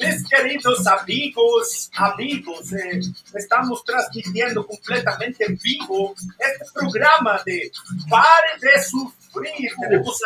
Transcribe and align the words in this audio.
Mis 0.00 0.28
queridos 0.28 0.86
amigos, 0.86 1.90
amigos, 1.96 2.72
eh, 2.72 3.00
estamos 3.34 3.82
transmitiendo 3.84 4.66
completamente 4.66 5.44
en 5.46 5.58
vivo 5.62 6.14
este 6.38 6.64
programa 6.74 7.40
de 7.44 7.70
Pare 8.08 8.52
de 8.60 8.82
Sufrir. 8.84 9.70
Tenemos 9.80 10.18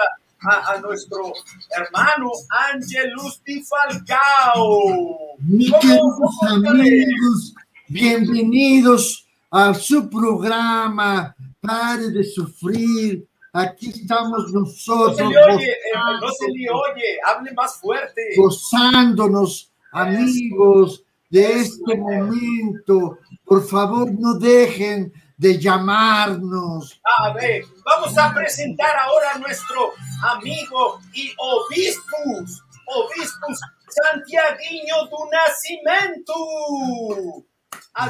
a, 0.43 0.51
a- 0.51 0.75
a 0.75 0.81
nuestro 0.81 1.33
hermano 1.71 2.31
Angelus 2.73 3.41
Di 3.45 3.63
Falcao. 3.63 5.37
mis 5.39 5.71
¿Cómo- 5.71 5.81
queridos 5.81 6.43
amigos, 6.49 7.55
bienvenidos 7.89 9.27
a 9.51 9.73
su 9.75 10.09
programa. 10.11 11.35
Pare 11.61 12.11
de 12.11 12.25
sufrir. 12.25 13.25
Aquí 13.53 13.91
estamos 13.91 14.51
No 14.53 14.61
nosotros 14.61 15.17
se 15.17 15.25
le 15.25 15.55
oye, 15.55 15.71
eh, 15.71 15.77
no 16.21 16.29
se 16.31 16.49
le 16.49 16.71
oye, 16.71 17.19
hable 17.27 17.53
más 17.53 17.77
fuerte. 17.77 18.23
gozándonos, 18.37 19.71
amigos, 19.93 21.05
de 21.29 21.61
este 21.61 21.97
momento. 21.97 23.19
Por 23.45 23.67
favor, 23.67 24.11
no 24.13 24.35
dejen 24.35 25.13
de 25.37 25.59
llamarnos. 25.59 27.01
A 27.21 27.33
ver, 27.35 27.65
vamos 27.85 28.17
a 28.17 28.33
presentar 28.33 28.97
ahora 28.97 29.33
a 29.35 29.39
nuestro 29.39 29.93
amigo 30.23 31.01
y 31.13 31.33
obispus, 31.37 32.63
obispus 32.87 33.61
Santiaguinho 33.93 35.07
do 35.11 35.29
Nascimento. 35.31 36.35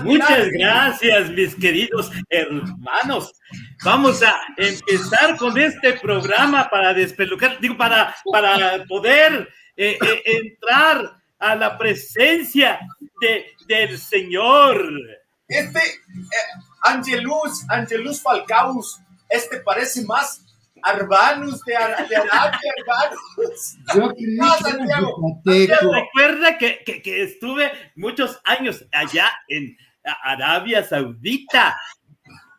Muchas 0.03 0.48
gracias, 0.51 1.31
mis 1.31 1.55
queridos 1.56 2.11
hermanos. 2.29 3.33
Vamos 3.85 4.23
a 4.23 4.35
empezar 4.57 5.37
con 5.37 5.59
este 5.59 5.95
programa 5.95 6.69
para 6.71 6.95
despelucar, 6.95 7.59
digo, 7.61 7.77
para, 7.77 8.15
para 8.31 8.85
poder 8.85 9.49
eh, 9.77 9.99
eh, 10.01 10.23
entrar 10.25 11.17
a 11.39 11.55
la 11.57 11.77
presencia 11.77 12.79
de, 13.21 13.47
del 13.67 13.98
Señor. 13.98 14.89
Este 15.48 15.79
eh, 15.81 16.61
Angelus, 16.84 17.65
Angelus 17.71 18.23
Falcaus, 18.23 19.01
este 19.29 19.59
parece 19.61 20.05
más 20.05 20.45
Arbanus 20.84 21.61
de, 21.65 21.77
Ar- 21.77 22.09
de 22.09 22.17
Arabia, 22.17 22.59
Arbanus. 22.87 23.77
Yo 23.95 24.15
creí 24.15 24.39
Ah, 24.41 24.59
Santiago. 24.62 25.17
yucateco. 25.45 25.93
Recuerda 25.93 26.59
que, 26.59 26.84
que- 26.84 27.03
que 27.03 27.23
estuve 27.25 27.73
muchos 27.97 28.41
años 28.45 28.84
allá 28.93 29.28
en 29.49 29.77
Arabia 30.05 30.84
Saudita. 30.84 31.77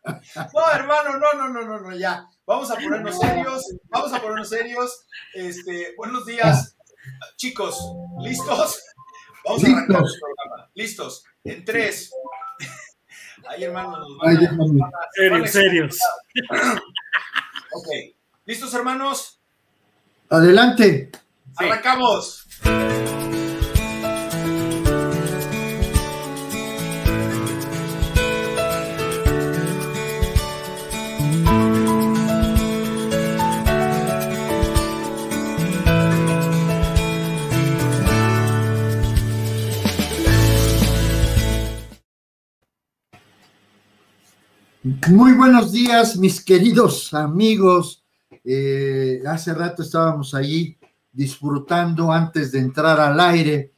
No, 0.04 0.70
hermano, 0.72 1.18
no, 1.18 1.32
no, 1.34 1.48
no, 1.48 1.62
no, 1.62 1.80
no, 1.80 1.96
ya. 1.96 2.26
Vamos 2.46 2.70
a 2.70 2.74
ponernos 2.74 3.18
serios, 3.18 3.64
vamos 3.88 4.12
a 4.12 4.20
ponernos 4.20 4.48
serios. 4.50 5.06
Este, 5.32 5.94
buenos 5.96 6.26
días, 6.26 6.76
chicos, 7.36 7.78
¿listos? 8.20 8.82
Vamos 9.46 9.64
a 9.64 9.66
arrancar 9.66 10.00
Listos. 10.00 10.14
el 10.14 10.20
programa. 10.20 10.70
¿Listos? 10.74 11.24
En 11.44 11.64
tres. 11.64 12.10
Ay, 13.48 13.64
hermano, 13.64 13.98
nos 13.98 14.18
van 14.18 14.36
a- 14.36 14.40
van 14.40 15.48
Serios, 15.48 15.50
serios. 15.50 15.98
Ok. 17.76 17.88
¿Listos, 18.44 18.72
hermanos? 18.74 19.40
Adelante. 20.30 21.10
Sí. 21.58 21.64
Muy 44.84 45.32
buenos 45.32 45.72
días, 45.72 46.18
mis 46.18 46.44
queridos 46.44 47.14
amigos. 47.14 48.04
Eh, 48.44 49.22
hace 49.26 49.54
rato 49.54 49.82
estábamos 49.82 50.34
allí 50.34 50.76
disfrutando 51.10 52.12
antes 52.12 52.52
de 52.52 52.58
entrar 52.58 53.00
al 53.00 53.18
aire 53.18 53.72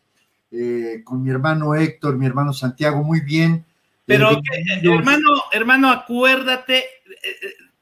eh, 0.50 1.02
con 1.04 1.22
mi 1.22 1.30
hermano 1.30 1.76
Héctor, 1.76 2.16
mi 2.16 2.26
hermano 2.26 2.52
Santiago, 2.52 3.04
muy 3.04 3.20
bien. 3.20 3.64
Pero, 4.04 4.32
Eh, 4.32 4.80
hermano, 4.82 5.28
hermano, 5.52 5.90
acuérdate, 5.92 6.84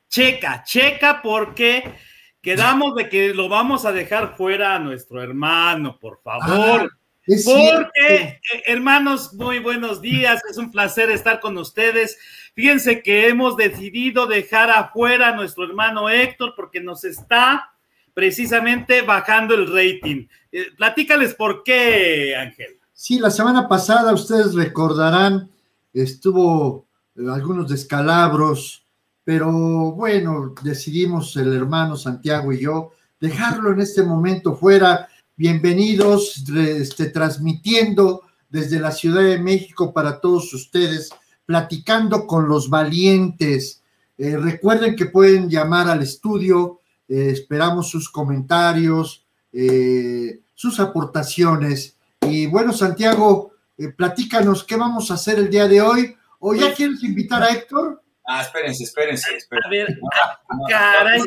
checa, 0.06 0.62
checa, 0.62 1.22
porque 1.22 1.94
quedamos 2.42 2.94
de 2.94 3.08
que 3.08 3.32
lo 3.32 3.48
vamos 3.48 3.86
a 3.86 3.92
dejar 3.92 4.36
fuera 4.36 4.74
a 4.74 4.78
nuestro 4.78 5.22
hermano, 5.22 5.98
por 5.98 6.20
favor. 6.22 6.92
Es 7.26 7.44
porque, 7.44 7.60
cierto. 7.62 7.90
eh, 8.08 8.40
hermanos, 8.66 9.32
muy 9.34 9.58
buenos 9.58 10.02
días, 10.02 10.42
es 10.50 10.58
un 10.58 10.70
placer 10.70 11.10
estar 11.10 11.40
con 11.40 11.56
ustedes. 11.56 12.18
Fíjense 12.54 13.02
que 13.02 13.28
hemos 13.28 13.56
decidido 13.56 14.26
dejar 14.26 14.70
afuera 14.70 15.28
a 15.28 15.36
nuestro 15.36 15.64
hermano 15.64 16.10
Héctor 16.10 16.52
porque 16.54 16.80
nos 16.80 17.04
está 17.04 17.70
precisamente 18.12 19.02
bajando 19.02 19.54
el 19.54 19.66
rating. 19.66 20.26
Eh, 20.52 20.66
platícales 20.76 21.34
por 21.34 21.64
qué, 21.64 22.36
Ángel. 22.36 22.78
Sí, 22.92 23.18
la 23.18 23.30
semana 23.30 23.68
pasada 23.68 24.12
ustedes 24.12 24.54
recordarán, 24.54 25.50
estuvo 25.92 26.86
eh, 27.16 27.22
algunos 27.28 27.68
descalabros, 27.68 28.86
pero 29.24 29.50
bueno, 29.50 30.54
decidimos 30.62 31.34
el 31.36 31.54
hermano 31.56 31.96
Santiago 31.96 32.52
y 32.52 32.60
yo 32.60 32.92
dejarlo 33.18 33.72
en 33.72 33.80
este 33.80 34.02
momento 34.02 34.54
fuera. 34.54 35.08
Bienvenidos, 35.36 36.44
este, 36.56 37.06
transmitiendo 37.06 38.22
desde 38.48 38.78
la 38.78 38.92
Ciudad 38.92 39.22
de 39.24 39.38
México 39.38 39.92
para 39.92 40.20
todos 40.20 40.54
ustedes, 40.54 41.10
platicando 41.44 42.24
con 42.24 42.48
los 42.48 42.70
valientes. 42.70 43.82
Eh, 44.16 44.36
recuerden 44.36 44.94
que 44.94 45.06
pueden 45.06 45.50
llamar 45.50 45.88
al 45.88 46.02
estudio, 46.02 46.80
eh, 47.08 47.30
esperamos 47.32 47.90
sus 47.90 48.08
comentarios, 48.08 49.26
eh, 49.52 50.38
sus 50.54 50.78
aportaciones. 50.78 51.96
Y 52.20 52.46
bueno, 52.46 52.72
Santiago, 52.72 53.54
eh, 53.76 53.88
platícanos 53.88 54.62
qué 54.62 54.76
vamos 54.76 55.10
a 55.10 55.14
hacer 55.14 55.40
el 55.40 55.50
día 55.50 55.66
de 55.66 55.82
hoy. 55.82 56.16
¿O 56.38 56.54
ya 56.54 56.66
Pues- 56.66 56.76
quieres 56.76 57.02
invitar 57.02 57.42
a 57.42 57.48
Héctor? 57.48 58.00
Ah, 58.24 58.40
espérense, 58.42 58.84
espérense, 58.84 59.34
A 59.34 59.36
espérense. 59.36 59.68
ver, 59.68 59.98
No, 60.00 60.58
caray. 60.68 61.18
no, 61.18 61.24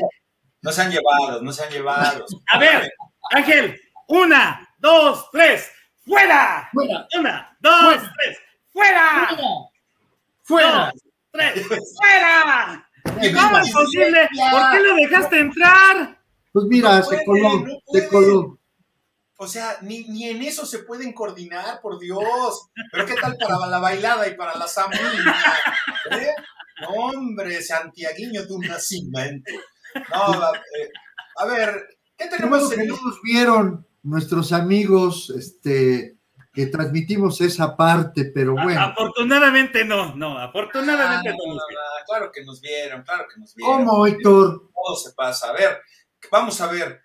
no 0.62 0.72
se 0.72 0.82
han 0.82 0.92
llevado, 0.92 1.42
no 1.42 1.52
se 1.52 1.64
han 1.64 1.70
llevado. 1.72 2.26
A 2.48 2.58
ver, 2.58 2.90
Ángel, 3.32 3.78
una, 4.08 4.68
dos, 4.78 5.30
tres, 5.32 5.70
fuera. 6.06 6.70
Fuera, 6.74 7.08
Una, 7.18 7.58
dos, 7.60 7.82
Fuera. 7.84 8.14
tres, 8.18 8.38
fuera. 8.72 9.28
fuera. 10.44 10.92
Dos, 10.94 11.02
tres, 11.32 11.68
fuera. 11.98 12.90
¿Cómo 13.42 13.58
es 13.60 13.72
posible? 13.72 14.30
¿Por 14.52 14.72
qué 14.72 14.80
lo 14.82 14.96
dejaste 14.96 15.40
entrar? 15.40 16.20
Pues 16.52 16.66
mira, 16.68 16.98
No 17.00 17.04
se 17.04 17.24
coló, 17.26 17.60
no 17.60 17.66
se 17.66 18.02
puede. 18.04 18.08
coló. 18.10 18.60
O 19.40 19.48
sea, 19.48 19.78
ni, 19.82 20.04
ni 20.06 20.30
en 20.30 20.42
eso 20.42 20.66
se 20.66 20.80
pueden 20.80 21.14
coordinar, 21.14 21.80
por 21.82 22.00
Dios. 22.00 22.70
Pero 22.92 23.06
¿qué 23.06 23.14
tal 23.16 23.38
para 23.38 23.68
la 23.68 23.78
bailada 23.78 24.28
y 24.28 24.36
para 24.36 24.58
la 24.58 24.68
samba? 24.68 24.98
¿Eh? 26.12 26.32
No, 26.82 26.90
hombre, 26.90 27.62
Santiaguiño 27.62 28.46
de 28.46 28.54
un 28.54 28.62
nacimiento. 28.68 29.52
No, 30.12 30.24
a, 30.44 30.52
eh, 30.56 30.90
a 31.38 31.46
ver, 31.46 31.88
¿qué 32.18 32.26
tenemos 32.28 32.70
que 32.70 32.82
en 32.82 32.88
no 32.88 32.96
nos 33.00 33.22
vieron 33.22 33.88
nuestros 34.04 34.52
amigos, 34.54 35.30
este, 35.30 36.18
que 36.54 36.66
transmitimos 36.68 37.40
esa 37.42 37.76
parte, 37.78 38.32
pero 38.34 38.54
bueno. 38.54 38.82
Afortunadamente 38.82 39.86
no, 39.86 40.16
no, 40.16 40.38
afortunadamente 40.40 41.30
Ah, 41.30 41.34
no. 41.38 41.54
nos 41.54 41.64
vieron. 41.68 41.84
claro 42.08 42.32
que 42.32 42.44
nos 42.44 42.62
vieron, 42.62 43.04
claro 43.04 43.26
que 43.34 43.40
nos 43.40 43.54
vieron. 43.56 43.86
¿Cómo, 43.86 44.08
Héctor? 44.08 44.72
Todo 44.74 44.96
se 44.96 45.12
pasa. 45.14 45.50
A 45.50 45.54
ver, 45.54 45.80
vamos 46.32 46.60
a 46.62 46.68
ver. 46.72 47.02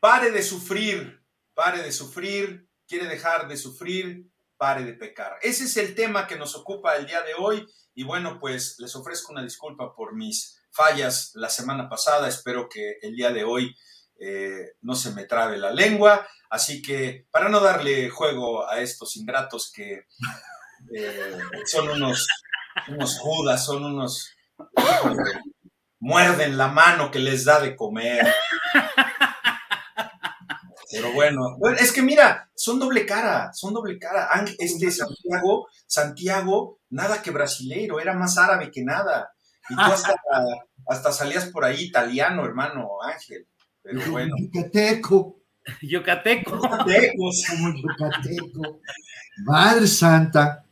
Pare 0.00 0.30
de 0.30 0.42
sufrir, 0.42 1.20
pare 1.54 1.82
de 1.82 1.92
sufrir, 1.92 2.68
quiere 2.86 3.06
dejar 3.06 3.48
de 3.48 3.56
sufrir, 3.56 4.26
pare 4.56 4.84
de 4.84 4.92
pecar. 4.94 5.36
Ese 5.42 5.64
es 5.64 5.76
el 5.76 5.94
tema 5.94 6.26
que 6.26 6.36
nos 6.36 6.54
ocupa 6.54 6.96
el 6.96 7.06
día 7.06 7.22
de 7.22 7.34
hoy 7.38 7.66
y 7.94 8.04
bueno, 8.04 8.38
pues 8.38 8.76
les 8.78 8.94
ofrezco 8.94 9.32
una 9.32 9.42
disculpa 9.42 9.94
por 9.94 10.14
mis 10.14 10.60
fallas 10.70 11.32
la 11.34 11.48
semana 11.48 11.88
pasada. 11.88 12.28
Espero 12.28 12.68
que 12.68 12.98
el 13.02 13.16
día 13.16 13.30
de 13.32 13.44
hoy 13.44 13.74
eh, 14.18 14.72
no 14.82 14.94
se 14.94 15.12
me 15.12 15.24
trabe 15.24 15.56
la 15.56 15.70
lengua. 15.70 16.26
Así 16.50 16.80
que 16.82 17.26
para 17.30 17.48
no 17.48 17.60
darle 17.60 18.08
juego 18.08 18.68
a 18.68 18.80
estos 18.80 19.16
ingratos 19.16 19.72
que 19.72 20.06
eh, 20.94 21.38
son 21.64 21.88
unos, 21.90 22.26
judas, 23.18 23.64
son 23.64 23.84
unos... 23.84 24.30
muerden 25.98 26.56
la 26.56 26.68
mano 26.68 27.10
que 27.10 27.18
les 27.18 27.44
da 27.44 27.60
de 27.60 27.74
comer. 27.74 28.26
Pero 30.90 31.12
bueno, 31.12 31.56
es 31.78 31.92
que 31.92 32.00
mira, 32.00 32.48
son 32.54 32.78
doble 32.78 33.04
cara, 33.04 33.52
son 33.52 33.74
doble 33.74 33.98
cara. 33.98 34.28
Este 34.58 34.90
Santiago, 34.90 35.68
Santiago, 35.86 36.78
nada 36.90 37.20
que 37.22 37.30
brasileiro, 37.30 37.98
era 38.00 38.14
más 38.14 38.38
árabe 38.38 38.70
que 38.70 38.82
nada. 38.82 39.32
Y 39.68 39.74
tú 39.74 39.82
hasta, 39.82 40.14
hasta 40.86 41.12
salías 41.12 41.46
por 41.46 41.64
ahí 41.64 41.82
italiano, 41.82 42.44
hermano 42.44 43.02
Ángel. 43.02 43.48
Pero 43.86 44.10
bueno. 44.10 44.36
Yucateco. 44.38 45.40
Yucateco. 45.82 46.58
Como 46.58 47.74
yucateco. 47.76 48.80
Madre 49.44 49.86
Santa. 49.86 50.65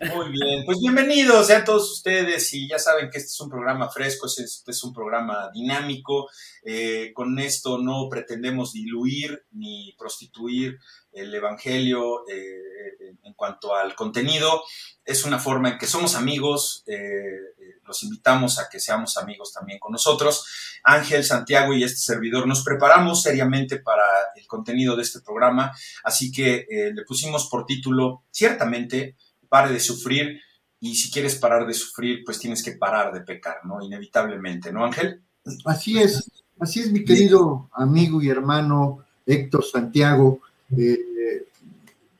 Muy 0.00 0.30
bien, 0.30 0.64
pues 0.64 0.78
bienvenidos 0.78 1.48
sean 1.48 1.62
todos 1.62 1.92
ustedes 1.92 2.54
y 2.54 2.66
ya 2.66 2.78
saben 2.78 3.10
que 3.10 3.18
este 3.18 3.28
es 3.28 3.40
un 3.40 3.50
programa 3.50 3.90
fresco, 3.90 4.26
este 4.26 4.70
es 4.70 4.82
un 4.82 4.94
programa 4.94 5.50
dinámico. 5.52 6.30
Eh, 6.64 7.12
con 7.12 7.38
esto 7.38 7.76
no 7.76 8.08
pretendemos 8.08 8.72
diluir 8.72 9.44
ni 9.50 9.94
prostituir 9.98 10.78
el 11.12 11.34
Evangelio 11.34 12.26
eh, 12.30 13.14
en 13.24 13.34
cuanto 13.34 13.74
al 13.74 13.94
contenido. 13.94 14.62
Es 15.04 15.26
una 15.26 15.38
forma 15.38 15.72
en 15.72 15.78
que 15.78 15.86
somos 15.86 16.14
amigos, 16.14 16.82
eh, 16.86 17.76
los 17.84 18.02
invitamos 18.02 18.58
a 18.58 18.70
que 18.70 18.80
seamos 18.80 19.18
amigos 19.18 19.52
también 19.52 19.78
con 19.78 19.92
nosotros. 19.92 20.46
Ángel, 20.82 21.24
Santiago 21.24 21.74
y 21.74 21.84
este 21.84 21.98
servidor 21.98 22.46
nos 22.46 22.64
preparamos 22.64 23.22
seriamente 23.22 23.80
para 23.80 24.06
el 24.34 24.46
contenido 24.46 24.96
de 24.96 25.02
este 25.02 25.20
programa, 25.20 25.76
así 26.04 26.32
que 26.32 26.64
le 26.70 27.04
pusimos 27.04 27.50
por 27.50 27.66
título, 27.66 28.24
ciertamente, 28.30 29.16
pare 29.50 29.72
de 29.72 29.80
sufrir 29.80 30.40
y 30.80 30.94
si 30.94 31.10
quieres 31.10 31.34
parar 31.34 31.66
de 31.66 31.74
sufrir, 31.74 32.22
pues 32.24 32.38
tienes 32.38 32.62
que 32.62 32.72
parar 32.72 33.12
de 33.12 33.20
pecar, 33.20 33.58
¿no? 33.64 33.82
Inevitablemente, 33.82 34.72
¿no, 34.72 34.86
Ángel? 34.86 35.20
Así 35.66 35.98
es, 35.98 36.30
así 36.58 36.80
es, 36.80 36.90
mi 36.90 37.04
querido 37.04 37.68
amigo 37.74 38.22
y 38.22 38.30
hermano 38.30 39.04
Héctor 39.26 39.62
Santiago. 39.62 40.40
Eh, 40.74 41.46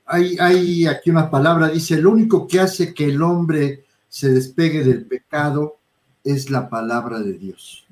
hay, 0.05 0.37
hay 0.39 0.87
aquí 0.87 1.09
una 1.09 1.31
palabra, 1.31 1.69
dice, 1.69 1.97
lo 1.97 2.11
único 2.11 2.47
que 2.47 2.61
hace 2.61 2.93
que 2.93 3.07
el 3.07 3.23
hombre 3.23 3.85
se 4.09 4.31
despegue 4.31 4.85
del 4.85 5.07
pecado 5.07 5.79
es 6.23 6.51
la 6.51 6.69
palabra 6.69 7.21
de 7.21 7.33
Dios. 7.35 7.87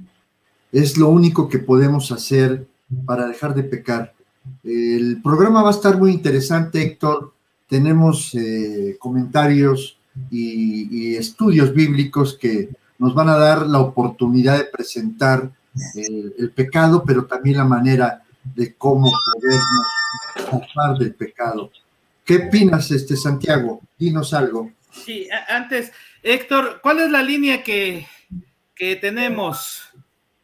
Es 0.71 0.99
lo 0.99 1.09
único 1.09 1.49
que 1.49 1.61
podemos 1.61 2.13
hacer 2.13 2.67
para 3.07 3.27
dejar 3.27 3.55
de 3.55 3.63
pecar. 3.63 4.15
El 4.63 5.23
programa 5.23 5.63
va 5.63 5.69
a 5.69 5.73
estar 5.73 5.97
muy 5.97 6.11
interesante, 6.11 6.83
Héctor 6.83 7.38
tenemos 7.69 8.35
eh, 8.35 8.97
comentarios 8.99 9.99
y, 10.31 11.15
estudios 11.17 11.73
bíblicos 11.73 12.37
que 12.37 12.71
nos 12.99 13.15
van 13.15 13.29
a 13.29 13.37
dar 13.37 13.67
la 13.67 13.81
oportunidad 13.81 14.59
de 14.59 14.65
presentar 14.65 15.51
el, 15.95 16.51
pecado, 16.51 17.05
pero 17.07 17.27
también 17.27 17.59
la 17.59 17.65
manera 17.65 18.25
de 18.43 18.75
cómo 18.75 19.11
podernos 19.11 20.53
ocupar 20.53 20.99
del 20.99 21.15
pecado. 21.15 21.71
¿Qué 22.25 22.49
opinas, 22.49 22.91
este 22.91 23.17
Santiago? 23.17 23.81
Dinos 23.99 24.35
algo. 24.35 24.73
Sí, 24.91 25.29
antes, 25.49 25.93
Héctor, 26.23 26.81
¿cuál 26.83 27.01
es 27.01 27.11
la 27.11 27.23
línea 27.23 27.63
que, 27.63 28.07
que 28.75 28.97
tenemos? 28.97 29.83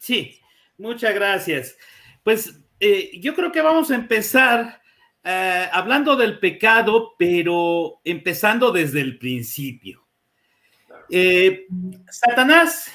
Sí, 0.00 0.40
muchas 0.78 1.14
gracias. 1.14 1.76
Pues 2.22 2.58
eh, 2.80 3.10
yo 3.20 3.34
creo 3.34 3.50
que 3.52 3.60
vamos 3.60 3.90
a 3.90 3.96
empezar 3.96 4.80
eh, 5.24 5.68
hablando 5.72 6.16
del 6.16 6.38
pecado, 6.38 7.14
pero 7.18 8.00
empezando 8.04 8.70
desde 8.70 9.00
el 9.00 9.18
principio. 9.18 10.06
Eh, 11.10 11.66
Satanás, 12.10 12.90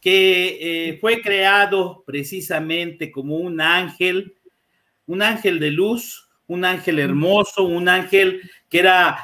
que 0.00 0.98
fue 1.00 1.20
creado 1.20 2.02
precisamente 2.06 3.10
como 3.10 3.36
un 3.36 3.60
ángel, 3.60 4.34
un 5.06 5.22
ángel 5.22 5.58
de 5.58 5.70
luz, 5.70 6.28
un 6.46 6.64
ángel 6.64 6.98
hermoso, 6.98 7.64
un 7.64 7.88
ángel 7.88 8.42
que 8.68 8.80
era 8.80 9.18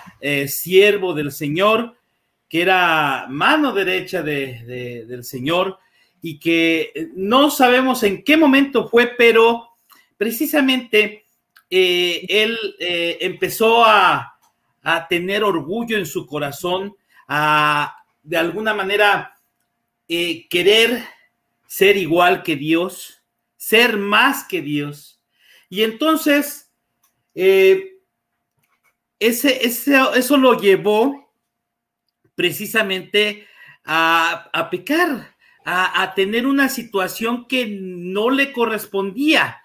siervo 0.47 1.15
del 1.15 1.33
Señor, 1.33 1.97
que 2.49 2.63
era 2.63 3.27
mano 3.29 3.73
derecha 3.73 4.23
del 4.23 5.25
Señor 5.25 5.79
y 6.23 6.39
que 6.39 6.93
eh, 6.95 7.09
no 7.15 7.51
sabemos 7.51 8.03
en 8.03 8.23
qué 8.23 8.37
momento 8.37 8.89
fue, 8.89 9.15
pero 9.17 9.71
precisamente 10.17 11.25
eh, 11.71 12.27
él 12.29 12.59
empezó 12.79 13.85
a, 13.85 14.35
tener 15.11 15.45
orgullo 15.45 15.99
en 15.99 16.07
su 16.07 16.27
corazón, 16.27 16.97
a 17.27 17.95
de 18.23 18.39
alguna 18.39 18.73
manera 18.73 19.39
querer 20.09 21.05
ser 21.67 21.99
igual 21.99 22.43
que 22.43 22.57
Dios, 22.57 23.23
ser 23.59 23.99
más 23.99 24.45
que 24.45 24.63
Dios. 24.63 25.21
Y 25.69 25.83
entonces 25.83 26.69
eh, 27.41 28.01
ese, 29.21 29.65
eso 29.65 30.37
lo 30.37 30.61
llevó 30.61 31.33
precisamente 32.35 33.47
a, 33.85 34.69
pecar, 34.73 35.37
a, 35.71 36.15
tener 36.15 36.47
una 36.47 36.69
situación 36.71 37.47
que 37.47 37.67
no 37.67 38.31
le 38.31 38.53
correspondía, 38.53 39.61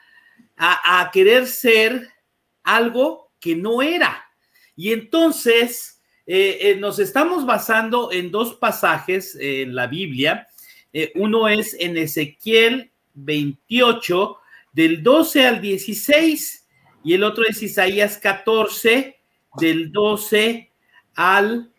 a, 0.57 1.09
querer 1.13 1.47
ser 1.47 2.09
algo 2.63 3.31
que 3.39 3.55
no 3.55 3.81
era. 3.81 4.25
Y 4.75 4.91
entonces 4.91 6.01
eh, 6.25 6.57
eh, 6.61 6.75
nos 6.75 6.99
estamos 6.99 7.45
basando 7.45 8.11
en 8.11 8.31
dos 8.31 8.55
pasajes 8.55 9.37
en 9.39 9.75
la 9.75 9.87
Biblia. 9.87 10.47
uno 11.15 11.47
es 11.47 11.75
en 11.79 11.97
Ezequiel 11.97 12.91
28, 13.13 14.37
del 14.73 15.03
12 15.03 15.47
al 15.47 15.61
16 15.61 16.67
y 17.03 17.13
el 17.13 17.23
otro 17.23 17.45
es 17.47 17.61
Isaías 17.61 18.17
14, 18.17 19.19
del 19.57 19.91
12 19.91 20.71
al 21.15 21.71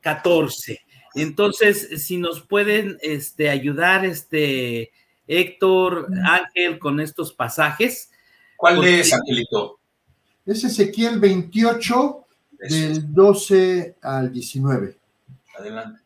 14. 0.00 0.81
Entonces, 1.14 2.04
si 2.04 2.16
nos 2.16 2.40
pueden 2.40 2.98
este, 3.02 3.50
ayudar, 3.50 4.04
este, 4.04 4.92
Héctor, 5.26 6.08
Ángel, 6.24 6.78
con 6.78 7.00
estos 7.00 7.32
pasajes. 7.32 8.10
¿Cuál 8.56 8.84
es, 8.84 9.12
Angelito? 9.12 9.78
Es 10.44 10.64
Ezequiel 10.64 11.20
28, 11.20 12.24
del 12.68 13.12
12 13.12 13.96
al 14.02 14.32
19. 14.32 14.98
Adelante. 15.58 16.00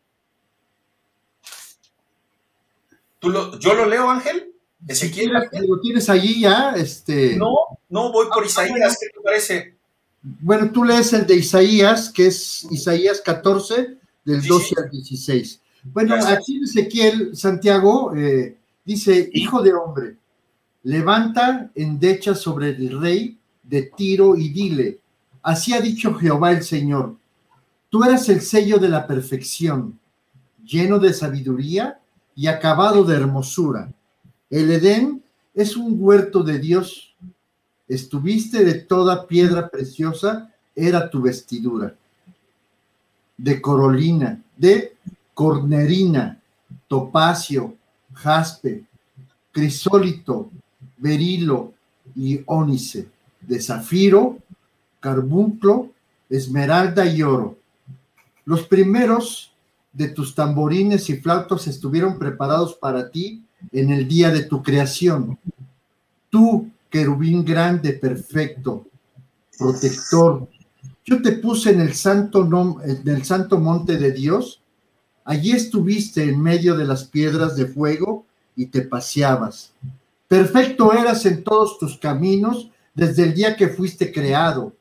¿Tú 3.18 3.30
lo, 3.30 3.58
¿Yo 3.58 3.74
lo 3.74 3.86
leo, 3.86 4.10
Ángel? 4.10 4.52
Ezequiel. 4.86 5.32
¿Lo 5.32 5.80
tienes 5.80 6.08
allí 6.08 6.40
ya? 6.40 6.72
Este... 6.76 7.36
No, 7.36 7.54
no, 7.88 8.12
voy 8.12 8.26
por 8.32 8.44
Isaías, 8.44 8.96
¿qué 9.00 9.08
te 9.08 9.20
parece? 9.20 9.76
Bueno, 10.22 10.70
tú 10.70 10.84
lees 10.84 11.12
el 11.12 11.26
de 11.26 11.36
Isaías, 11.36 12.10
que 12.10 12.26
es 12.26 12.66
Isaías 12.70 13.20
14, 13.20 13.96
del 14.26 14.42
12 14.42 14.74
al 14.82 14.90
16. 14.90 15.60
Bueno, 15.84 16.16
aquí 16.16 16.60
Ezequiel 16.62 17.34
Santiago 17.36 18.12
eh, 18.14 18.58
dice, 18.84 19.30
hijo 19.32 19.62
de 19.62 19.72
hombre, 19.72 20.16
levanta 20.82 21.70
endecha 21.74 22.34
sobre 22.34 22.70
el 22.70 23.00
rey 23.00 23.38
de 23.62 23.82
Tiro 23.82 24.36
y 24.36 24.48
dile, 24.48 24.98
así 25.42 25.72
ha 25.72 25.80
dicho 25.80 26.14
Jehová 26.14 26.50
el 26.52 26.64
Señor, 26.64 27.16
tú 27.88 28.02
eras 28.02 28.28
el 28.28 28.40
sello 28.40 28.78
de 28.78 28.88
la 28.88 29.06
perfección, 29.06 29.98
lleno 30.64 30.98
de 30.98 31.14
sabiduría 31.14 32.00
y 32.34 32.48
acabado 32.48 33.04
de 33.04 33.16
hermosura. 33.16 33.92
El 34.50 34.70
Edén 34.72 35.22
es 35.54 35.76
un 35.76 35.96
huerto 35.98 36.42
de 36.42 36.58
Dios. 36.58 37.14
Estuviste 37.88 38.64
de 38.64 38.74
toda 38.74 39.26
piedra 39.28 39.68
preciosa, 39.68 40.52
era 40.74 41.08
tu 41.08 41.22
vestidura. 41.22 41.96
De 43.36 43.60
corolina, 43.60 44.42
de 44.56 44.96
cornerina, 45.34 46.40
topacio, 46.88 47.74
jaspe, 48.14 48.84
crisólito, 49.52 50.50
berilo 50.96 51.74
y 52.14 52.40
ónice, 52.46 53.08
de 53.40 53.60
zafiro, 53.60 54.38
carbunclo, 55.00 55.90
esmeralda 56.28 57.06
y 57.06 57.22
oro. 57.22 57.58
Los 58.44 58.66
primeros 58.66 59.52
de 59.92 60.08
tus 60.08 60.34
tamborines 60.34 61.08
y 61.10 61.16
flautos 61.16 61.66
estuvieron 61.66 62.18
preparados 62.18 62.74
para 62.74 63.10
ti 63.10 63.42
en 63.72 63.90
el 63.90 64.06
día 64.06 64.30
de 64.30 64.44
tu 64.44 64.62
creación. 64.62 65.38
Tú, 66.30 66.70
querubín 66.90 67.44
grande, 67.44 67.92
perfecto, 67.92 68.86
protector, 69.58 70.48
yo 71.06 71.22
te 71.22 71.32
puse 71.32 71.70
en 71.70 71.80
el 71.80 71.94
santo, 71.94 72.42
en 72.84 73.08
el 73.08 73.24
santo 73.24 73.58
monte 73.58 73.96
de 73.96 74.12
Dios 74.12 74.60
Allí 75.26 75.50
estuviste 75.50 76.22
en 76.22 76.40
medio 76.40 76.76
de 76.76 76.84
las 76.84 77.02
piedras 77.02 77.56
de 77.56 77.66
fuego 77.66 78.24
y 78.54 78.66
te 78.66 78.82
paseabas. 78.82 79.72
Perfecto 80.28 80.92
eras 80.92 81.26
en 81.26 81.42
todos 81.42 81.80
tus 81.80 81.98
caminos 81.98 82.70
desde 82.94 83.24
el 83.24 83.34
día 83.34 83.56
que 83.56 83.68
fuiste 83.68 84.12
creado 84.12 84.72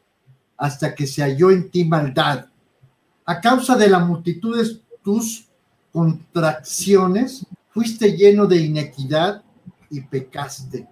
hasta 0.55 0.93
que 0.93 1.07
se 1.07 1.23
halló 1.23 1.49
en 1.49 1.71
ti 1.71 1.83
maldad. 1.83 2.45
A 3.25 3.41
causa 3.41 3.75
de 3.75 3.89
la 3.89 3.97
multitud 3.97 4.55
de 4.55 4.79
tus 5.03 5.47
contracciones, 5.91 7.47
fuiste 7.71 8.15
lleno 8.15 8.45
de 8.45 8.57
inequidad 8.57 9.41
y 9.89 10.01
pecaste. 10.01 10.87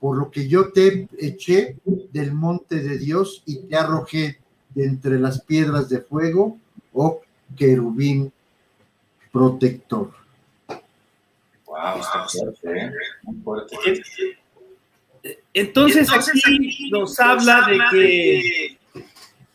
Por 0.00 0.16
lo 0.16 0.30
que 0.30 0.48
yo 0.48 0.72
te 0.72 1.10
eché 1.18 1.76
del 2.10 2.32
monte 2.32 2.76
de 2.76 2.96
Dios 2.96 3.42
y 3.44 3.66
te 3.66 3.76
arrojé 3.76 4.40
de 4.74 4.84
entre 4.84 5.18
las 5.18 5.42
piedras 5.42 5.88
de 5.88 6.00
fuego, 6.00 6.58
oh 6.92 7.20
querubín 7.56 8.32
protector. 9.30 10.12
Wow, 11.66 12.00
está 12.00 12.28
fuerte, 12.28 12.78
¿eh? 12.78 12.92
Muy 13.22 13.42
fuerte. 13.42 13.76
Entonces, 15.54 16.12
aquí 16.12 16.90
nos 16.90 17.18
habla 17.18 17.66
de 17.68 17.78
que. 17.90 18.78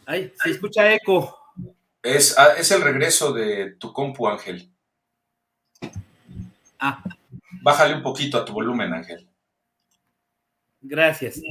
Ay, 0.06 0.34
se 0.42 0.52
escucha 0.52 0.94
eco. 0.94 1.38
Es, 2.02 2.38
ah, 2.38 2.54
es 2.58 2.72
el 2.72 2.82
regreso 2.82 3.34
de 3.34 3.72
tu 3.72 3.92
compu, 3.92 4.28
Ángel. 4.28 4.70
Ah. 6.80 7.04
Bájale 7.62 7.96
un 7.96 8.04
poquito 8.04 8.38
a 8.38 8.46
tu 8.46 8.54
volumen, 8.54 8.94
Ángel. 8.94 9.28
Gracias. 10.82 11.42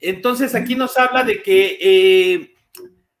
Entonces, 0.00 0.54
aquí 0.54 0.74
nos 0.74 0.96
habla 0.96 1.22
de 1.22 1.42
que 1.42 1.78
eh, 1.80 2.55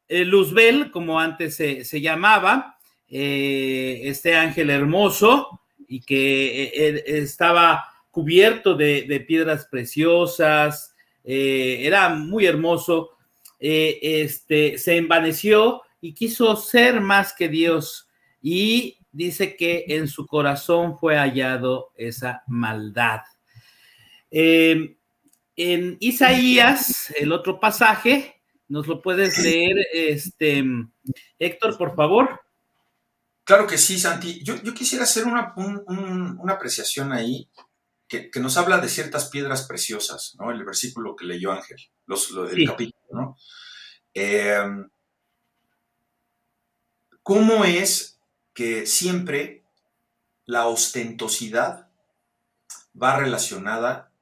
Luzbel, 0.08 0.90
como 0.90 1.18
antes 1.18 1.56
se, 1.56 1.84
se 1.84 2.00
llamaba, 2.00 2.76
eh, 3.08 4.00
este 4.04 4.34
ángel 4.34 4.68
hermoso 4.68 5.60
y 5.86 6.00
que 6.00 6.64
eh, 6.64 7.04
estaba 7.06 7.84
cubierto 8.10 8.74
de, 8.74 9.24
piedras 9.28 9.68
preciosas, 9.70 10.92
eh, 11.22 11.82
era 11.82 12.08
muy 12.08 12.46
hermoso, 12.46 13.10
este, 13.60 14.76
se 14.78 14.96
envaneció 14.96 15.82
y 16.00 16.14
quiso 16.14 16.56
ser 16.56 17.00
más 17.00 17.32
que 17.32 17.48
Dios 17.48 18.08
y 18.42 18.98
dice 19.12 19.56
que 19.56 19.84
en 19.88 20.08
su 20.08 20.26
corazón 20.26 20.98
fue 20.98 21.16
hallado 21.16 21.92
esa 21.94 22.42
maldad. 22.48 23.20
en 24.30 24.96
Isaías, 26.00 27.14
el 27.18 27.32
otro 27.32 27.60
pasaje, 27.60 28.35
¿nos 28.68 28.86
lo 28.86 29.02
puedes 29.02 29.38
leer, 29.38 29.76
este, 29.92 30.64
Héctor, 31.38 31.76
por 31.78 31.94
favor? 31.94 32.40
Claro 33.44 33.66
que 33.66 33.78
sí, 33.78 33.98
Santi. 33.98 34.42
Yo, 34.42 34.60
quisiera 34.74 35.04
hacer 35.04 35.24
una, 35.24 35.54
apreciación 36.48 37.12
ahí 37.12 37.48
que, 38.08 38.30
nos 38.40 38.56
habla 38.56 38.78
de 38.78 38.88
ciertas 38.88 39.30
piedras 39.30 39.66
preciosas, 39.66 40.34
¿no? 40.38 40.50
El 40.50 40.64
versículo 40.64 41.14
que 41.14 41.26
leyó 41.26 41.52
Ángel, 41.52 41.78
los, 42.06 42.30
el 42.50 42.66
capítulo, 42.66 43.04
¿no? 43.12 43.36
Em, 44.14 44.88
¿Cómo 47.22 47.64
es 47.64 48.20
que 48.54 48.86
siempre 48.86 49.64
la 50.44 50.66
ostentosidad 50.66 51.88
va 53.00 53.18
relacionada 53.18 54.12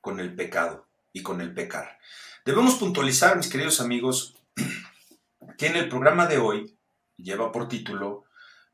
con 0.00 0.20
el 0.20 0.34
pecado 0.34 0.88
y 1.12 1.22
con 1.22 1.40
el 1.40 1.54
pecar? 1.54 1.98
Debemos 2.44 2.74
puntualizar, 2.74 3.36
mis 3.36 3.48
queridos 3.48 3.80
amigos, 3.80 4.34
que 5.58 5.66
en 5.66 5.76
el 5.76 5.88
programa 5.88 6.26
de 6.26 6.38
hoy 6.38 6.74
lleva 7.16 7.52
por 7.52 7.68
título 7.68 8.24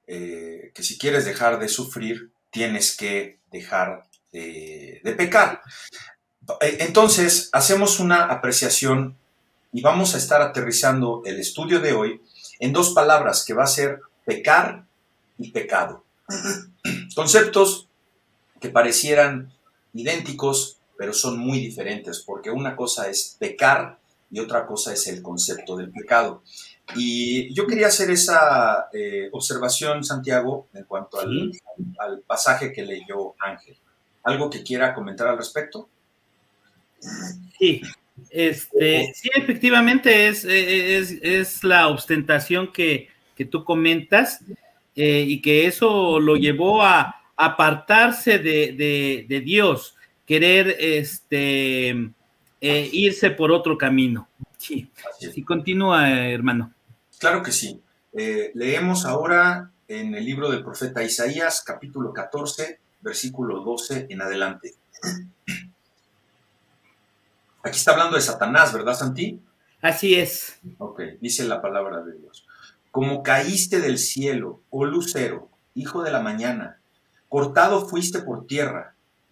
eh, 0.06 0.72
que 0.74 0.82
si 0.82 0.96
quieres 0.96 1.26
dejar 1.26 1.58
de 1.58 1.68
sufrir, 1.68 2.30
tienes 2.50 2.96
que 2.96 3.40
dejar 3.50 4.08
de, 4.32 5.02
pecar. 5.18 5.60
Eh, 6.62 6.78
entonces, 6.80 7.50
hacemos 7.52 8.00
una 8.00 8.24
apreciación 8.24 9.18
y 9.70 9.82
vamos 9.82 10.14
a 10.14 10.18
estar 10.18 10.40
aterrizando 10.40 11.20
el 11.26 11.38
estudio 11.38 11.80
de 11.80 11.92
hoy 11.92 12.22
en 12.60 12.72
dos 12.72 12.94
palabras 12.94 13.44
que 13.44 13.52
va 13.52 13.64
a 13.64 13.66
ser 13.66 14.00
pecar 14.24 14.86
y 15.36 15.50
pecado. 15.50 16.04
Conceptos 17.14 17.86
que 18.60 18.70
parecieran 18.70 19.52
idénticos, 19.92 20.77
pero 20.98 21.14
son 21.14 21.38
muy 21.38 21.60
diferentes, 21.60 22.24
porque 22.26 22.50
una 22.50 22.74
cosa 22.74 23.08
es 23.08 23.36
pecar 23.38 23.98
y 24.30 24.40
otra 24.40 24.66
cosa 24.66 24.92
es 24.92 25.06
el 25.06 25.22
concepto 25.22 25.76
del 25.76 25.92
pecado. 25.92 26.42
Y 26.96 27.54
yo 27.54 27.66
quería 27.68 27.86
hacer 27.86 28.10
esa 28.10 28.88
eh, 28.92 29.28
observación, 29.30 30.02
Santiago, 30.02 30.66
en 30.74 30.84
cuanto 30.84 31.20
al, 31.20 31.52
pasaje 32.26 32.72
que 32.72 32.84
leyó 32.84 33.34
Ángel. 33.38 33.76
¿Algo 34.24 34.50
que 34.50 34.64
quiera 34.64 34.92
comentar 34.92 35.28
al 35.28 35.38
respecto? 35.38 35.88
Sí, 37.58 37.80
este, 38.30 39.12
sí 39.14 39.30
efectivamente 39.34 40.26
es, 40.26 40.44
es, 40.44 41.62
la 41.62 41.88
ostentación 41.88 42.72
que, 42.72 43.08
tú 43.50 43.62
comentas 43.64 44.40
eh, 44.96 45.24
y 45.28 45.40
que 45.40 45.66
eso 45.66 46.18
lo 46.18 46.34
llevó 46.34 46.82
a 46.82 47.14
apartarse 47.36 48.40
de, 48.40 49.42
Dios, 49.44 49.94
querer 50.28 50.76
este, 50.78 51.88
eh, 52.60 52.90
irse 52.92 53.30
por 53.30 53.50
otro 53.50 53.78
camino. 53.78 54.28
Sí, 54.58 54.90
sí, 55.18 55.42
continúa, 55.42 56.10
hermano. 56.10 56.74
Claro 57.18 57.42
que 57.42 57.50
sí. 57.50 57.80
Eh, 58.12 58.50
leemos 58.54 59.06
ahora 59.06 59.72
en 59.88 60.14
el 60.14 60.26
libro 60.26 60.50
del 60.50 60.62
profeta 60.62 61.02
Isaías, 61.02 61.62
capítulo 61.64 62.12
14, 62.12 62.78
versículo 63.00 63.60
12 63.60 64.08
en 64.10 64.20
adelante. 64.20 64.74
Aquí 67.62 67.78
está 67.78 67.92
hablando 67.92 68.16
de 68.16 68.22
Satanás, 68.22 68.74
¿verdad, 68.74 68.94
Santi? 68.94 69.40
Así 69.80 70.14
es. 70.14 70.58
Ok, 70.76 71.00
dice 71.22 71.44
la 71.44 71.62
palabra 71.62 72.02
de 72.02 72.18
Dios. 72.18 72.46
Como 72.90 73.22
caíste 73.22 73.80
del 73.80 73.96
cielo, 73.96 74.60
oh 74.68 74.84
lucero, 74.84 75.48
hijo 75.74 76.02
de 76.02 76.12
la 76.12 76.20
mañana, 76.20 76.80
cortado 77.30 77.88
fuiste 77.88 78.18
por 78.20 78.46
tierra, 78.46 78.94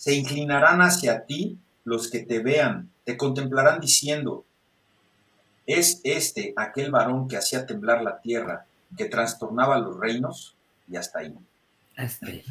Se 0.00 0.14
inclinarán 0.14 0.80
hacia 0.80 1.26
ti 1.26 1.58
los 1.84 2.10
que 2.10 2.20
te 2.20 2.38
vean, 2.38 2.88
te 3.04 3.18
contemplarán 3.18 3.80
diciendo, 3.80 4.46
¿Es 5.66 6.00
este 6.04 6.54
aquel 6.56 6.90
varón 6.90 7.28
que 7.28 7.36
hacía 7.36 7.66
temblar 7.66 8.02
la 8.02 8.18
tierra, 8.22 8.64
que 8.96 9.04
trastornaba 9.04 9.78
los 9.78 10.00
reinos? 10.00 10.56
Y 10.90 10.96
hasta 10.96 11.18
ahí. 11.18 11.34
Este. 11.98 12.44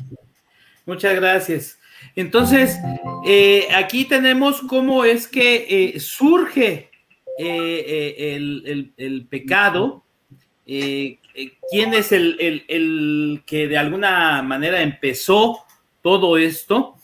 Muchas 0.85 1.15
gracias. 1.15 1.79
Entonces, 2.15 2.77
eh, 3.25 3.67
aquí 3.75 4.05
tenemos 4.05 4.61
cómo 4.61 5.03
es 5.05 5.27
que 5.27 5.65
eh, 5.95 5.99
surge 5.99 6.91
eh, 7.39 8.35
el, 8.95 9.27
pecado, 9.27 10.03
quién 10.65 11.93
es 11.95 12.11
el, 12.11 12.63
el, 12.67 13.41
que 13.47 13.67
de 13.67 13.77
alguna 13.79 14.43
manera 14.43 14.83
empezó 14.83 15.65
todo 16.03 16.37
esto. 16.37 16.98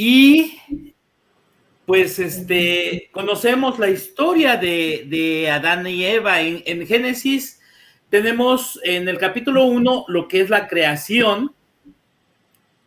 Y 0.00 0.56
pues 1.84 2.20
este, 2.20 3.10
conocemos 3.10 3.80
la 3.80 3.90
historia 3.90 4.56
de, 4.56 5.50
Adán 5.50 5.88
y 5.88 6.04
Eva. 6.04 6.40
En, 6.40 6.86
Génesis 6.86 7.60
tenemos 8.08 8.78
en 8.84 9.08
el 9.08 9.18
capítulo 9.18 9.64
1 9.64 10.04
lo 10.06 10.28
que 10.28 10.42
es 10.42 10.50
la 10.50 10.68
creación 10.68 11.52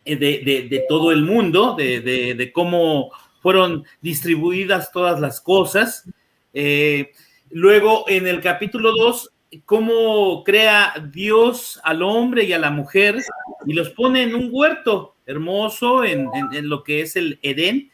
eh, 0.06 0.16
de, 0.16 0.84
todo 0.88 1.12
el 1.12 1.20
mundo, 1.20 1.74
de, 1.76 2.50
cómo 2.54 3.10
fueron 3.42 3.84
distribuidas 4.00 4.90
todas 4.90 5.20
las 5.20 5.42
cosas. 5.42 6.08
Eh, 6.54 7.12
luego 7.50 8.06
en 8.08 8.26
el 8.26 8.40
capítulo 8.40 8.90
2 8.90 9.30
cómo 9.66 10.42
crea 10.44 10.94
Dios 11.12 11.78
al 11.84 12.02
hombre 12.02 12.44
y 12.44 12.54
a 12.54 12.58
la 12.58 12.70
mujer 12.70 13.22
y 13.66 13.74
los 13.74 13.90
pone 13.90 14.22
en 14.22 14.34
un 14.34 14.48
huerto 14.50 15.14
hermoso 15.32 16.04
en, 16.04 16.28
lo 16.68 16.82
que 16.84 17.02
es 17.02 17.16
el 17.16 17.38
Edén. 17.42 17.90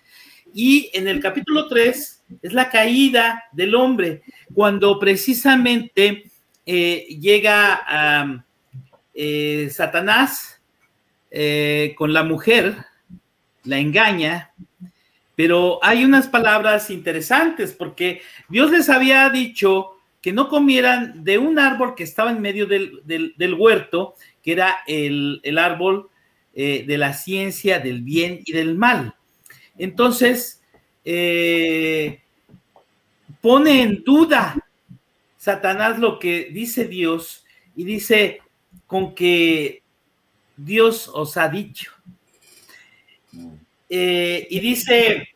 Y 0.54 0.90
en 0.95 1.09
el 1.09 1.21
capítulo 1.21 1.66
3 1.66 2.25
es 2.42 2.52
la 2.52 2.71
caída 2.71 3.45
del 3.52 3.75
hombre, 3.75 4.23
cuando 4.54 4.99
precisamente 4.99 6.25
eh, 6.66 7.07
llega 7.21 8.45
eh, 9.14 9.68
Satanás 9.71 10.61
eh, 11.30 11.95
con 11.97 12.12
la 12.12 12.23
mujer, 12.23 12.76
la 13.64 13.78
engaña, 13.78 14.52
pero 15.35 15.78
hay 15.83 16.04
unas 16.04 16.26
palabras 16.26 16.90
interesantes 16.90 17.73
porque 17.73 18.23
Dios 18.49 18.71
les 18.71 18.88
había 18.88 19.28
dicho 19.30 19.99
que 20.21 20.33
no 20.33 20.49
comieran 20.49 21.23
de 21.23 21.38
un 21.38 21.59
árbol 21.59 21.95
que 21.95 22.02
estaba 22.02 22.30
en 22.30 22.40
medio 22.40 22.66
del, 22.66 23.54
huerto, 23.57 24.14
que 24.42 24.52
era 24.52 24.78
el, 24.87 25.59
árbol 25.59 26.11
eh, 26.61 26.83
de 26.85 26.99
la 26.99 27.12
ciencia 27.12 27.79
del 27.79 28.03
bien 28.03 28.41
y 28.45 28.50
del 28.50 28.75
mal. 28.77 29.15
Entonces, 29.79 30.61
eh, 31.05 32.21
pone 33.41 33.83
en 33.83 34.03
duda 34.03 34.69
Satanás 35.37 36.00
lo 36.00 36.19
que 36.19 36.47
dice 36.50 36.88
Dios 36.88 37.45
y 37.77 37.85
dice 37.85 38.41
con 38.88 39.15
que 39.15 39.85
Dios 40.57 41.09
os 41.15 41.37
ha 41.37 41.49
dicho. 41.49 41.93
Eh, 43.88 44.49
y 44.50 44.59
dice, 44.59 45.29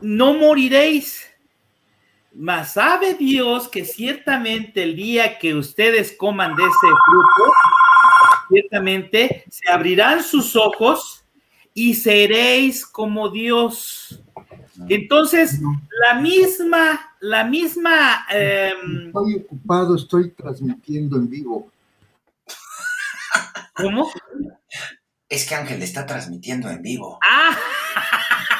no 0.00 0.32
moriréis 0.32 1.30
mas 2.32 2.74
sabe 2.74 3.14
Dios 3.14 3.68
que 3.68 3.84
ciertamente 3.84 4.82
el 4.84 4.94
día 4.94 5.38
que 5.38 5.54
ustedes 5.54 6.12
coman 6.16 6.54
de 6.54 6.62
ese 6.62 6.72
fruto, 7.04 7.52
ciertamente 8.50 9.44
se 9.50 9.70
abrirán 9.70 10.22
sus 10.22 10.56
ojos 10.56 11.24
y 11.72 11.94
seréis 11.94 12.84
como 12.84 13.30
Dios. 13.30 14.22
Entonces, 14.88 15.60
la 16.06 16.20
misma, 16.20 17.14
la 17.20 17.44
misma... 17.44 18.26
Em, 18.30 19.06
estoy 19.08 19.34
ocupado, 19.36 19.96
estoy 19.96 20.30
transmitiendo 20.30 21.16
en 21.16 21.28
vivo. 21.28 21.70
¿Cómo? 23.74 24.10
Es 25.28 25.48
que 25.48 25.54
Ángel 25.54 25.82
está 25.82 26.06
transmitiendo 26.06 26.68
en 26.68 26.82
vivo. 26.82 27.18
Ah. 27.22 27.56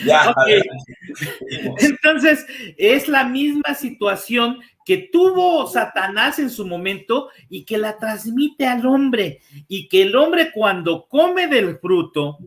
Entonces, 1.78 2.46
es 2.76 3.08
la 3.08 3.24
misma 3.24 3.74
situación 3.74 4.60
que 4.84 5.08
tuvo 5.12 5.66
Satanás 5.66 6.38
en 6.38 6.50
su 6.50 6.66
momento 6.66 7.30
y 7.48 7.64
que 7.64 7.78
la 7.78 7.98
transmite 7.98 8.66
al 8.66 8.86
hombre. 8.86 9.40
Y 9.68 9.88
que 9.88 10.02
el 10.02 10.16
hombre 10.16 10.50
cuando 10.52 11.06
come 11.08 11.46
del 11.46 11.78
fruto, 11.78 12.38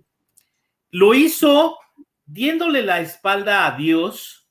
lo 0.91 1.13
hizo 1.13 1.77
diéndole 2.25 2.81
la 2.81 2.99
espalda 2.99 3.67
a 3.67 3.77
Dios 3.77 4.47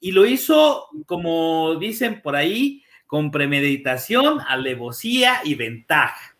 y 0.00 0.12
lo 0.12 0.26
hizo, 0.26 0.88
como 1.06 1.74
dicen 1.76 2.20
por 2.22 2.36
ahí, 2.36 2.82
con 3.06 3.30
premeditación, 3.30 4.40
alevosía 4.46 5.40
y 5.44 5.54
ventaja. 5.54 6.36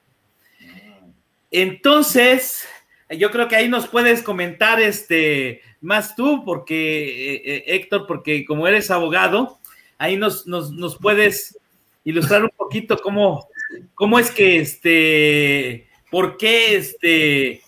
Entonces, 1.50 2.68
yo 3.10 3.30
creo 3.30 3.48
que 3.48 3.56
ahí 3.56 3.68
nos 3.68 3.86
puedes 3.86 4.22
comentar 4.22 4.80
este 4.80 5.62
más 5.80 6.16
tú, 6.16 6.44
porque 6.44 7.34
eh, 7.34 7.42
eh, 7.44 7.64
Héctor, 7.68 8.06
porque 8.06 8.44
como 8.44 8.66
eres 8.66 8.90
abogado, 8.90 9.58
ahí 9.98 10.16
nos, 10.16 10.46
nos, 10.46 10.96
puedes 10.98 11.58
ilustrar 12.04 12.42
un 12.42 12.50
poquito 12.56 12.98
cómo, 12.98 13.48
cómo 13.94 14.18
es 14.18 14.30
que 14.30 14.58
este, 14.58 15.88
por 16.10 16.36
qué 16.36 16.76
este 16.76 17.62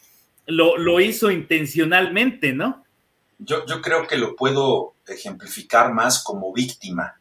lo, 0.47 1.01
hizo 1.01 1.31
intencionalmente, 1.31 2.53
¿no? 2.53 2.85
Yo, 3.39 3.65
yo 3.67 3.81
creo 3.81 4.09
que 4.09 4.17
lo 4.17 4.35
puedo 4.35 4.95
ejemplificar 5.07 5.93
más 5.93 6.23
como 6.25 6.53
víctima. 6.53 7.21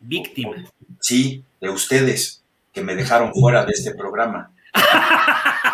Víctima. 0.00 0.70
Sí, 1.00 1.42
de 1.60 1.70
ustedes 1.70 2.42
que 2.72 2.82
me 2.82 2.94
dejaron 2.94 3.32
fuera 3.32 3.64
de 3.64 3.72
este 3.72 3.94
programa. 3.94 4.50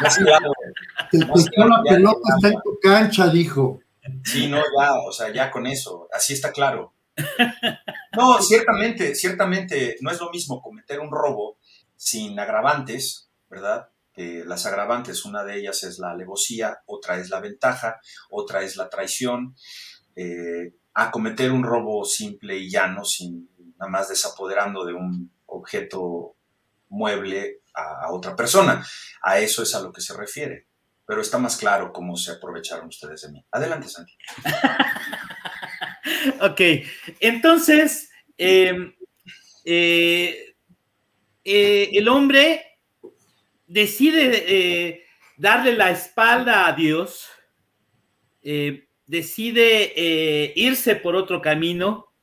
la 0.00 1.82
pelota 1.82 2.34
está 2.36 2.48
en 2.48 2.60
tu 2.62 2.78
cancha, 2.80 3.28
dijo. 3.28 3.80
Sí, 4.24 4.48
no, 4.48 4.58
ya, 4.58 4.94
o 5.06 5.12
sea, 5.12 5.32
ya 5.32 5.50
con 5.50 5.66
eso, 5.66 6.08
así 6.12 6.32
está 6.34 6.52
claro. 6.52 6.94
No, 8.16 8.40
ciertamente, 8.42 9.14
ciertamente 9.14 9.96
no 10.00 10.10
es 10.10 10.18
lo 10.18 10.30
mismo 10.30 10.60
cometer 10.60 10.98
un 10.98 11.10
robo 11.12 11.58
sin 11.94 12.36
agravantes, 12.40 13.30
¿verdad? 13.48 13.90
Que 14.12 14.44
las 14.44 14.66
agravantes, 14.66 15.24
una 15.24 15.44
de 15.44 15.60
ellas 15.60 15.84
es 15.84 16.00
la 16.00 16.10
alevosía, 16.10 16.80
otra 16.86 17.18
es 17.18 17.30
la 17.30 17.38
ventaja, 17.38 18.00
otra 18.30 18.62
es 18.62 18.74
la 18.74 18.88
traición, 18.88 19.54
eh, 20.16 20.74
a 20.94 21.12
cometer 21.12 21.52
un 21.52 21.62
robo 21.62 22.04
simple 22.04 22.58
y 22.58 22.70
llano, 22.70 23.04
sin 23.04 23.48
nada 23.78 23.88
más 23.88 24.08
desapoderando 24.08 24.84
de 24.84 24.94
un 24.94 25.30
objeto 25.46 26.34
mueble 26.88 27.60
a, 27.78 28.10
otra 28.12 28.34
persona. 28.34 28.84
A 29.22 29.38
eso 29.38 29.62
es 29.62 29.74
a 29.74 29.80
lo 29.80 29.92
que 29.92 30.00
se 30.00 30.16
refiere. 30.16 30.66
Pero 31.06 31.22
está 31.22 31.38
más 31.38 31.56
claro 31.56 31.92
cómo 31.92 32.16
se 32.16 32.32
aprovecharon 32.32 32.88
ustedes 32.88 33.22
de 33.22 33.32
mí. 33.32 33.44
Adelante, 33.50 33.88
Santi. 33.88 34.12
ok, 36.40 36.60
entonces, 37.20 38.10
em, 38.36 38.94
eh, 39.64 40.54
eh, 41.44 41.90
el 41.92 42.08
hombre 42.08 42.78
decide 43.66 44.44
eh, 44.46 45.04
darle 45.36 45.74
la 45.74 45.90
espalda 45.90 46.66
a 46.66 46.72
Dios, 46.72 47.28
decide 49.06 50.52
irse 50.56 50.96
por 50.96 51.14
otro 51.14 51.42
camino 51.42 52.14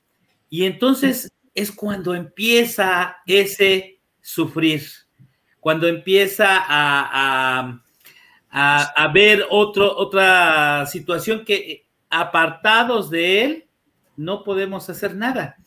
y 0.50 0.66
entonces 0.66 1.32
es 1.54 1.72
cuando 1.72 2.16
empieza 2.16 3.18
ese 3.28 4.02
sufrir 4.22 4.84
cuando 5.66 5.88
empieza 5.88 6.64
a, 6.64 7.82
a, 8.52 9.08
ver 9.12 9.48
otro, 9.50 9.98
otra 9.98 10.86
situación 10.86 11.44
que 11.44 11.88
apartados 12.08 13.10
de 13.10 13.42
él 13.42 13.66
no 14.16 14.44
podemos 14.44 14.88
hacer 14.92 15.16
nada. 15.16 15.58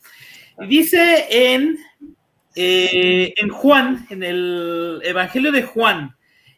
Dice 0.69 1.25
en, 1.29 1.77
eh, 2.55 3.33
en 3.35 3.49
Juan, 3.49 4.07
en 4.09 4.23
el 4.23 5.01
Evangelio 5.03 5.51
de 5.51 5.63
Juan, 5.63 6.15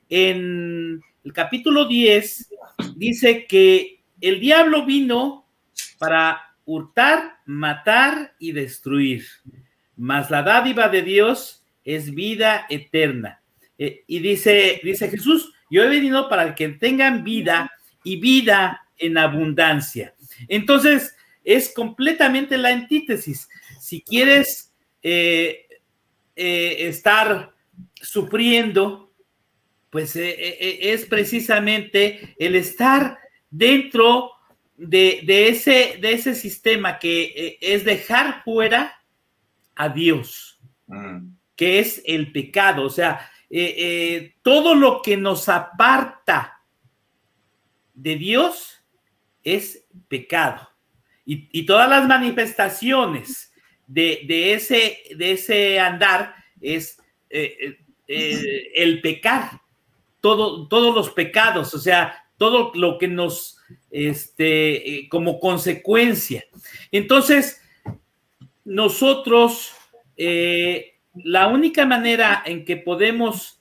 en 0.07 1.01
el 1.23 1.33
capítulo 1.33 1.87
10, 1.87 2.47
dice 2.95 3.47
que 3.47 4.03
el 4.21 4.39
diablo 4.39 4.85
vino 4.85 5.47
para 5.97 6.53
hurtar, 6.63 7.37
matar 7.47 8.35
y 8.37 8.51
destruir, 8.51 9.25
mas 9.97 10.29
la 10.29 10.43
dádiva 10.43 10.89
de 10.89 11.01
Dios 11.01 11.60
es 11.83 12.13
vida 12.13 12.65
eterna. 12.69 13.41
Eh, 13.77 14.03
y 14.07 14.19
dice, 14.19 14.79
dice 14.83 15.09
Jesús, 15.09 15.51
yo 15.69 15.83
he 15.83 15.89
venido 15.89 16.29
para 16.29 16.53
que 16.53 16.69
tengan 16.69 17.23
vida 17.23 17.71
y 18.03 18.19
vida 18.19 18.87
en 18.97 19.17
abundancia. 19.17 20.13
Entonces, 20.47 21.15
es 21.43 21.73
completamente 21.73 22.57
la 22.57 22.69
antítesis. 22.69 23.49
Si 23.79 24.01
quieres 24.01 24.71
eh, 25.01 25.65
eh, 26.35 26.75
estar 26.79 27.53
sufriendo, 27.95 29.11
pues 29.89 30.15
es 30.15 31.05
precisamente 31.05 32.35
el 32.39 32.55
estar 32.55 33.17
dentro 33.49 34.31
de, 34.77 35.23
ese, 35.49 35.97
de 35.99 36.13
ese 36.13 36.33
sistema 36.33 36.97
que 36.97 37.57
es 37.59 37.83
dejar 37.83 38.41
fuera 38.43 38.95
a 39.75 39.89
Dios. 39.89 40.61
Mm 40.87 41.40
que 41.61 41.77
es 41.77 42.01
el 42.05 42.31
pecado, 42.31 42.81
o 42.81 42.89
sea, 42.89 43.29
eh, 43.47 43.75
eh, 43.77 44.35
todo 44.41 44.73
lo 44.73 44.99
que 45.03 45.15
nos 45.15 45.47
aparta 45.47 46.59
de 47.93 48.15
Dios 48.15 48.83
es 49.43 49.85
pecado. 50.07 50.67
Y, 51.23 51.63
todas 51.67 51.87
las 51.87 52.07
manifestaciones 52.07 53.53
de, 53.85 54.53
ese, 54.55 55.03
de 55.15 55.33
ese 55.33 55.79
andar 55.79 56.33
es 56.59 56.97
eh, 57.29 57.77
el 58.07 58.99
pecar, 59.01 59.61
todo, 60.19 60.67
todos 60.67 60.95
los 60.95 61.11
pecados, 61.11 61.75
o 61.75 61.79
sea, 61.79 62.25
todo 62.39 62.71
lo 62.73 62.97
que 62.97 63.07
nos, 63.07 63.59
este, 63.91 65.07
como 65.11 65.39
consecuencia. 65.39 66.43
Entonces, 66.91 67.61
nosotros, 68.65 69.73
la 71.15 71.47
única 71.47 71.85
manera 71.85 72.43
en 72.45 72.65
que 72.65 72.77
podemos 72.77 73.59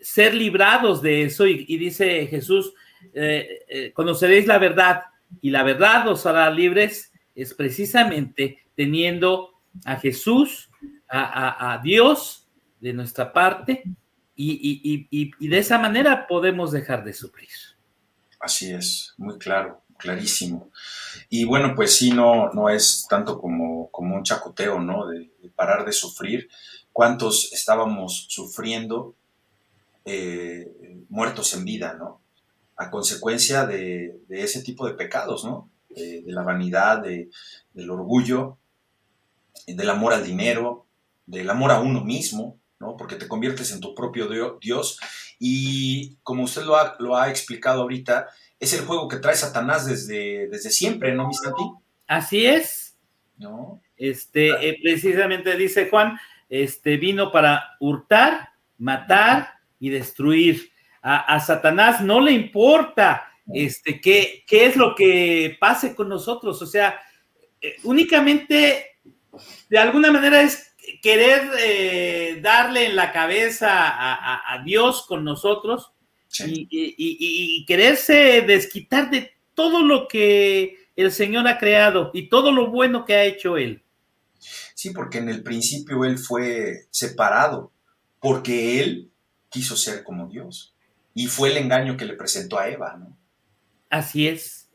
ser 0.00 0.34
librados 0.34 1.00
de 1.02 1.24
eso, 1.24 1.46
y, 1.46 1.76
dice 1.76 2.26
Jesús, 2.26 2.74
eh, 3.14 3.64
eh, 3.68 3.92
conoceréis 3.92 4.46
la 4.46 4.58
verdad 4.58 5.02
y 5.40 5.50
la 5.50 5.62
verdad 5.62 6.08
os 6.08 6.26
hará 6.26 6.50
libres, 6.50 7.12
es 7.34 7.54
precisamente 7.54 8.58
teniendo 8.76 9.60
a 9.84 9.96
Jesús, 9.96 10.70
a, 11.08 11.78
Dios 11.82 12.48
de 12.80 12.92
nuestra 12.92 13.32
parte, 13.32 13.82
y, 14.34 15.06
y, 15.10 15.48
de 15.48 15.58
esa 15.58 15.78
manera 15.78 16.26
podemos 16.26 16.72
dejar 16.72 17.04
de 17.04 17.12
sufrir. 17.12 17.50
Así 18.40 18.72
es, 18.72 19.14
muy 19.18 19.38
claro, 19.38 19.82
clarísimo. 19.98 20.70
Y 21.28 21.44
bueno, 21.44 21.74
pues 21.74 21.94
sí, 21.94 22.10
no, 22.10 22.50
no 22.52 22.68
es 22.68 23.06
tanto 23.08 23.38
como, 23.38 23.90
como 23.90 24.16
un 24.16 24.22
chacoteo, 24.22 24.80
¿no? 24.80 25.06
de 25.06 25.30
parar 25.54 25.84
de 25.84 25.92
sufrir, 25.92 26.48
cuántos 26.92 27.52
estábamos 27.52 28.26
sufriendo 28.28 29.14
eh, 30.04 30.70
muertos 31.08 31.54
en 31.54 31.64
vida, 31.64 31.94
¿no? 31.94 32.20
A 32.76 32.90
consecuencia 32.90 33.66
de, 33.66 34.18
ese 34.28 34.62
tipo 34.62 34.86
de 34.86 34.94
pecados, 34.94 35.44
¿no? 35.44 35.68
de 35.90 36.24
la 36.26 36.42
vanidad, 36.42 37.02
del 37.02 37.90
orgullo, 37.90 38.56
del 39.66 39.90
amor 39.90 40.14
al 40.14 40.24
dinero, 40.24 40.86
del 41.26 41.50
amor 41.50 41.70
a 41.70 41.80
uno 41.80 42.02
mismo, 42.02 42.58
¿no? 42.80 42.96
Porque 42.96 43.16
te 43.16 43.28
conviertes 43.28 43.72
en 43.72 43.80
tu 43.80 43.94
propio 43.94 44.28
Dios. 44.60 44.98
Y 45.38 46.16
como 46.22 46.44
usted 46.44 46.62
lo 46.62 46.76
ha, 46.76 46.96
lo 46.98 47.16
ha 47.16 47.30
explicado 47.30 47.82
ahorita, 47.82 48.28
es 48.58 48.72
el 48.74 48.84
juego 48.84 49.08
que 49.08 49.16
trae 49.16 49.36
Satanás 49.36 49.86
desde, 49.86 50.48
desde 50.48 50.70
siempre, 50.70 51.14
¿no, 51.14 51.32
Santi? 51.32 51.62
Así 52.06 52.46
es. 52.46 52.96
¿No? 53.38 53.80
Este, 53.96 54.50
eh, 54.68 54.78
precisamente 54.82 55.56
dice 55.56 55.88
Juan, 55.88 56.18
este, 56.52 56.98
vino 56.98 57.32
para 57.32 57.76
hurtar, 57.80 58.50
matar 58.76 59.54
y 59.80 59.88
destruir. 59.88 60.70
A, 61.00 61.40
Satanás 61.40 62.02
no 62.02 62.20
le 62.20 62.30
importa 62.30 63.26
este, 63.54 64.02
qué, 64.02 64.44
qué, 64.46 64.66
es 64.66 64.76
lo 64.76 64.94
que 64.94 65.56
pase 65.58 65.94
con 65.94 66.10
nosotros. 66.10 66.60
O 66.60 66.66
sea, 66.66 67.00
eh, 67.58 67.76
únicamente, 67.84 68.98
de 69.70 69.78
alguna 69.78 70.12
manera 70.12 70.42
es 70.42 70.74
querer 71.00 71.50
eh, 71.58 72.38
darle 72.42 72.84
en 72.84 72.96
la 72.96 73.12
cabeza 73.12 73.70
a, 73.72 74.62
Dios 74.62 75.06
con 75.08 75.24
nosotros 75.24 75.92
y, 76.46 77.64
quererse 77.64 78.42
desquitar 78.42 79.08
de 79.10 79.32
todo 79.54 79.82
lo 79.82 80.06
que 80.06 80.76
el 80.96 81.10
Señor 81.12 81.48
ha 81.48 81.56
creado 81.56 82.10
y 82.12 82.28
todo 82.28 82.52
lo 82.52 82.66
bueno 82.66 83.06
que 83.06 83.14
ha 83.14 83.24
hecho 83.24 83.56
Él. 83.56 83.82
Sí, 84.82 84.90
porque 84.90 85.18
en 85.18 85.28
el 85.28 85.44
principio 85.44 86.04
él 86.04 86.18
fue 86.18 86.88
separado, 86.90 87.70
porque 88.18 88.82
él 88.82 89.12
quiso 89.48 89.76
ser 89.76 90.02
como 90.02 90.26
Dios. 90.26 90.74
Y 91.14 91.28
fue 91.28 91.52
el 91.52 91.58
engaño 91.58 91.96
que 91.96 92.04
le 92.04 92.14
presentó 92.14 92.58
a 92.58 92.66
Eva, 92.68 92.96
¿no? 92.98 93.16
Así 93.88 94.26
es. 94.26 94.66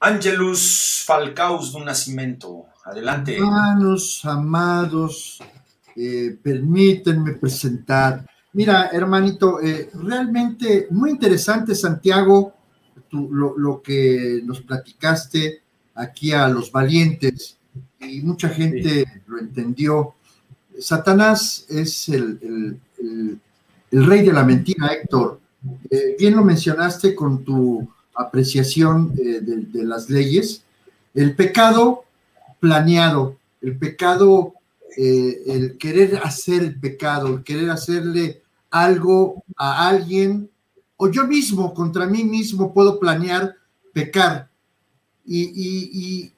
Angelus 0.00 1.04
Falcaus 1.06 1.70
de 1.70 1.78
un 1.78 1.84
nacimiento. 1.84 2.64
Adelante. 2.84 3.36
Hermanos, 3.36 4.20
amados, 4.24 5.38
eh, 5.94 6.36
permítanme 6.42 7.34
presentar. 7.34 8.26
Mira, 8.52 8.88
hermanito, 8.92 9.60
eh, 9.62 9.90
realmente 9.94 10.88
muy 10.90 11.10
interesante, 11.10 11.76
Santiago, 11.76 12.52
lo, 13.12 13.56
lo, 13.56 13.80
que 13.80 14.40
nos 14.42 14.60
platicaste 14.60 15.62
aquí 15.94 16.32
a 16.32 16.48
los 16.48 16.72
valientes 16.72 17.59
y 18.00 18.20
mucha 18.22 18.48
gente 18.48 19.04
lo 19.26 19.38
entendió. 19.38 20.14
Satanás 20.78 21.66
es 21.68 22.08
el, 22.08 22.78
rey 23.90 24.24
de 24.24 24.32
la 24.32 24.44
mentira, 24.44 24.88
Héctor. 24.88 25.40
Eh, 25.90 26.16
bien 26.18 26.36
lo 26.36 26.44
mencionaste 26.44 27.14
con 27.14 27.44
tu 27.44 27.86
apreciación 28.14 29.12
eh, 29.18 29.40
de, 29.42 29.84
las 29.84 30.08
leyes. 30.08 30.62
El 31.14 31.34
pecado 31.34 32.04
planeado, 32.60 33.36
el 33.60 33.76
pecado, 33.76 34.54
eh, 34.96 35.42
el 35.46 35.76
querer 35.76 36.20
hacer 36.22 36.62
el 36.62 36.80
pecado, 36.80 37.28
el 37.28 37.42
querer 37.42 37.70
hacerle 37.70 38.42
algo 38.70 39.42
a 39.56 39.88
alguien, 39.88 40.48
o 40.96 41.10
yo 41.10 41.26
mismo, 41.26 41.74
contra 41.74 42.06
mí 42.06 42.24
mismo, 42.24 42.72
puedo 42.72 43.00
planear 43.00 43.56
pecar. 43.92 44.48
y, 45.24 45.50
y 45.52 46.32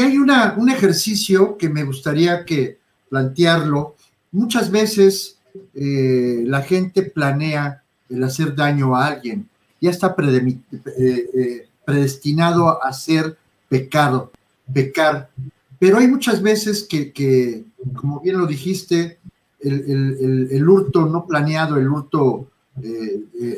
hay 0.00 0.18
una, 0.18 0.54
un 0.58 0.68
ejercicio 0.68 1.56
que 1.56 1.70
me 1.70 1.82
gustaría 1.82 2.44
que 2.44 2.78
plantearlo. 3.08 3.96
Muchas 4.32 4.70
veces 4.70 5.38
eh, 5.74 6.42
la 6.44 6.60
gente 6.60 7.02
planea 7.02 7.82
el 8.10 8.22
hacer 8.22 8.54
daño 8.54 8.94
a 8.94 9.06
alguien, 9.06 9.48
ya 9.80 9.90
está 9.90 10.14
eh, 10.18 10.60
eh, 10.98 11.68
predestinado 11.86 12.68
a 12.68 12.88
hacer 12.88 13.38
pecado, 13.68 14.30
pecar. 14.72 15.30
Pero 15.78 15.96
hay 15.98 16.08
muchas 16.08 16.42
veces 16.42 16.84
que, 16.84 17.64
como 17.94 18.20
bien 18.20 18.38
lo 18.38 18.46
dijiste, 18.46 19.18
el, 19.60 20.68
hurto 20.68 21.06
no 21.06 21.26
planeado, 21.26 21.76
el 21.76 21.88
hurto 21.88 22.48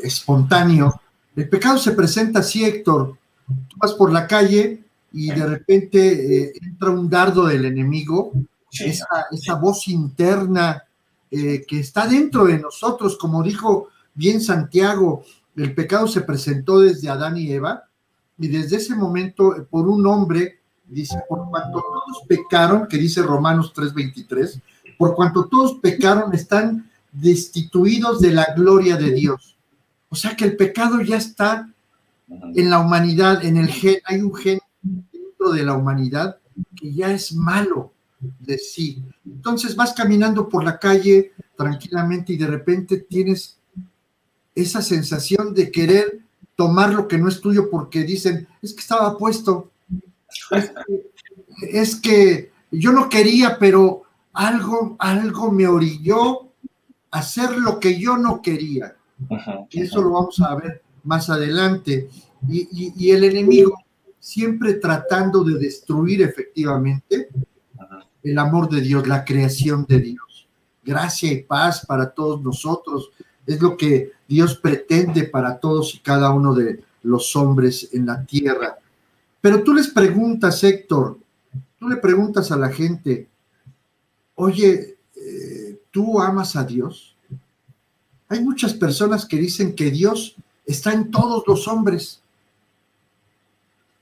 espontáneo, 0.02 1.00
el 1.34 1.48
pecado 1.48 1.78
se 1.78 1.92
presenta 1.92 2.40
así, 2.40 2.64
Héctor. 2.64 3.16
Tú 3.46 3.76
vas 3.78 3.94
por 3.94 4.12
la 4.12 4.26
calle 4.26 4.84
y 5.12 5.30
de 5.30 5.46
repente 5.46 6.44
eh, 6.44 6.52
entra 6.60 6.90
un 6.90 7.08
dardo 7.08 7.46
del 7.46 7.64
enemigo, 7.64 8.32
esa, 8.70 9.54
voz 9.54 9.88
interna 9.88 10.84
eh, 11.30 11.64
que 11.66 11.80
está 11.80 12.06
dentro 12.06 12.44
de 12.44 12.58
nosotros, 12.58 13.16
como 13.18 13.42
dijo 13.42 13.88
bien 14.14 14.40
Santiago, 14.40 15.24
el 15.56 15.74
pecado 15.74 16.06
se 16.06 16.20
presentó 16.20 16.80
desde 16.80 17.08
Adán 17.08 17.36
y 17.36 17.50
Eva, 17.50 17.84
y 18.38 18.48
desde 18.48 18.76
ese 18.76 18.94
momento, 18.94 19.56
eh, 19.56 19.66
por 19.68 19.88
un 19.88 20.06
hombre, 20.06 20.60
dice, 20.86 21.20
por 21.28 21.48
cuanto 21.50 21.80
todos 21.80 22.26
pecaron, 22.28 22.86
que 22.86 22.96
dice 22.96 23.22
Romanos 23.22 23.72
3:23, 23.74 24.60
por 24.96 25.14
cuanto 25.14 25.46
todos 25.46 25.74
pecaron, 25.80 26.32
están 26.34 26.90
destituidos 27.12 28.20
de 28.20 28.32
la 28.32 28.46
gloria 28.54 28.96
de 28.96 29.10
Dios. 29.12 29.56
O 30.08 30.16
sea 30.16 30.36
que 30.36 30.44
el 30.44 30.56
pecado 30.56 31.00
ya 31.00 31.16
está 31.16 31.68
en 32.28 32.70
la 32.70 32.78
humanidad, 32.78 33.44
en 33.44 33.56
el 33.56 33.68
gen, 33.68 33.98
hay 34.04 34.20
un 34.20 34.34
gen 34.34 34.60
dentro 35.40 35.52
de 35.52 35.64
la 35.64 35.74
humanidad 35.74 36.38
que 36.76 36.92
ya 36.92 37.12
es 37.12 37.32
malo 37.34 37.92
de 38.20 38.58
sí. 38.58 39.02
Entonces 39.24 39.74
vas 39.74 39.94
caminando 39.94 40.48
por 40.48 40.64
la 40.64 40.78
calle 40.78 41.32
tranquilamente 41.56 42.34
y 42.34 42.36
de 42.36 42.46
repente 42.46 42.98
tienes 42.98 43.58
esa 44.54 44.82
sensación 44.82 45.54
de 45.54 45.70
querer 45.70 46.20
tomar 46.56 46.92
lo 46.92 47.08
que 47.08 47.16
no 47.16 47.28
es 47.28 47.40
tuyo 47.40 47.70
porque 47.70 48.04
dicen, 48.04 48.46
es 48.60 48.74
que 48.74 48.80
estaba 48.80 49.16
puesto, 49.16 49.70
es 51.62 51.96
que, 51.96 52.50
yo 52.72 52.92
no 52.92 53.08
quería, 53.08 53.58
pero 53.58 54.02
algo, 54.32 54.96
algo 54.98 55.50
me 55.50 55.66
orilló 55.66 56.42
a 57.10 57.18
hacer 57.18 57.56
lo 57.56 57.80
que 57.80 57.98
yo 57.98 58.16
no 58.16 58.42
quería. 58.42 58.96
Y 59.70 59.80
eso 59.80 60.02
lo 60.02 60.12
vamos 60.12 60.40
a 60.40 60.54
ver 60.54 60.82
más 61.02 61.30
adelante. 61.30 62.10
y 62.48 63.10
el 63.10 63.24
enemigo 63.24 63.74
siempre 64.20 64.74
tratando 64.74 65.42
de 65.42 65.58
destruir 65.58 66.22
efectivamente 66.22 67.28
el 68.22 68.38
amor 68.38 68.68
de 68.68 68.82
Dios, 68.82 69.08
la 69.08 69.24
creación 69.24 69.86
de 69.88 69.98
Dios. 69.98 70.46
Gracia 70.84 71.32
y 71.32 71.42
paz 71.42 71.84
para 71.86 72.10
todos 72.10 72.42
nosotros 72.42 73.10
es 73.46 73.60
lo 73.60 73.76
que 73.76 74.12
Dios 74.28 74.56
pretende 74.56 75.24
para 75.24 75.58
todos 75.58 75.94
y 75.94 75.98
cada 76.00 76.30
uno 76.30 76.54
de 76.54 76.84
los 77.02 77.34
hombres 77.34 77.88
en 77.92 78.06
la 78.06 78.24
tierra. 78.24 78.78
Pero 79.40 79.62
tú 79.62 79.72
les 79.72 79.88
preguntas, 79.88 80.62
Héctor, 80.62 81.18
tú 81.78 81.88
le 81.88 81.96
preguntas 81.96 82.52
a 82.52 82.56
la 82.56 82.68
gente, 82.68 83.28
oye, 84.34 84.98
eh, 85.16 85.80
¿tú 85.90 86.20
amas 86.20 86.56
a 86.56 86.64
Dios? 86.64 87.16
Hay 88.28 88.44
muchas 88.44 88.74
personas 88.74 89.24
que 89.24 89.38
dicen 89.38 89.74
que 89.74 89.90
Dios 89.90 90.36
está 90.66 90.92
en 90.92 91.10
todos 91.10 91.42
los 91.46 91.66
hombres, 91.66 92.20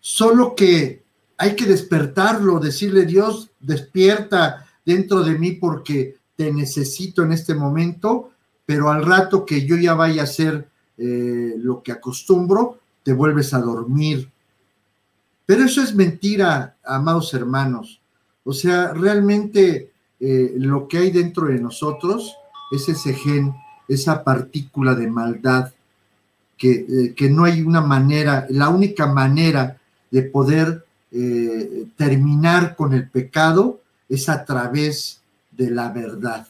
solo 0.08 0.54
que 0.54 1.02
hay 1.36 1.54
que 1.54 1.66
despertarlo, 1.66 2.58
decirle 2.60 3.04
Dios, 3.04 3.50
despierta 3.60 4.66
dentro 4.82 5.22
de 5.22 5.38
mí 5.38 5.52
porque 5.52 6.16
te 6.34 6.50
necesito 6.50 7.22
en 7.22 7.32
este 7.32 7.54
momento, 7.54 8.30
pero 8.64 8.90
al 8.90 9.04
rato 9.04 9.44
que 9.44 9.66
yo 9.66 9.76
ya 9.76 9.92
vaya 9.92 10.22
a 10.22 10.24
hacer 10.24 10.66
eh, 10.96 11.56
lo 11.58 11.82
que 11.82 11.92
acostumbro, 11.92 12.78
te 13.02 13.12
vuelves 13.12 13.52
a 13.52 13.60
dormir. 13.60 14.30
Pero 15.44 15.64
eso 15.64 15.82
es 15.82 15.94
mentira, 15.94 16.76
amados 16.82 17.34
hermanos. 17.34 18.00
O 18.44 18.54
sea, 18.54 18.94
realmente 18.94 19.92
eh, 20.20 20.54
lo 20.56 20.88
que 20.88 20.98
hay 20.98 21.10
dentro 21.10 21.48
de 21.48 21.60
nosotros 21.60 22.34
es 22.72 22.88
ese 22.88 23.12
gen, 23.12 23.54
esa 23.86 24.24
partícula 24.24 24.94
de 24.94 25.10
maldad, 25.10 25.70
que, 26.56 26.86
eh, 26.88 27.14
que 27.14 27.28
no 27.28 27.44
hay 27.44 27.60
una 27.60 27.82
manera, 27.82 28.46
la 28.48 28.70
única 28.70 29.06
manera 29.06 29.77
de 30.10 30.22
poder 30.22 30.84
terminar 31.96 32.76
con 32.76 32.92
el 32.92 33.08
pecado 33.08 33.80
es 34.08 34.28
a 34.28 34.44
través 34.44 35.20
de 35.52 35.70
la 35.70 35.90
verdad. 35.90 36.46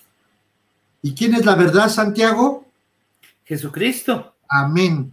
¿Y 1.03 1.14
quién 1.14 1.35
es 1.35 1.44
la 1.44 1.55
verdad, 1.55 1.88
Santiago? 1.88 2.64
Jesucristo. 3.44 4.35
Amén. 4.49 5.12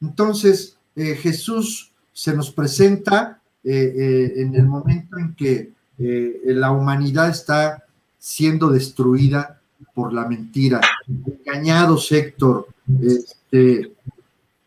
Entonces, 0.00 0.76
eh, 0.94 1.14
Jesús 1.14 1.92
se 2.12 2.34
nos 2.34 2.50
presenta 2.50 3.40
eh, 3.62 3.94
eh, 3.96 4.32
en 4.36 4.54
el 4.54 4.66
momento 4.66 5.18
en 5.18 5.34
que 5.34 5.74
la 5.98 6.72
humanidad 6.72 7.30
está 7.30 7.84
siendo 8.18 8.68
destruida 8.68 9.62
por 9.94 10.12
la 10.12 10.26
mentira. 10.26 10.78
Engañados, 11.08 12.12
Héctor. 12.12 12.68
Este, 13.00 13.92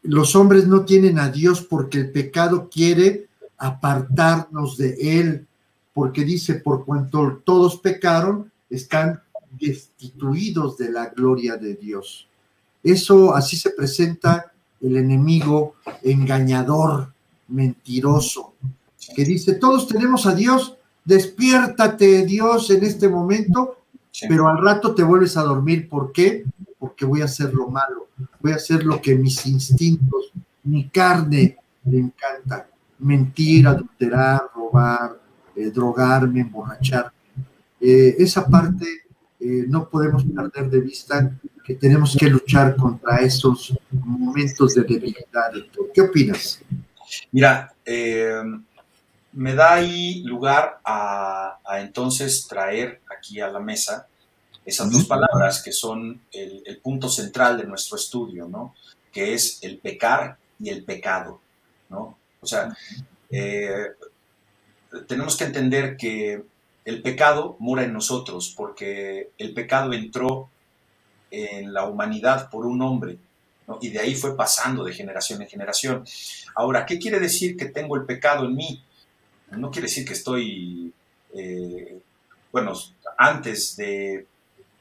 los 0.09 0.35
hombres 0.35 0.65
no 0.65 0.85
tienen 0.85 1.19
a 1.19 1.29
Dios 1.29 1.61
porque 1.61 1.99
el 1.99 2.11
pecado 2.11 2.67
quiere 2.67 3.27
apartarnos 3.59 4.75
de 4.75 5.19
Él, 5.19 5.45
porque 5.93 6.23
dice, 6.23 6.55
por 6.55 6.83
cuanto 6.83 7.43
todos 7.45 7.77
pecaron, 7.77 8.51
están 8.71 9.21
destituidos 9.51 10.77
de 10.77 10.91
la 10.91 11.09
gloria 11.09 11.57
de 11.57 11.75
Dios. 11.75 12.27
Eso 12.81 13.35
así 13.35 13.55
se 13.55 13.69
presenta 13.69 14.51
el 14.81 14.97
enemigo 14.97 15.75
engañador, 16.01 17.13
mentiroso, 17.47 18.53
que 19.15 19.23
dice, 19.23 19.53
todos 19.53 19.87
tenemos 19.87 20.25
a 20.25 20.33
Dios, 20.33 20.75
despiértate 21.05 22.25
Dios 22.25 22.71
en 22.71 22.83
este 22.83 23.09
momento, 23.09 23.77
pero 24.27 24.47
al 24.47 24.57
rato 24.57 24.95
te 24.95 25.03
vuelves 25.03 25.37
a 25.37 25.43
dormir. 25.43 25.87
¿Por 25.87 26.11
qué? 26.11 26.45
Porque 26.79 27.05
voy 27.05 27.21
a 27.21 27.25
hacer 27.25 27.53
lo 27.53 27.67
malo, 27.67 28.07
voy 28.39 28.53
a 28.53 28.55
hacer 28.55 28.83
lo 28.83 29.01
que 29.01 29.15
mis 29.15 29.45
instintos, 29.45 30.31
mi 30.63 30.87
carne 30.89 31.57
le 31.85 31.99
encanta, 31.99 32.69
mentir, 32.99 33.67
adulterar, 33.67 34.43
robar, 34.55 35.19
eh, 35.55 35.71
drogarme, 35.71 36.41
emborracharme. 36.41 37.11
Eh, 37.81 38.15
esa 38.19 38.47
parte 38.47 38.85
eh, 39.39 39.65
no 39.67 39.89
podemos 39.89 40.23
perder 40.23 40.69
de 40.69 40.79
vista 40.81 41.31
que 41.63 41.75
tenemos 41.75 42.15
que 42.17 42.29
luchar 42.29 42.75
contra 42.75 43.17
esos 43.17 43.77
momentos 43.91 44.75
de 44.75 44.83
debilidad. 44.83 45.51
¿Qué 45.93 46.01
opinas? 46.01 46.61
Mira, 47.31 47.73
me 49.33 49.55
da 49.55 49.75
ahí 49.75 50.23
lugar 50.23 50.79
a, 50.83 51.59
entonces 51.79 52.47
traer 52.47 53.01
aquí 53.15 53.39
a 53.39 53.49
la 53.49 53.59
mesa 53.59 54.07
esas 54.65 54.91
dos 54.91 55.05
palabras 55.05 55.61
que 55.63 55.71
son 55.71 56.21
el, 56.31 56.79
punto 56.83 57.09
central 57.09 57.57
de 57.57 57.65
nuestro 57.65 57.97
estudio, 57.97 58.47
¿no? 58.47 58.75
Que 59.11 59.33
es 59.33 59.59
el 59.63 59.77
pecar 59.77 60.37
y 60.59 60.69
el 60.69 60.83
pecado, 60.83 61.41
¿no? 61.89 62.17
O 62.41 62.45
sea, 62.45 62.75
tenemos 65.07 65.37
que 65.37 65.43
entender 65.45 65.97
que 65.97 66.43
el 66.85 67.01
pecado 67.01 67.55
mora 67.59 67.83
en 67.83 67.93
nosotros, 67.93 68.53
porque 68.55 69.31
el 69.37 69.53
pecado 69.53 69.93
entró 69.93 70.49
en 71.31 71.73
la 71.73 71.85
humanidad 71.85 72.49
por 72.49 72.65
un 72.65 72.81
hombre, 72.81 73.17
y 73.81 73.89
de 73.89 73.99
ahí 73.99 74.15
fue 74.15 74.35
pasando 74.35 74.83
de 74.83 74.93
generación 74.93 75.41
en 75.41 75.47
generación. 75.47 76.03
Ahora, 76.55 76.85
¿qué 76.85 76.97
quiere 76.97 77.19
decir 77.19 77.55
que 77.55 77.65
tengo 77.65 77.95
el 77.95 78.05
pecado 78.05 78.45
en 78.45 78.55
mí? 78.55 78.83
No 79.51 79.69
quiere 79.69 79.87
decir 79.87 80.05
que 80.05 80.13
estoy, 80.13 80.93
eh, 81.35 81.99
bueno, 82.51 82.73
antes 83.17 83.75
de 83.75 84.25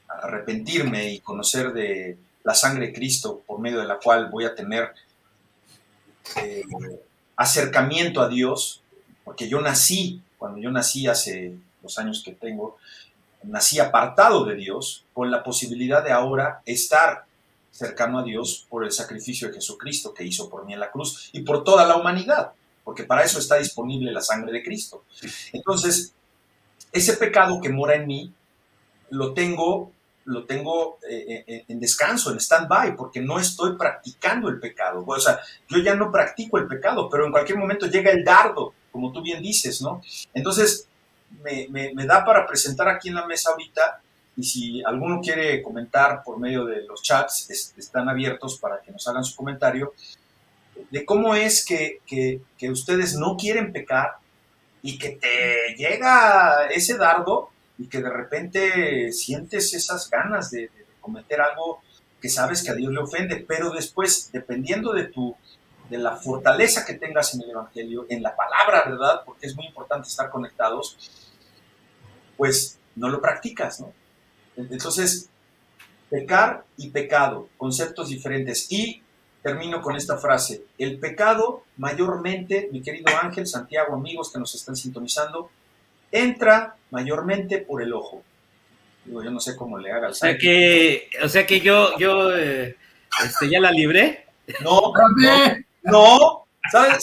arrepentirme 0.08 1.12
y 1.12 1.20
conocer 1.20 1.72
de 1.72 2.18
la 2.44 2.54
sangre 2.54 2.86
de 2.86 2.92
Cristo 2.92 3.42
por 3.46 3.60
medio 3.60 3.80
de 3.80 3.86
la 3.86 3.98
cual 3.98 4.30
voy 4.30 4.44
a 4.44 4.54
tener 4.54 4.92
eh, 6.36 6.64
acercamiento 7.36 8.20
a 8.20 8.28
Dios, 8.28 8.82
porque 9.24 9.48
yo 9.48 9.60
nací, 9.60 10.22
cuando 10.38 10.58
yo 10.58 10.70
nací 10.70 11.06
hace 11.06 11.54
los 11.82 11.98
años 11.98 12.22
que 12.24 12.32
tengo, 12.32 12.78
nací 13.42 13.78
apartado 13.78 14.44
de 14.44 14.56
Dios 14.56 15.04
con 15.12 15.30
la 15.30 15.42
posibilidad 15.42 16.02
de 16.02 16.12
ahora 16.12 16.62
estar 16.64 17.24
cercano 17.70 18.18
a 18.18 18.24
Dios 18.24 18.66
por 18.68 18.84
el 18.84 18.90
sacrificio 18.90 19.48
de 19.48 19.54
Jesucristo 19.54 20.12
que 20.12 20.24
hizo 20.24 20.50
por 20.50 20.66
mí 20.66 20.72
en 20.72 20.80
la 20.80 20.90
cruz 20.90 21.30
y 21.32 21.42
por 21.42 21.62
toda 21.62 21.86
la 21.86 21.96
humanidad, 21.96 22.52
porque 22.82 23.04
para 23.04 23.22
eso 23.22 23.38
está 23.38 23.56
disponible 23.56 24.10
la 24.10 24.20
sangre 24.20 24.52
de 24.52 24.64
Cristo. 24.64 25.04
Entonces, 25.52 26.12
ese 26.92 27.16
pecado 27.16 27.60
que 27.60 27.68
mora 27.68 27.94
en 27.94 28.06
mí, 28.06 28.32
lo 29.10 29.32
tengo 29.32 29.92
lo 30.28 30.44
tengo 30.44 30.98
eh, 31.08 31.44
eh, 31.46 31.64
en 31.68 31.80
descanso, 31.80 32.30
en 32.30 32.38
stand-by, 32.38 32.96
porque 32.96 33.20
no 33.20 33.38
estoy 33.38 33.76
practicando 33.76 34.48
el 34.48 34.60
pecado. 34.60 35.04
O 35.06 35.20
sea, 35.20 35.40
yo 35.68 35.78
ya 35.78 35.94
no 35.94 36.12
practico 36.12 36.58
el 36.58 36.66
pecado, 36.66 37.08
pero 37.10 37.26
en 37.26 37.32
cualquier 37.32 37.58
momento 37.58 37.86
llega 37.86 38.10
el 38.10 38.24
dardo 38.24 38.74
como 38.90 39.12
tú 39.12 39.22
bien 39.22 39.42
dices, 39.42 39.80
¿no? 39.80 40.02
Entonces, 40.34 40.88
me, 41.42 42.06
da 42.06 42.24
para 42.24 42.46
presentar 42.46 42.88
aquí 42.88 43.08
en 43.08 43.14
la 43.14 43.26
mesa 43.26 43.50
ahorita, 43.50 44.00
y 44.36 44.42
si 44.42 44.82
alguno 44.84 45.20
quiere 45.20 45.62
comentar 45.62 46.22
por 46.24 46.38
medio 46.38 46.64
de 46.64 46.82
los 46.82 47.02
chats, 47.02 47.48
están 47.76 48.08
abiertos 48.08 48.58
para 48.58 48.80
que 48.80 48.90
nos 48.90 49.06
hagan 49.06 49.24
su 49.24 49.36
comentario, 49.36 49.94
de 50.90 51.04
cómo 51.04 51.34
es 51.34 51.64
que, 51.64 52.00
ustedes 52.70 53.14
no 53.14 53.36
quieren 53.36 53.72
pecar 53.72 54.16
y 54.82 54.98
que 54.98 55.10
te 55.10 55.74
llega 55.76 56.66
ese 56.68 56.96
dardo 56.96 57.50
y 57.78 57.86
que 57.86 58.02
de 58.02 58.10
repente 58.10 59.12
sientes 59.12 59.72
esas 59.74 60.10
ganas 60.10 60.50
de, 60.50 60.70
cometer 61.00 61.40
algo 61.40 61.80
que 62.20 62.28
sabes 62.28 62.62
que 62.62 62.70
a 62.70 62.74
Dios 62.74 62.92
le 62.92 63.00
ofende, 63.00 63.36
pero 63.48 63.70
después, 63.70 64.30
dependiendo 64.30 64.92
de 64.92 65.04
tu 65.04 65.34
de 65.88 65.96
la 65.96 66.16
fortaleza 66.16 66.84
que 66.84 66.94
tengas 66.94 67.32
en 67.32 67.42
el 67.42 67.50
Evangelio, 67.50 68.04
en 68.10 68.22
la 68.22 68.36
palabra, 68.36 68.84
¿verdad? 68.84 69.22
Porque 69.24 69.46
es 69.46 69.56
muy 69.56 69.66
importante 69.66 70.06
estar 70.06 70.28
conectados, 70.28 70.98
pues 72.36 72.78
no 72.94 73.08
lo 73.08 73.22
practicas, 73.22 73.80
¿no? 73.80 73.94
Entonces, 74.56 75.30
pecar 76.10 76.64
y 76.76 76.90
pecado, 76.90 77.48
conceptos 77.56 78.10
diferentes. 78.10 78.70
Y 78.70 79.02
termino 79.42 79.80
con 79.80 79.96
esta 79.96 80.18
frase, 80.18 80.64
el 80.76 80.98
pecado 80.98 81.64
mayormente, 81.76 82.68
mi 82.72 82.82
querido 82.82 83.06
Ángel, 83.22 83.46
Santiago, 83.46 83.94
amigos 83.94 84.30
que 84.32 84.38
nos 84.38 84.54
están 84.54 84.76
sintonizando, 84.76 85.50
entra 86.12 86.76
mayormente 86.90 87.58
por 87.58 87.82
el 87.82 87.92
ojo. 87.92 88.22
Digo, 89.04 89.22
yo 89.22 89.30
no 89.30 89.40
sé 89.40 89.56
cómo 89.56 89.78
le 89.78 89.90
haga 89.90 90.08
el 90.08 90.12
O 90.12 90.14
sea 90.14 90.36
que, 90.36 91.08
o 91.22 91.28
sea 91.28 91.46
que 91.46 91.60
yo, 91.60 91.96
yo 91.98 92.36
eh, 92.36 92.76
este, 93.24 93.48
ya 93.48 93.60
la 93.60 93.70
libré. 93.70 94.26
No, 94.62 94.92
no, 95.16 95.56
no, 95.82 96.44
¿sabe, 96.70 96.94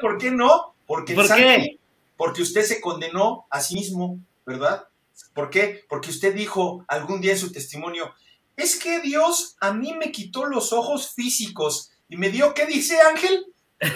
por 0.00 0.18
qué 0.18 0.30
no? 0.30 0.74
Porque, 0.86 1.14
¿Por 1.14 1.28
qué? 1.34 1.78
porque 2.16 2.42
usted 2.42 2.64
se 2.64 2.80
condenó 2.80 3.46
a 3.48 3.60
sí 3.62 3.76
mismo, 3.76 4.18
¿verdad? 4.44 4.84
¿Por 5.32 5.48
qué? 5.48 5.84
Porque 5.88 6.10
usted 6.10 6.34
dijo 6.34 6.84
algún 6.88 7.20
día 7.20 7.32
en 7.32 7.38
su 7.38 7.50
testimonio, 7.50 8.12
es 8.56 8.78
que 8.78 9.00
Dios 9.00 9.56
a 9.60 9.72
mí 9.72 9.94
me 9.94 10.12
quitó 10.12 10.44
los 10.44 10.72
ojos 10.74 11.14
físicos 11.14 11.92
y 12.10 12.16
me 12.16 12.28
dio, 12.28 12.52
¿qué 12.52 12.66
dice 12.66 13.00
Ángel? 13.00 13.46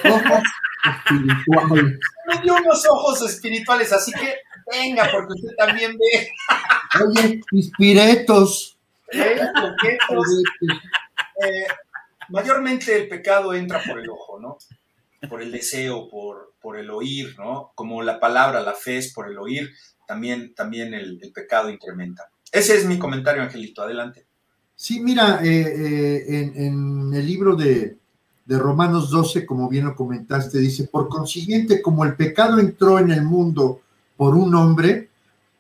Ojos 0.05 0.43
espirituales. 0.85 1.99
Me 2.27 2.43
dio 2.43 2.55
unos 2.55 2.85
ojos 2.91 3.23
espirituales, 3.23 3.93
así 3.93 4.13
que 4.13 4.37
venga, 4.71 5.09
porque 5.13 5.35
usted 5.35 5.57
también 5.57 5.97
ve. 5.99 6.31
Oye, 7.05 7.41
inspiretos. 7.53 8.77
¿Eh? 9.13 9.41
Eh, 11.45 11.67
mayormente 12.29 12.97
el 12.97 13.09
pecado 13.09 13.55
entra 13.55 13.83
por 13.83 13.99
el 13.99 14.09
ojo, 14.09 14.39
¿no? 14.41 14.59
Por 15.29 15.43
el 15.43 15.53
deseo, 15.53 16.09
por, 16.09 16.55
por 16.61 16.77
el 16.79 16.91
oír, 16.91 17.35
¿no? 17.39 17.73
Como 17.75 18.03
la 18.03 18.21
palabra, 18.21 18.61
la 18.61 18.75
fe 18.75 18.99
es 18.99 19.13
por 19.13 19.29
el 19.29 19.39
oír, 19.39 19.73
también, 20.07 20.55
también 20.55 20.95
el, 20.95 21.21
pecado 21.35 21.71
incrementa. 21.71 22.31
Ese 22.53 22.77
es 22.77 22.85
mi 22.85 22.99
comentario, 22.99 23.43
Angelito. 23.43 23.83
Adelante. 23.83 24.27
Sí, 24.75 25.01
mira, 25.01 25.41
eh, 25.43 25.49
eh, 25.49 26.25
en, 26.29 27.13
el 27.15 27.27
libro 27.27 27.57
de, 27.57 27.99
de 28.45 28.59
Romanos 28.59 29.11
12, 29.11 29.47
como 29.47 29.69
bien 29.69 29.87
lo 29.87 29.97
comentaste, 29.97 30.59
dice, 30.59 30.85
por 30.85 31.09
consiguiente, 31.09 31.81
como 31.81 32.05
el 32.05 32.15
pecado 32.15 32.59
entró 32.59 32.99
en 32.99 33.11
el 33.11 33.23
mundo 33.23 33.81
por 34.17 34.35
un 34.35 34.55
hombre 34.55 35.09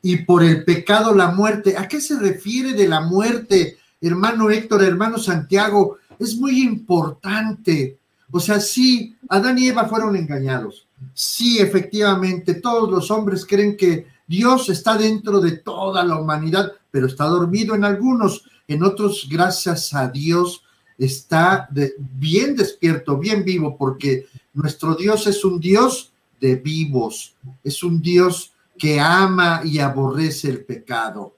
y 0.02 0.18
por 0.18 0.42
el 0.42 0.64
pecado 0.64 1.14
la 1.14 1.30
muerte. 1.30 1.76
¿A 1.78 1.88
qué 1.88 2.00
se 2.00 2.18
refiere 2.18 2.74
de 2.74 2.88
la 2.88 3.00
muerte, 3.00 3.78
hermano 4.00 4.50
Héctor, 4.50 4.82
hermano 4.84 5.18
Santiago? 5.18 5.98
es 6.18 6.36
muy 6.36 6.62
importante. 6.62 7.98
O 8.30 8.40
sea, 8.40 8.60
sí, 8.60 9.16
Adán 9.28 9.58
y 9.58 9.68
Eva 9.68 9.86
fueron 9.86 10.16
engañados. 10.16 10.86
Sí, 11.12 11.58
efectivamente, 11.58 12.54
todos 12.54 12.90
los 12.90 13.10
hombres 13.10 13.46
creen 13.46 13.76
que 13.76 14.06
Dios 14.26 14.68
está 14.68 14.96
dentro 14.96 15.40
de 15.40 15.58
toda 15.58 16.04
la 16.04 16.18
humanidad, 16.18 16.72
pero 16.90 17.06
está 17.06 17.26
dormido 17.26 17.74
en 17.74 17.84
algunos, 17.84 18.44
en 18.66 18.82
otros, 18.82 19.28
gracias 19.30 19.92
a 19.94 20.08
Dios, 20.08 20.63
está 20.98 21.68
bien 21.70 22.56
despierto, 22.56 23.18
bien 23.18 23.44
vivo, 23.44 23.76
porque 23.76 24.26
nuestro 24.52 24.94
Dios 24.94 25.26
es 25.26 25.44
un 25.44 25.60
Dios 25.60 26.12
de 26.40 26.56
vivos, 26.56 27.34
es 27.62 27.82
un 27.82 28.00
Dios 28.00 28.52
que 28.78 29.00
ama 29.00 29.62
y 29.64 29.78
aborrece 29.78 30.50
el 30.50 30.64
pecado. 30.64 31.36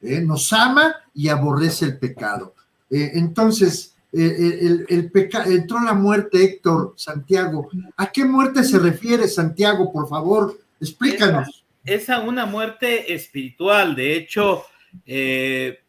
¿eh? 0.00 0.20
Nos 0.20 0.52
ama 0.52 0.94
y 1.14 1.28
aborrece 1.28 1.86
el 1.86 1.98
pecado. 1.98 2.54
Eh, 2.90 3.12
entonces, 3.14 3.94
eh, 4.12 4.58
el, 4.62 4.86
el 4.88 5.10
pecado, 5.10 5.50
entró 5.50 5.80
la 5.80 5.94
muerte, 5.94 6.44
Héctor, 6.44 6.94
Santiago. 6.96 7.68
¿A 7.96 8.10
qué 8.10 8.24
muerte 8.24 8.62
se 8.64 8.78
refiere, 8.78 9.28
Santiago? 9.28 9.92
Por 9.92 10.08
favor, 10.08 10.58
explícanos. 10.80 11.64
Es 11.84 12.10
a 12.10 12.20
una 12.20 12.46
muerte 12.46 13.12
espiritual. 13.14 13.94
De 13.94 14.16
hecho, 14.16 14.64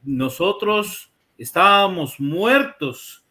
nosotros 0.03 1.09
estábamos 1.37 2.19
muertos. 2.19 3.23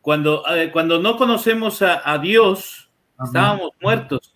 cuando, 0.00 0.44
cuando 0.72 0.98
no 1.00 1.16
conocemos 1.16 1.82
a, 1.82 2.18
Dios, 2.18 2.90
estábamos 3.22 3.70
muertos 3.80 4.34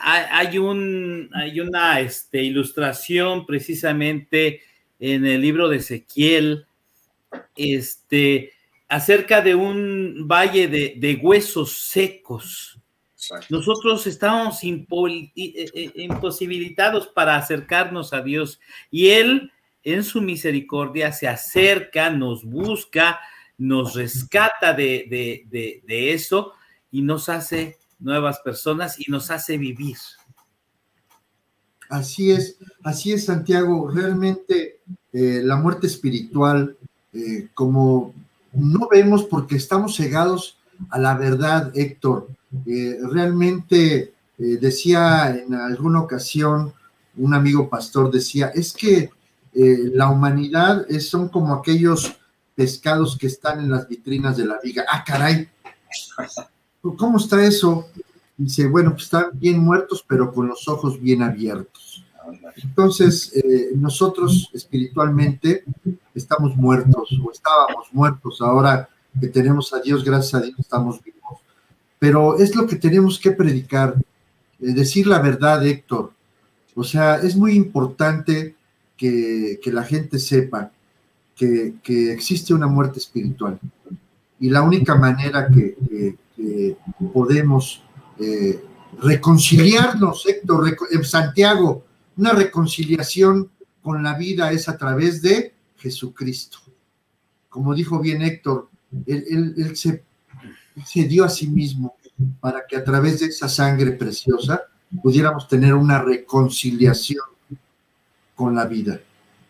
hay, 0.00 0.58
un, 0.58 1.30
hay 1.34 1.60
una 1.60 2.00
este, 2.00 2.42
ilustración 2.42 3.46
precisamente 3.46 4.62
en 4.98 5.24
el 5.26 5.40
libro 5.40 5.68
de 5.68 5.78
Ezequiel, 5.78 6.66
este, 7.56 8.52
acerca 8.88 9.40
de 9.40 9.54
un 9.54 10.26
valle 10.26 10.68
de, 10.68 11.20
huesos 11.22 11.72
secos. 11.72 12.80
Nosotros 13.50 14.06
estábamos 14.06 14.62
eh, 14.64 15.30
eh, 15.36 15.92
imposibilitados 15.96 17.08
para 17.08 17.36
acercarnos 17.36 18.12
a 18.12 18.22
Dios 18.22 18.60
y 18.90 19.10
Él 19.10 19.52
en 19.92 20.04
su 20.04 20.20
misericordia 20.20 21.12
se 21.12 21.28
acerca, 21.28 22.10
nos 22.10 22.44
busca, 22.44 23.20
nos 23.56 23.94
rescata 23.94 24.72
de, 24.72 25.44
de 25.50 26.12
eso 26.12 26.52
y 26.90 27.02
nos 27.02 27.28
hace 27.28 27.78
nuevas 27.98 28.38
personas 28.40 28.98
y 28.98 29.10
nos 29.10 29.30
hace 29.30 29.58
vivir. 29.58 29.96
Así 31.88 32.30
es, 32.30 32.56
así 32.82 33.12
es, 33.12 33.24
Santiago. 33.24 33.90
Realmente 33.90 34.80
eh, 35.12 35.40
la 35.42 35.56
muerte 35.56 35.86
espiritual, 35.86 36.76
eh, 37.12 37.48
como 37.54 38.14
no 38.52 38.88
vemos 38.90 39.24
porque 39.24 39.56
estamos 39.56 39.96
cegados 39.96 40.58
a 40.90 40.98
la 40.98 41.16
verdad, 41.16 41.72
Héctor. 41.74 42.28
Eh, 42.66 42.98
realmente 43.10 44.12
decía 44.36 45.36
en 45.36 45.52
alguna 45.52 46.00
ocasión 46.00 46.72
un 47.16 47.34
amigo 47.34 47.68
pastor, 47.68 48.08
decía, 48.12 48.52
es 48.54 48.72
que 48.72 49.10
la 49.94 50.08
humanidad 50.08 50.86
son 51.00 51.28
como 51.28 51.54
aquellos 51.54 52.16
pescados 52.54 53.16
que 53.18 53.26
están 53.26 53.60
en 53.60 53.70
las 53.70 53.88
vitrinas 53.88 54.36
de 54.36 54.46
la 54.46 54.58
viga. 54.62 54.84
Ah, 54.88 55.02
caray, 55.04 55.48
¿Cómo 56.80 57.18
está 57.18 57.44
eso? 57.44 57.88
Dice, 58.36 58.66
bueno, 58.68 58.92
pues 58.92 59.04
están 59.04 59.30
bien 59.34 59.58
muertos, 59.58 60.04
pero 60.06 60.32
con 60.32 60.46
los 60.46 60.68
ojos 60.68 61.00
bien 61.00 61.22
abiertos. 61.22 62.04
Entonces, 62.62 63.32
eh, 63.34 63.70
nosotros 63.74 64.50
espiritualmente 64.52 65.64
estamos 66.14 66.56
muertos 66.56 67.10
o 67.24 67.30
estábamos 67.32 67.88
muertos. 67.92 68.40
Ahora 68.40 68.88
que 69.20 69.28
tenemos 69.28 69.72
a 69.72 69.80
Dios, 69.80 70.04
gracias 70.04 70.34
a 70.34 70.44
Dios, 70.44 70.58
estamos 70.58 71.02
vivos. 71.02 71.40
Pero 71.98 72.38
es 72.38 72.54
lo 72.54 72.66
que 72.66 72.76
tenemos 72.76 73.18
que 73.18 73.32
predicar, 73.32 73.96
eh, 74.60 74.72
decir 74.72 75.06
la 75.06 75.18
verdad, 75.18 75.66
Héctor. 75.66 76.12
O 76.74 76.84
sea, 76.84 77.16
es 77.16 77.34
muy 77.34 77.54
importante 77.54 78.54
que, 78.98 79.60
la 79.72 79.84
gente 79.84 80.18
sepa 80.18 80.70
que, 81.34 81.74
existe 82.12 82.52
una 82.52 82.66
muerte 82.66 82.98
espiritual. 82.98 83.58
Y 84.40 84.50
la 84.50 84.62
única 84.62 84.94
manera 84.94 85.48
que 85.48 86.16
podemos 87.12 87.82
eh, 88.18 88.62
reconciliarnos, 89.00 90.26
Héctor, 90.26 90.76
en 90.90 91.04
Santiago, 91.04 91.84
una 92.16 92.32
reconciliación 92.32 93.50
con 93.80 94.02
la 94.02 94.14
vida 94.18 94.50
es 94.50 94.68
a 94.68 94.76
través 94.76 95.22
de 95.22 95.54
Jesucristo. 95.76 96.58
Como 97.48 97.74
dijo 97.74 98.00
bien 98.00 98.22
Héctor, 98.22 98.68
él, 99.06 99.76
se, 99.76 100.04
se 100.84 101.04
dio 101.04 101.24
a 101.24 101.28
sí 101.28 101.46
mismo 101.46 101.94
para 102.40 102.66
que 102.66 102.76
a 102.76 102.84
través 102.84 103.20
de 103.20 103.26
esa 103.26 103.48
sangre 103.48 103.92
preciosa 103.92 104.62
pudiéramos 105.02 105.46
tener 105.46 105.74
una 105.74 106.02
reconciliación 106.02 107.24
con 108.38 108.54
la 108.54 108.66
vida. 108.66 109.00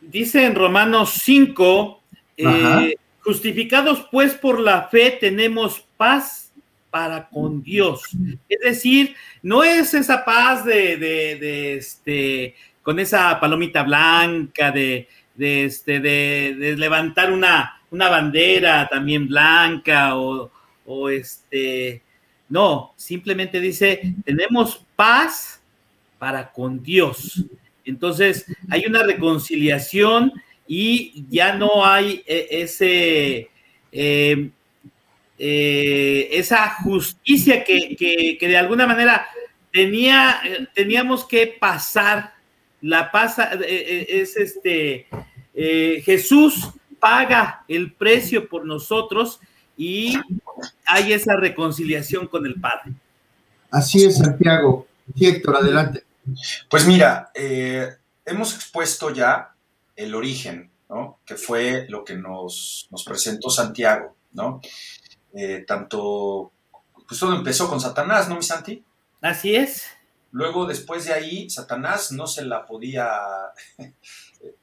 Dice 0.01 0.47
en 0.47 0.55
Romanos 0.55 1.21
5, 1.23 2.01
eh, 2.39 2.97
justificados 3.21 4.07
pues 4.11 4.33
por 4.33 4.59
la 4.59 4.89
fe 4.89 5.19
tenemos 5.21 5.85
paz 5.99 6.51
para 6.89 7.29
con 7.29 7.63
Dios. 7.63 8.01
Es 8.49 8.61
decir, 8.61 9.15
no 9.43 9.63
es 9.63 9.93
esa 9.93 10.25
paz 10.25 10.65
de, 10.65 11.77
este, 11.77 12.55
con 12.83 12.99
esa 12.99 13.39
palomita 13.39 13.83
blanca, 13.83 14.71
de, 14.71 15.07
este, 15.37 16.01
de, 16.01 16.75
levantar 16.79 17.31
una, 17.31 17.83
una 17.91 18.09
bandera 18.09 18.89
también 18.89 19.29
blanca 19.29 20.17
o, 20.17 20.51
o 20.87 21.11
este, 21.11 22.01
no, 22.49 22.95
simplemente 22.97 23.61
dice, 23.61 24.15
tenemos 24.25 24.83
paz 24.97 25.61
para 26.19 26.51
con 26.51 26.83
Dios. 26.83 27.45
Entonces, 27.89 28.47
hay 28.71 28.85
una 28.87 29.03
reconciliación 29.03 30.33
y 30.67 31.25
ya 31.31 31.55
no 31.55 31.85
hay 31.85 32.23
eh, 32.27 32.47
ese... 32.51 33.49
Eh, 33.91 34.51
eh, 35.41 36.31
esa 36.33 36.69
justicia 36.83 37.63
que, 37.63 38.37
de 38.41 38.57
alguna 38.57 38.89
manera 38.89 39.25
tenía, 39.73 40.41
teníamos 40.75 41.25
que 41.25 41.47
pasar, 41.61 42.35
la 42.81 43.13
pasa, 43.13 43.53
es 43.53 44.37
este, 44.37 45.07
Jesús 45.55 46.73
paga 46.99 47.65
el 47.69 47.93
precio 47.93 48.49
por 48.49 48.67
nosotros 48.67 49.39
y 49.77 50.19
hay 50.85 51.13
esa 51.13 51.37
reconciliación 51.37 52.27
con 52.27 52.45
el 52.45 52.61
Padre. 52.61 52.95
Así 53.71 54.05
es, 54.05 54.19
Santiago. 54.19 54.89
Héctor, 55.19 55.57
adelante. 55.57 56.03
Pues 56.69 56.87
mira, 56.87 57.31
hemos 57.35 58.55
expuesto 58.55 59.11
ya 59.11 59.55
el 59.97 60.15
origen, 60.15 60.71
¿no? 60.89 61.21
Que 61.27 61.37
fue 61.37 61.87
lo 61.89 62.05
que 62.05 62.15
nos, 62.15 62.89
nos 62.91 63.05
presentó 63.05 63.51
Santiago, 63.51 64.17
¿no? 64.33 64.61
Eh, 65.35 65.65
tanto, 65.67 66.53
pues 67.07 67.21
todo 67.21 67.35
empezó 67.35 67.69
con 67.69 67.81
Satanás, 67.81 68.29
¿no, 68.29 68.37
mi 68.37 68.43
Santi? 68.43 68.85
Así 69.21 69.57
es. 69.57 69.85
Luego, 70.31 70.67
después 70.67 71.05
de 71.05 71.15
ahí, 71.15 71.51
Satanás 71.51 72.13
no 72.13 72.27
se 72.27 72.45
la 72.45 72.67
podía 72.67 73.11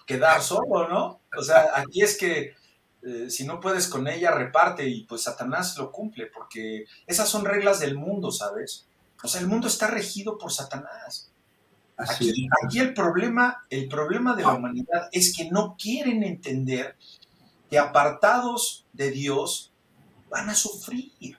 quedar 0.06 0.42
solo, 0.42 0.88
¿no? 0.88 1.22
O 1.38 1.44
sea, 1.44 1.72
aquí 1.76 2.02
es 2.02 2.18
que 2.18 2.56
eh, 3.04 3.30
si 3.30 3.46
no 3.46 3.60
puedes 3.60 3.88
con 3.88 4.08
ella, 4.08 4.32
reparte 4.32 4.88
y 4.88 5.04
pues 5.04 5.24
Satanás 5.24 5.78
lo 5.78 5.92
cumple, 5.92 6.28
porque 6.28 6.86
esas 7.06 7.28
son 7.28 7.46
reglas 7.46 7.80
del 7.80 7.96
mundo, 7.96 8.32
¿sabes? 8.32 8.88
O 9.24 9.28
sea, 9.28 9.42
el 9.42 9.48
mundo 9.48 9.68
está 9.68 9.88
regido 9.88 10.38
por 10.38 10.52
Satanás. 10.52 11.32
Aquí, 11.98 12.48
aquí, 12.64 12.80
el 12.80 12.94
problema, 12.94 13.66
el 13.70 13.88
problema 13.88 14.36
de 14.36 14.44
la 14.44 14.54
humanidad 14.54 15.08
es 15.12 15.34
que 15.36 15.50
no 15.50 15.78
quieren 15.78 16.24
entender 16.24 16.98
que 17.70 17.80
apartados 17.80 18.86
de 18.92 19.12
Dios 19.12 19.72
van 20.30 20.50
a 20.50 20.56
sufrir. 20.56 21.38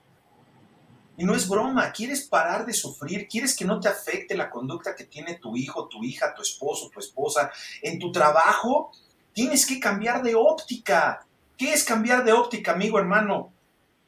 Y 1.19 1.25
no 1.25 1.35
es 1.35 1.49
broma, 1.49 1.92
quieres 1.92 2.27
parar 2.27 2.66
de 2.66 2.75
sufrir, 2.75 3.27
quieres 3.29 3.57
que 3.57 3.64
no 3.64 3.81
te 3.81 3.88
afecte 3.88 4.37
la 4.37 4.51
conducta 4.51 4.95
que 4.95 5.05
tiene 5.05 5.39
tu 5.39 5.57
hijo, 5.57 5.89
tu 5.89 6.03
hija, 6.05 6.35
tu 6.35 6.43
esposo, 6.43 6.91
tu 6.91 7.01
esposa. 7.01 7.51
En 7.83 7.99
tu 7.99 8.12
trabajo 8.12 8.93
tienes 9.33 9.66
que 9.66 9.81
cambiar 9.81 10.22
de 10.22 10.35
óptica. 10.35 11.26
¿Qué 11.57 11.72
es 11.72 11.85
cambiar 11.85 12.24
de 12.24 12.33
óptica, 12.33 12.72
amigo, 12.72 12.99
hermano? 12.99 13.53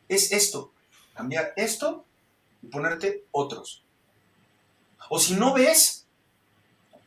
Es 0.07 0.33
esto, 0.33 0.73
cambiar 1.15 1.53
esto 1.57 2.05
y 2.63 2.67
ponerte 2.67 3.25
otros. 3.31 3.85
O 5.09 5.19
si 5.19 5.35
no 5.35 5.55
ves, 5.55 6.07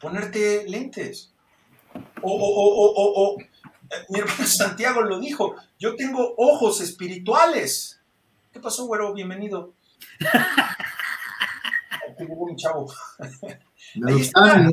ponerte 0.02 0.66
lentes. 0.68 1.32
O, 2.22 2.32
o, 2.32 2.48
o, 2.48 2.94
o, 2.96 3.34
o 3.34 3.38
mi 4.10 4.20
hermano 4.20 4.46
Santiago 4.46 5.02
lo 5.02 5.20
dijo, 5.20 5.56
yo 5.80 5.96
tengo 5.96 6.34
ojos 6.38 6.82
espirituales. 6.82 8.00
¿Qué 8.52 8.60
pasó, 8.60 8.86
güero? 8.86 9.14
Bienvenido. 9.14 9.74
un 12.18 12.56
chavo. 12.56 12.92
Ahí 14.08 14.22
está. 14.22 14.70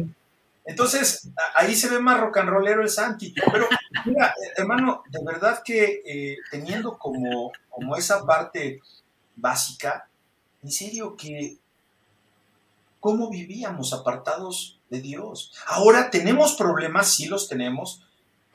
Entonces, 0.65 1.31
ahí 1.55 1.75
se 1.75 1.89
ve 1.89 1.99
más 1.99 2.21
rock 2.21 2.39
and 2.39 2.51
rollero 2.51 2.83
el 2.83 2.91
Santi. 2.91 3.35
Pero, 3.53 3.67
mira, 4.05 4.35
hermano, 4.57 5.03
de 5.09 5.25
verdad 5.25 5.63
que 5.65 6.03
eh, 6.05 6.37
teniendo 6.51 6.99
como, 6.99 7.53
como 7.71 7.97
esa 7.97 8.27
parte 8.27 8.81
básica, 9.35 10.09
en 10.63 10.71
serio 10.71 11.17
que 11.17 11.57
cómo 13.01 13.31
vivíamos 13.31 13.95
apartados 13.95 14.78
de 14.91 15.01
Dios. 15.01 15.53
Ahora 15.67 16.11
tenemos 16.11 16.55
problemas, 16.55 17.13
sí 17.13 17.27
los 17.27 17.49
tenemos, 17.49 18.03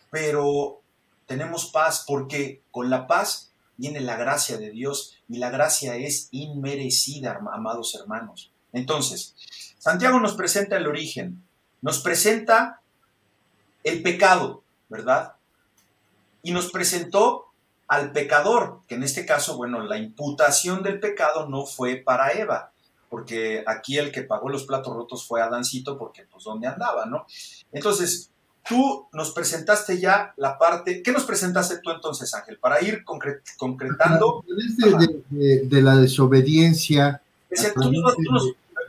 pero 0.09 0.81
tenemos 1.25 1.65
paz 1.65 2.03
porque 2.07 2.61
con 2.71 2.89
la 2.89 3.07
paz 3.07 3.51
viene 3.77 4.01
la 4.01 4.17
gracia 4.17 4.57
de 4.57 4.71
Dios 4.71 5.17
y 5.29 5.38
la 5.38 5.49
gracia 5.49 5.95
es 5.95 6.27
inmerecida, 6.31 7.39
amados 7.51 7.95
hermanos. 7.95 8.51
Entonces, 8.71 9.36
Santiago 9.77 10.19
nos 10.19 10.34
presenta 10.34 10.77
el 10.77 10.88
origen, 10.88 11.43
nos 11.81 11.99
presenta 11.99 12.81
el 13.84 14.01
pecado, 14.01 14.63
¿verdad? 14.89 15.34
Y 16.41 16.51
nos 16.51 16.71
presentó 16.71 17.47
al 17.88 18.11
pecador, 18.11 18.81
que 18.88 18.95
en 18.95 19.03
este 19.03 19.25
caso, 19.25 19.57
bueno, 19.57 19.84
la 19.84 19.97
imputación 19.97 20.84
del 20.84 20.99
pecado 20.99 21.47
no 21.47 21.65
fue 21.65 21.97
para 21.97 22.31
Eva, 22.31 22.72
porque 23.14 23.64
aquí 23.68 23.99
el 23.99 24.11
que 24.11 24.24
pagó 24.24 24.49
los 24.49 24.64
platos 24.64 24.91
rotos 24.91 25.28
fue 25.28 25.39
Adancito, 25.39 25.99
porque 25.99 26.24
pues 26.32 26.45
dónde 26.45 26.66
andaba, 26.66 27.05
¿no? 27.05 27.28
Entonces, 27.72 28.32
tú 28.68 29.07
nos 29.14 29.30
presentaste 29.30 29.99
ya 29.99 30.34
la 30.36 30.57
parte, 30.57 31.03
¿qué 31.03 31.11
nos 31.11 31.24
presentaste 31.24 31.78
tú 31.78 31.91
entonces, 31.91 32.34
Ángel? 32.34 32.57
Para 32.57 32.82
ir 32.82 33.03
concretando... 33.05 34.43
De, 35.30 35.82
la 35.84 35.95
desobediencia. 35.97 37.22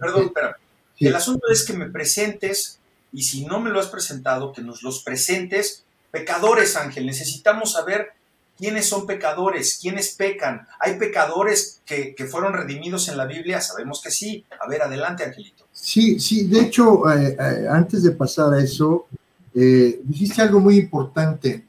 perdón, 0.01 0.25
espera. 0.25 0.57
El 0.99 1.14
asunto 1.14 1.49
es 1.51 1.62
que 1.62 1.75
me 1.75 1.91
presentes, 1.91 2.79
y 3.12 3.25
si 3.25 3.45
no 3.45 3.61
me 3.61 3.68
lo 3.68 3.79
has 3.79 3.89
presentado, 3.89 4.55
que 4.55 4.62
nos 4.62 4.83
los 4.83 5.03
presentes 5.03 5.85
pecadores, 6.11 6.77
Ángel. 6.77 7.05
Necesitamos 7.05 7.72
saber 7.72 8.12
quiénes 8.57 8.88
son 8.88 9.07
pecadores, 9.07 9.78
quiénes 9.80 10.14
pecan. 10.14 10.66
¿Hay 10.80 10.98
pecadores 10.98 11.80
que, 11.84 12.14
fueron 12.30 12.52
redimidos 12.52 13.09
en 13.09 13.16
la 13.16 13.26
Biblia? 13.26 13.61
Sabemos 13.61 14.00
que 14.02 14.11
sí. 14.11 14.44
A 14.61 14.68
ver, 14.68 14.82
adelante, 14.82 15.24
Angelito. 15.24 15.64
Sí, 15.72 16.18
sí, 16.20 16.46
de 16.46 16.61
hecho, 16.61 17.11
eh, 17.11 17.36
eh, 17.38 17.66
antes 17.68 18.02
de 18.02 18.12
pasar 18.12 18.55
a 18.55 18.61
eso, 18.61 19.07
eh, 19.55 20.00
dijiste 20.05 20.42
algo 20.42 20.61
muy 20.61 20.76
importante. 20.78 21.64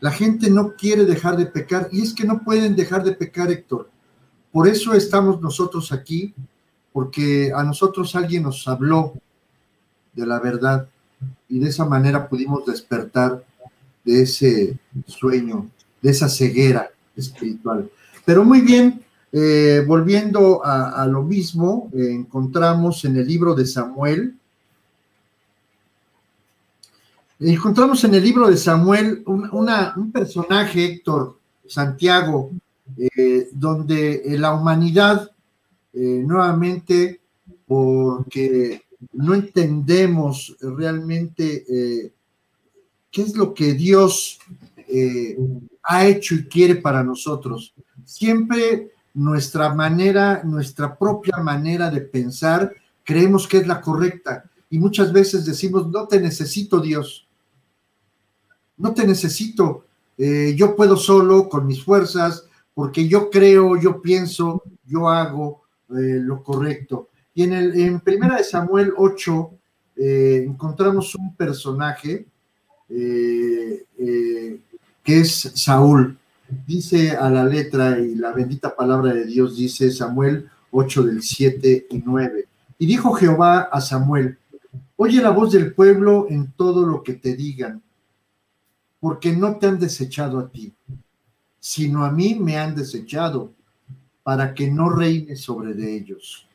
la 0.00 0.10
gente 0.10 0.50
no 0.50 0.74
quiere 0.74 1.04
dejar 1.04 1.36
de 1.36 1.46
pecar 1.46 1.88
y 1.92 2.02
es 2.02 2.12
que 2.12 2.24
no 2.24 2.42
pueden 2.42 2.74
dejar 2.74 3.04
de 3.04 3.12
pecar, 3.12 3.50
Héctor. 3.50 3.88
Por 4.50 4.66
eso 4.66 4.94
estamos 4.94 5.40
nosotros 5.40 5.92
aquí, 5.92 6.34
porque 6.92 7.52
a 7.54 7.62
nosotros 7.62 8.16
alguien 8.16 8.42
nos 8.42 8.66
habló 8.66 9.14
de 10.12 10.26
la 10.26 10.40
verdad 10.40 10.88
y 11.48 11.58
de 11.58 11.68
esa 11.68 11.84
manera 11.84 12.28
pudimos 12.28 12.66
despertar 12.66 13.44
de 14.04 14.22
ese 14.22 14.78
sueño, 15.06 15.68
de 16.00 16.10
esa 16.10 16.28
ceguera 16.28 16.90
espiritual. 17.16 17.90
Pero 18.24 18.44
muy 18.44 18.60
bien, 18.60 19.02
eh, 19.32 19.82
volviendo 19.86 20.64
a, 20.64 21.06
lo 21.06 21.22
mismo, 21.22 21.90
eh, 21.94 22.10
encontramos 22.10 23.04
en 23.04 23.16
el 23.16 23.26
libro 23.26 23.54
de 23.54 23.66
Samuel, 23.66 24.36
encontramos 27.40 28.04
en 28.04 28.14
el 28.14 28.22
libro 28.22 28.48
de 28.48 28.56
Samuel 28.56 29.22
un, 29.26 30.12
personaje, 30.12 30.84
Héctor 30.84 31.38
Santiago, 31.66 32.50
eh, 32.96 33.48
donde 33.52 34.22
la 34.38 34.52
humanidad, 34.52 35.30
nuevamente, 35.94 37.20
porque 37.66 38.82
no 39.12 39.34
entendemos 39.34 40.56
realmente 40.60 42.12
qué 43.12 43.22
es 43.22 43.36
lo 43.36 43.52
que 43.52 43.74
Dios 43.74 44.40
eh, 44.88 45.36
ha 45.84 46.06
hecho 46.06 46.34
y 46.34 46.48
quiere 46.48 46.76
para 46.76 47.04
nosotros. 47.04 47.74
Siempre 48.04 48.92
nuestra 49.14 49.74
manera, 49.74 50.42
nuestra 50.42 50.98
propia 50.98 51.36
manera 51.36 51.90
de 51.90 52.00
pensar, 52.00 52.72
creemos 53.04 53.46
que 53.46 53.58
es 53.58 53.66
la 53.66 53.82
correcta. 53.82 54.44
Y 54.70 54.78
muchas 54.78 55.12
veces 55.12 55.44
decimos, 55.44 55.86
no 55.88 56.08
te 56.08 56.18
necesito 56.18 56.80
Dios. 56.80 57.28
No 58.78 58.94
te 58.94 59.06
necesito. 59.06 59.84
Eh, 60.16 60.54
yo 60.56 60.74
puedo 60.74 60.96
solo 60.96 61.48
con 61.50 61.66
mis 61.66 61.84
fuerzas, 61.84 62.46
porque 62.72 63.06
yo 63.06 63.28
creo, 63.28 63.78
yo 63.78 64.00
pienso, 64.00 64.62
yo 64.86 65.10
hago 65.10 65.64
eh, 65.90 66.18
lo 66.18 66.42
correcto. 66.42 67.10
Y 67.34 67.42
en, 67.42 67.52
el, 67.52 67.78
en 67.78 68.00
Primera 68.00 68.38
de 68.38 68.44
Samuel 68.44 68.94
8 68.96 69.50
encontramos 69.94 71.14
un 71.14 71.36
personaje 71.36 72.26
eh, 72.94 73.86
eh, 73.98 74.60
que 75.02 75.20
es 75.20 75.52
Saúl. 75.54 76.18
Dice 76.66 77.12
a 77.12 77.30
la 77.30 77.44
letra 77.44 77.98
y 77.98 78.14
la 78.14 78.32
bendita 78.32 78.76
palabra 78.76 79.14
de 79.14 79.24
Dios, 79.24 79.56
dice 79.56 79.90
Samuel 79.90 80.50
8 80.70 81.02
del 81.04 81.22
7 81.22 81.86
y 81.90 81.98
9. 82.04 82.46
Y 82.78 82.86
dijo 82.86 83.12
Jehová 83.12 83.68
a 83.72 83.80
Samuel, 83.80 84.36
oye 84.96 85.22
la 85.22 85.30
voz 85.30 85.52
del 85.52 85.72
pueblo 85.72 86.26
en 86.28 86.52
todo 86.52 86.84
lo 86.84 87.02
que 87.02 87.14
te 87.14 87.34
digan, 87.34 87.82
porque 89.00 89.32
no 89.32 89.56
te 89.56 89.68
han 89.68 89.78
desechado 89.78 90.38
a 90.38 90.48
ti, 90.48 90.72
sino 91.58 92.04
a 92.04 92.10
mí 92.10 92.34
me 92.34 92.58
han 92.58 92.74
desechado, 92.74 93.52
para 94.22 94.54
que 94.54 94.70
no 94.70 94.90
reine 94.90 95.36
sobre 95.36 95.74
de 95.74 95.96
ellos. 95.96 96.46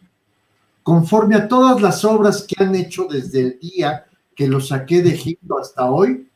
Conforme 0.84 1.36
a 1.36 1.48
todas 1.48 1.82
las 1.82 2.06
obras 2.06 2.46
que 2.48 2.64
han 2.64 2.76
hecho 2.76 3.08
desde 3.10 3.42
el 3.42 3.60
día 3.60 4.06
que 4.36 4.48
los 4.48 4.70
saqué 4.70 5.02
de 5.02 5.16
Egipto 5.16 5.60
hasta 5.60 5.90
hoy, 5.92 6.27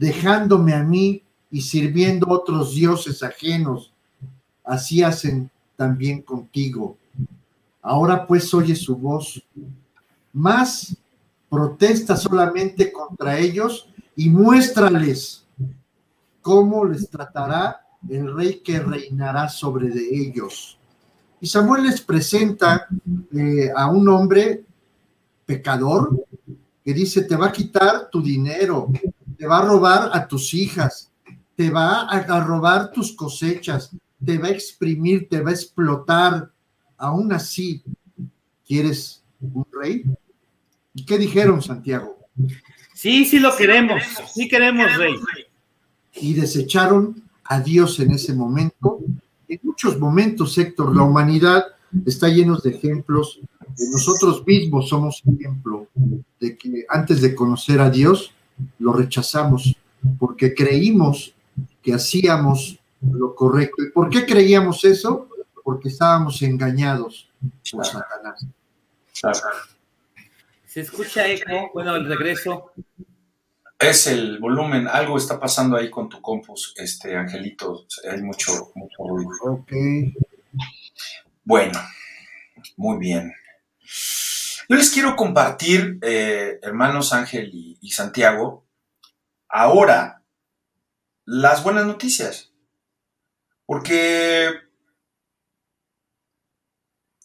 dejándome 0.00 0.72
a 0.72 0.82
mí 0.82 1.22
y 1.50 1.60
sirviendo 1.60 2.26
otros 2.30 2.74
dioses 2.74 3.22
ajenos. 3.22 3.92
Así 4.64 5.02
hacen 5.02 5.50
también 5.76 6.22
contigo. 6.22 6.96
Ahora 7.82 8.26
pues 8.26 8.52
oye 8.54 8.74
su 8.74 8.96
voz. 8.96 9.42
Más 10.32 10.96
protesta 11.50 12.16
solamente 12.16 12.90
contra 12.90 13.38
ellos 13.38 13.90
y 14.16 14.30
muéstrales 14.30 15.44
cómo 16.40 16.86
les 16.86 17.10
tratará 17.10 17.82
el 18.08 18.34
rey 18.34 18.60
que 18.60 18.80
reinará 18.80 19.50
sobre 19.50 19.90
de 19.90 20.08
ellos. 20.10 20.78
Y 21.42 21.46
Samuel 21.46 21.82
les 21.82 22.00
presenta 22.00 22.88
eh, 23.36 23.70
a 23.76 23.90
un 23.90 24.08
hombre 24.08 24.64
pecador 25.44 26.24
que 26.82 26.94
dice, 26.94 27.22
te 27.22 27.36
va 27.36 27.48
a 27.48 27.52
quitar 27.52 28.08
tu 28.10 28.22
dinero, 28.22 28.88
te 29.40 29.46
va 29.46 29.60
a 29.60 29.64
robar 29.64 30.10
a 30.12 30.28
tus 30.28 30.52
hijas, 30.52 31.10
te 31.56 31.70
va 31.70 32.02
a, 32.02 32.44
robar 32.44 32.92
tus 32.92 33.16
cosechas, 33.16 33.90
te 34.22 34.36
va 34.36 34.48
a 34.48 34.50
exprimir, 34.50 35.30
te 35.30 35.40
va 35.40 35.48
a 35.48 35.54
explotar. 35.54 36.50
Aún 36.98 37.32
así, 37.32 37.82
¿quieres 38.66 39.24
un 39.40 39.64
rey? 39.72 40.04
¿Y 40.92 41.06
qué 41.06 41.16
dijeron, 41.16 41.62
Santiago? 41.62 42.18
Sí, 42.92 43.24
sí 43.24 43.38
lo 43.38 43.56
queremos, 43.56 44.02
sí 44.34 44.46
queremos 44.46 44.94
rey. 44.98 45.14
Y 46.16 46.34
desecharon 46.34 47.22
a 47.44 47.60
Dios 47.60 47.98
en 47.98 48.10
ese 48.10 48.34
momento. 48.34 48.98
En 49.48 49.58
muchos 49.62 49.98
momentos, 49.98 50.58
Héctor, 50.58 50.94
la 50.94 51.04
humanidad 51.04 51.64
está 52.04 52.28
lleno 52.28 52.58
de 52.58 52.72
ejemplos. 52.72 53.40
Nosotros 53.90 54.46
mismos 54.46 54.90
somos 54.90 55.22
ejemplo 55.24 55.88
de 56.38 56.58
que 56.58 56.84
antes 56.90 57.22
de 57.22 57.34
conocer 57.34 57.80
a 57.80 57.88
Dios, 57.88 58.34
lo 58.78 58.92
rechazamos 58.92 59.76
porque 60.18 60.54
creímos 60.54 61.34
que 61.82 61.94
hacíamos 61.94 62.78
lo 63.02 63.34
correcto. 63.34 63.82
¿Y 63.82 63.90
por 63.90 64.10
qué 64.10 64.26
creíamos 64.26 64.84
eso? 64.84 65.28
Porque 65.62 65.88
estábamos 65.88 66.40
engañados 66.42 67.28
por 67.70 67.84
Satanás. 67.84 68.46
Se 70.66 70.80
escucha 70.80 71.26
eco, 71.26 71.70
bueno, 71.74 71.96
el 71.96 72.06
regreso. 72.06 72.72
Es 73.78 74.06
el 74.06 74.38
volumen, 74.38 74.86
algo 74.86 75.16
está 75.16 75.40
pasando 75.40 75.76
ahí 75.76 75.88
con 75.88 76.08
tu 76.08 76.20
compus, 76.20 76.74
este 76.76 77.16
Angelito, 77.16 77.86
hay 78.10 78.20
mucho, 78.22 78.70
mucho 78.74 78.96
ruido. 78.98 79.30
Ok. 79.42 79.72
Bueno, 81.44 81.80
muy 82.76 82.98
bien. 82.98 83.32
Yo 84.70 84.76
les 84.76 84.90
quiero 84.90 85.16
compartir, 85.16 85.98
eh, 86.00 86.60
hermanos 86.62 87.12
Ángel 87.12 87.50
y, 87.52 87.90
Santiago, 87.90 88.64
ahora 89.48 90.22
las 91.24 91.64
buenas 91.64 91.86
noticias. 91.86 92.52
Porque 93.66 94.48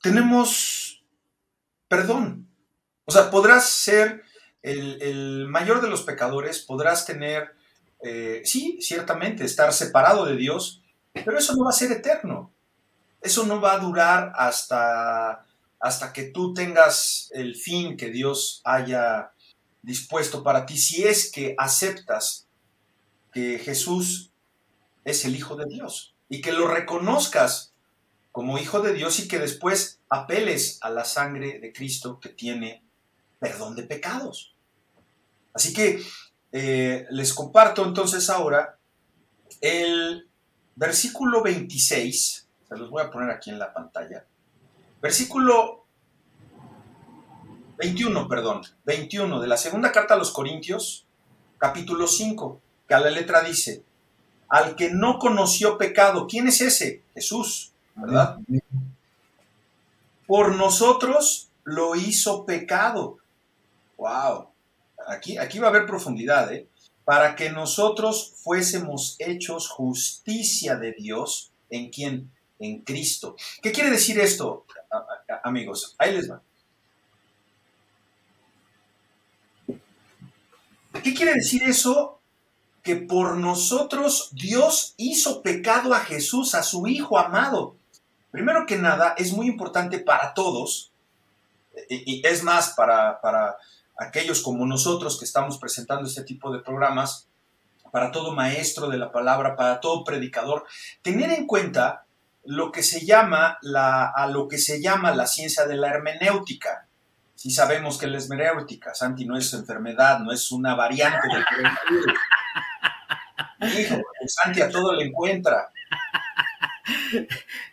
tenemos 0.01 1.05
perdón. 1.87 2.49
O 3.05 3.11
sea, 3.11 3.29
podrás 3.29 3.69
ser 3.69 4.23
el, 4.63 5.47
mayor 5.47 5.81
de 5.81 5.89
los 5.89 6.01
pecadores, 6.01 6.57
podrás 6.63 7.05
tener, 7.05 7.53
eh, 8.01 8.41
sí, 8.43 8.79
ciertamente, 8.81 9.45
estar 9.45 9.71
separado 9.71 10.25
de 10.25 10.35
Dios, 10.35 10.81
pero 11.13 11.37
eso 11.37 11.55
no 11.55 11.65
va 11.65 11.69
a 11.69 11.73
ser 11.73 11.91
eterno. 11.91 12.51
Eso 13.21 13.45
no 13.45 13.61
va 13.61 13.73
a 13.73 13.77
durar 13.77 14.33
hasta 14.35 15.44
hasta 15.85 16.13
que 16.13 16.23
tú 16.23 16.55
tengas 16.55 17.29
el 17.31 17.55
fin 17.55 17.95
que 17.95 18.09
Dios 18.09 18.59
haya 18.63 19.33
dispuesto 19.83 20.41
para 20.41 20.65
ti, 20.65 20.79
si 20.79 21.03
es 21.03 21.31
que 21.31 21.53
aceptas 21.59 22.47
que 23.31 23.59
Jesús 23.59 24.31
es 25.03 25.25
el 25.25 25.35
Hijo 25.35 25.55
de 25.55 25.65
Dios 25.67 26.15
y 26.27 26.41
que 26.41 26.53
lo 26.53 26.67
reconozcas 26.67 27.71
como 28.31 28.57
hijo 28.57 28.81
de 28.81 28.93
Dios 28.93 29.19
y 29.19 29.27
que 29.27 29.37
después 29.37 29.99
apeles 30.09 30.79
a 30.81 30.89
la 30.89 31.05
sangre 31.05 31.59
de 31.59 31.71
Cristo 31.71 32.19
que 32.19 32.29
tiene 32.29 32.83
perdón 33.37 33.75
de 33.75 33.83
pecados. 33.83 34.55
Así 35.53 35.71
que 35.71 36.01
eh, 36.51 37.05
les 37.11 37.31
comparto 37.31 37.85
entonces 37.85 38.31
ahora 38.31 38.79
el 39.61 40.27
versículo 40.75 41.43
26, 41.43 42.47
se 42.67 42.75
los 42.75 42.89
voy 42.89 43.03
a 43.03 43.11
poner 43.11 43.29
aquí 43.29 43.51
en 43.51 43.59
la 43.59 43.71
pantalla. 43.71 44.25
Versículo 45.01 45.85
21, 47.77 48.27
perdón, 48.27 48.61
21 48.85 49.39
de 49.39 49.47
la 49.47 49.57
segunda 49.57 49.91
carta 49.91 50.13
a 50.13 50.17
los 50.17 50.31
Corintios, 50.31 51.05
capítulo 51.57 52.07
5, 52.07 52.61
que 52.87 52.93
a 52.93 52.99
la 52.99 53.09
letra 53.09 53.41
dice, 53.41 53.83
al 54.47 54.75
que 54.75 54.91
no 54.91 55.19
conoció 55.19 55.77
pecado, 55.77 56.27
¿quién 56.27 56.47
es 56.47 56.61
ese? 56.61 57.03
Jesús, 57.13 57.73
¿verdad? 57.95 58.39
Por 60.27 60.55
nosotros 60.55 61.49
lo 61.63 61.95
hizo 61.95 62.45
pecado. 62.45 63.17
Wow. 63.97 64.49
Aquí, 65.07 65.37
aquí 65.37 65.59
va 65.59 65.67
a 65.67 65.69
haber 65.69 65.85
profundidad, 65.85 66.51
¿eh? 66.53 66.67
Para 67.03 67.35
que 67.35 67.51
nosotros 67.51 68.33
fuésemos 68.37 69.15
hechos 69.19 69.69
justicia 69.69 70.75
de 70.77 70.93
Dios 70.93 71.51
en 71.69 71.91
quien, 71.91 72.31
en 72.59 72.81
Cristo. 72.81 73.35
¿Qué 73.61 73.71
quiere 73.71 73.91
decir 73.91 74.19
esto, 74.19 74.65
amigos? 75.43 75.95
Ahí 75.97 76.13
les 76.13 76.29
va. 76.29 76.41
¿Qué 81.03 81.13
quiere 81.13 81.33
decir 81.33 81.63
eso? 81.63 82.19
Que 82.83 82.95
por 82.95 83.37
nosotros 83.37 84.29
Dios 84.31 84.93
hizo 84.97 85.41
pecado 85.41 85.93
a 85.93 85.99
Jesús, 85.99 86.55
a 86.55 86.63
su 86.63 86.87
Hijo 86.87 87.17
amado. 87.17 87.75
Primero 88.31 88.65
que 88.65 88.77
nada, 88.77 89.15
es 89.17 89.31
muy 89.31 89.47
importante 89.47 89.99
para 89.99 90.33
todos, 90.33 90.91
y, 91.89 92.25
es 92.25 92.43
más 92.43 92.73
para, 92.75 93.19
para 93.21 93.57
aquellos 93.97 94.41
como 94.41 94.65
nosotros 94.65 95.17
que 95.17 95.25
estamos 95.25 95.57
presentando 95.57 96.07
este 96.07 96.23
tipo 96.23 96.51
de 96.51 96.59
programas, 96.59 97.27
para 97.91 98.11
todo 98.11 98.33
maestro 98.33 98.89
de 98.89 98.97
la 98.97 99.11
palabra, 99.11 99.55
para 99.55 99.79
todo 99.79 100.03
predicador, 100.03 100.65
tener 101.01 101.31
en 101.31 101.47
cuenta 101.47 102.04
lo 102.45 102.71
que 102.71 102.83
se 102.83 103.05
llama 103.05 103.57
la, 103.61 104.05
a 104.05 104.27
lo 104.27 104.47
que 104.47 104.57
se 104.57 104.81
llama 104.81 105.15
la 105.15 105.27
ciencia 105.27 105.65
de 105.65 105.75
la 105.75 105.89
hermenéutica. 105.89 106.87
Si 107.35 107.51
sabemos 107.51 107.97
que 107.97 108.07
la 108.07 108.17
hermenéutica, 108.17 108.93
Santi, 108.93 109.25
no 109.25 109.37
es 109.37 109.53
enfermedad, 109.53 110.19
no 110.19 110.31
es 110.31 110.51
una 110.51 110.75
variante 110.75 111.27
del 111.27 111.45
coronavirus. 111.45 112.19
Hijo, 113.79 114.01
Santi 114.27 114.61
a 114.61 114.69
todo 114.69 114.93
le 114.93 115.05
encuentra. 115.05 115.69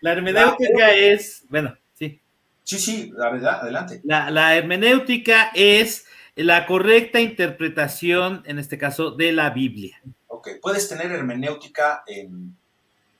La 0.00 0.12
hermenéutica 0.12 0.90
es, 0.92 1.44
bueno, 1.48 1.76
sí. 1.94 2.20
Sí, 2.64 2.78
sí, 2.78 3.12
la 3.14 3.30
verdad, 3.30 3.60
adelante. 3.60 4.00
La, 4.04 4.30
la 4.30 4.56
hermenéutica 4.56 5.50
es 5.54 6.06
la 6.34 6.66
correcta 6.66 7.20
interpretación, 7.20 8.42
en 8.46 8.58
este 8.58 8.78
caso, 8.78 9.10
de 9.10 9.32
la 9.32 9.50
Biblia. 9.50 10.00
Ok, 10.28 10.48
puedes 10.60 10.88
tener 10.88 11.12
hermenéutica 11.12 12.04
en 12.06 12.56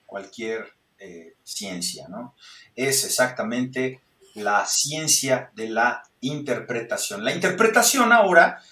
cualquier 0.06 0.66
eh, 0.98 1.31
ciencia, 1.44 2.08
¿no? 2.08 2.34
Es 2.74 3.04
exactamente 3.04 4.00
la 4.34 4.64
ciencia 4.66 5.50
de 5.54 5.68
la 5.68 6.02
interpretación. 6.20 7.24
La 7.24 7.34
interpretación 7.34 8.12
ahora 8.12 8.62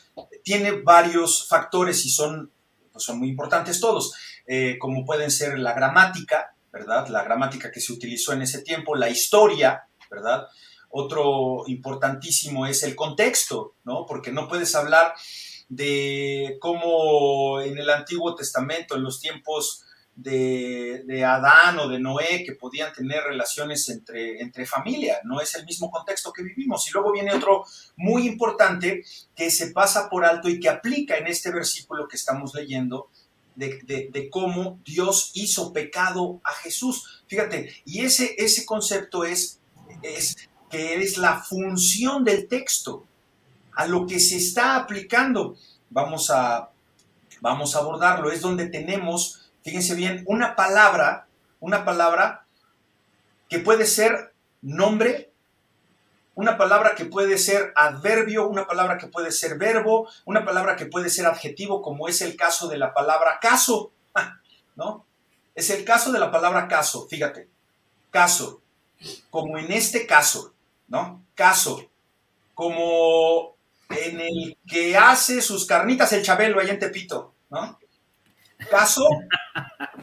tiene 0.42 0.72
varios 0.72 1.46
factores 1.48 2.04
y 2.06 2.10
son, 2.10 2.50
pues 2.92 3.04
son 3.04 3.18
muy 3.18 3.28
importantes 3.28 3.80
todos, 3.80 4.14
eh, 4.46 4.78
como 4.78 5.04
pueden 5.04 5.30
ser 5.30 5.58
la 5.58 5.74
gramática, 5.74 6.54
¿verdad? 6.72 7.08
La 7.08 7.22
gramática 7.22 7.70
que 7.70 7.80
se 7.80 7.92
utilizó 7.92 8.32
en 8.32 8.42
ese 8.42 8.62
tiempo, 8.62 8.94
la 8.94 9.10
historia, 9.10 9.84
¿verdad? 10.10 10.46
Otro 10.88 11.64
importantísimo 11.66 12.66
es 12.66 12.82
el 12.82 12.96
contexto, 12.96 13.74
¿no? 13.84 14.06
Porque 14.06 14.32
no 14.32 14.48
puedes 14.48 14.74
hablar 14.74 15.14
de 15.68 16.56
cómo 16.60 17.60
en 17.60 17.78
el 17.78 17.88
Antiguo 17.90 18.34
Testamento, 18.34 18.96
en 18.96 19.04
los 19.04 19.20
tiempos 19.20 19.84
de, 20.22 21.24
Adán 21.24 21.78
o 21.78 21.88
de 21.88 21.98
Noé, 21.98 22.44
que 22.44 22.52
podían 22.52 22.92
tener 22.92 23.22
relaciones 23.24 23.88
entre, 23.88 24.40
entre 24.40 24.66
familia, 24.66 25.20
no 25.24 25.40
es 25.40 25.54
el 25.54 25.64
mismo 25.64 25.90
contexto 25.90 26.32
que 26.32 26.42
vivimos. 26.42 26.86
Y 26.88 26.92
luego 26.92 27.12
viene 27.12 27.34
otro 27.34 27.64
muy 27.96 28.26
importante 28.26 29.04
que 29.34 29.50
se 29.50 29.68
pasa 29.68 30.08
por 30.08 30.24
alto 30.24 30.48
y 30.48 30.60
que 30.60 30.68
aplica 30.68 31.16
en 31.16 31.26
este 31.26 31.50
versículo 31.50 32.06
que 32.08 32.16
estamos 32.16 32.54
leyendo, 32.54 33.08
de, 33.56 34.28
cómo 34.30 34.80
Dios 34.84 35.32
hizo 35.34 35.72
pecado 35.72 36.40
a 36.44 36.52
Jesús. 36.52 37.22
Fíjate, 37.26 37.74
y 37.84 38.00
ese, 38.00 38.34
ese 38.38 38.64
concepto 38.64 39.24
es, 39.24 39.60
es 40.02 40.48
que 40.70 41.02
es 41.02 41.18
la 41.18 41.40
función 41.40 42.24
del 42.24 42.48
texto, 42.48 43.06
a 43.74 43.86
lo 43.86 44.06
que 44.06 44.20
se 44.20 44.36
está 44.36 44.76
aplicando. 44.76 45.56
Vamos 45.90 46.30
a, 46.30 46.70
vamos 47.40 47.74
a 47.74 47.78
abordarlo. 47.80 48.30
Es 48.30 48.40
donde 48.40 48.66
tenemos, 48.66 49.39
fíjense 49.62 49.94
bien, 49.94 50.22
una 50.26 50.56
palabra, 50.56 51.26
una 51.60 51.84
palabra 51.84 52.46
que 53.48 53.58
puede 53.58 53.86
ser 53.86 54.32
nombre, 54.62 55.32
una 56.34 56.56
palabra 56.56 56.94
que 56.94 57.04
puede 57.04 57.36
ser 57.36 57.72
adverbio, 57.76 58.48
una 58.48 58.66
palabra 58.66 58.96
que 58.96 59.08
puede 59.08 59.32
ser 59.32 59.58
verbo, 59.58 60.08
una 60.24 60.44
palabra 60.44 60.76
que 60.76 60.86
puede 60.86 61.10
ser 61.10 61.26
adjetivo, 61.26 61.82
como 61.82 62.08
es 62.08 62.22
el 62.22 62.36
caso 62.36 62.68
de 62.68 62.78
la 62.78 62.94
palabra 62.94 63.38
caso, 63.40 63.92
¿no? 64.76 65.04
Es 65.54 65.68
el 65.70 65.84
caso 65.84 66.12
de 66.12 66.18
la 66.18 66.30
palabra 66.30 66.68
caso, 66.68 67.06
fíjate, 67.08 67.48
caso, 68.10 68.62
como 69.30 69.58
en 69.58 69.72
este 69.72 70.06
caso, 70.06 70.54
¿no? 70.88 71.22
Caso, 71.34 71.90
como 72.54 73.56
en 73.90 74.20
el 74.20 74.56
que 74.66 74.96
hace 74.96 75.42
sus 75.42 75.66
carnitas 75.66 76.12
el 76.12 76.22
Chabelo 76.22 76.60
allá 76.60 76.72
en 76.72 76.78
Tepito, 76.78 77.34
¿no? 77.50 77.78
Caso, 78.68 79.06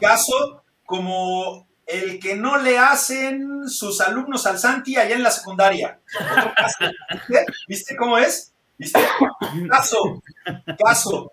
caso 0.00 0.62
como 0.84 1.66
el 1.86 2.18
que 2.18 2.36
no 2.36 2.58
le 2.58 2.78
hacen 2.78 3.68
sus 3.68 4.00
alumnos 4.00 4.46
al 4.46 4.58
Santi 4.58 4.96
allá 4.96 5.16
en 5.16 5.22
la 5.22 5.30
secundaria. 5.30 6.00
¿Viste? 7.68 7.96
cómo 7.96 8.18
es? 8.18 8.52
¿Viste? 8.76 9.00
Caso, 9.68 10.22
caso, 10.78 11.32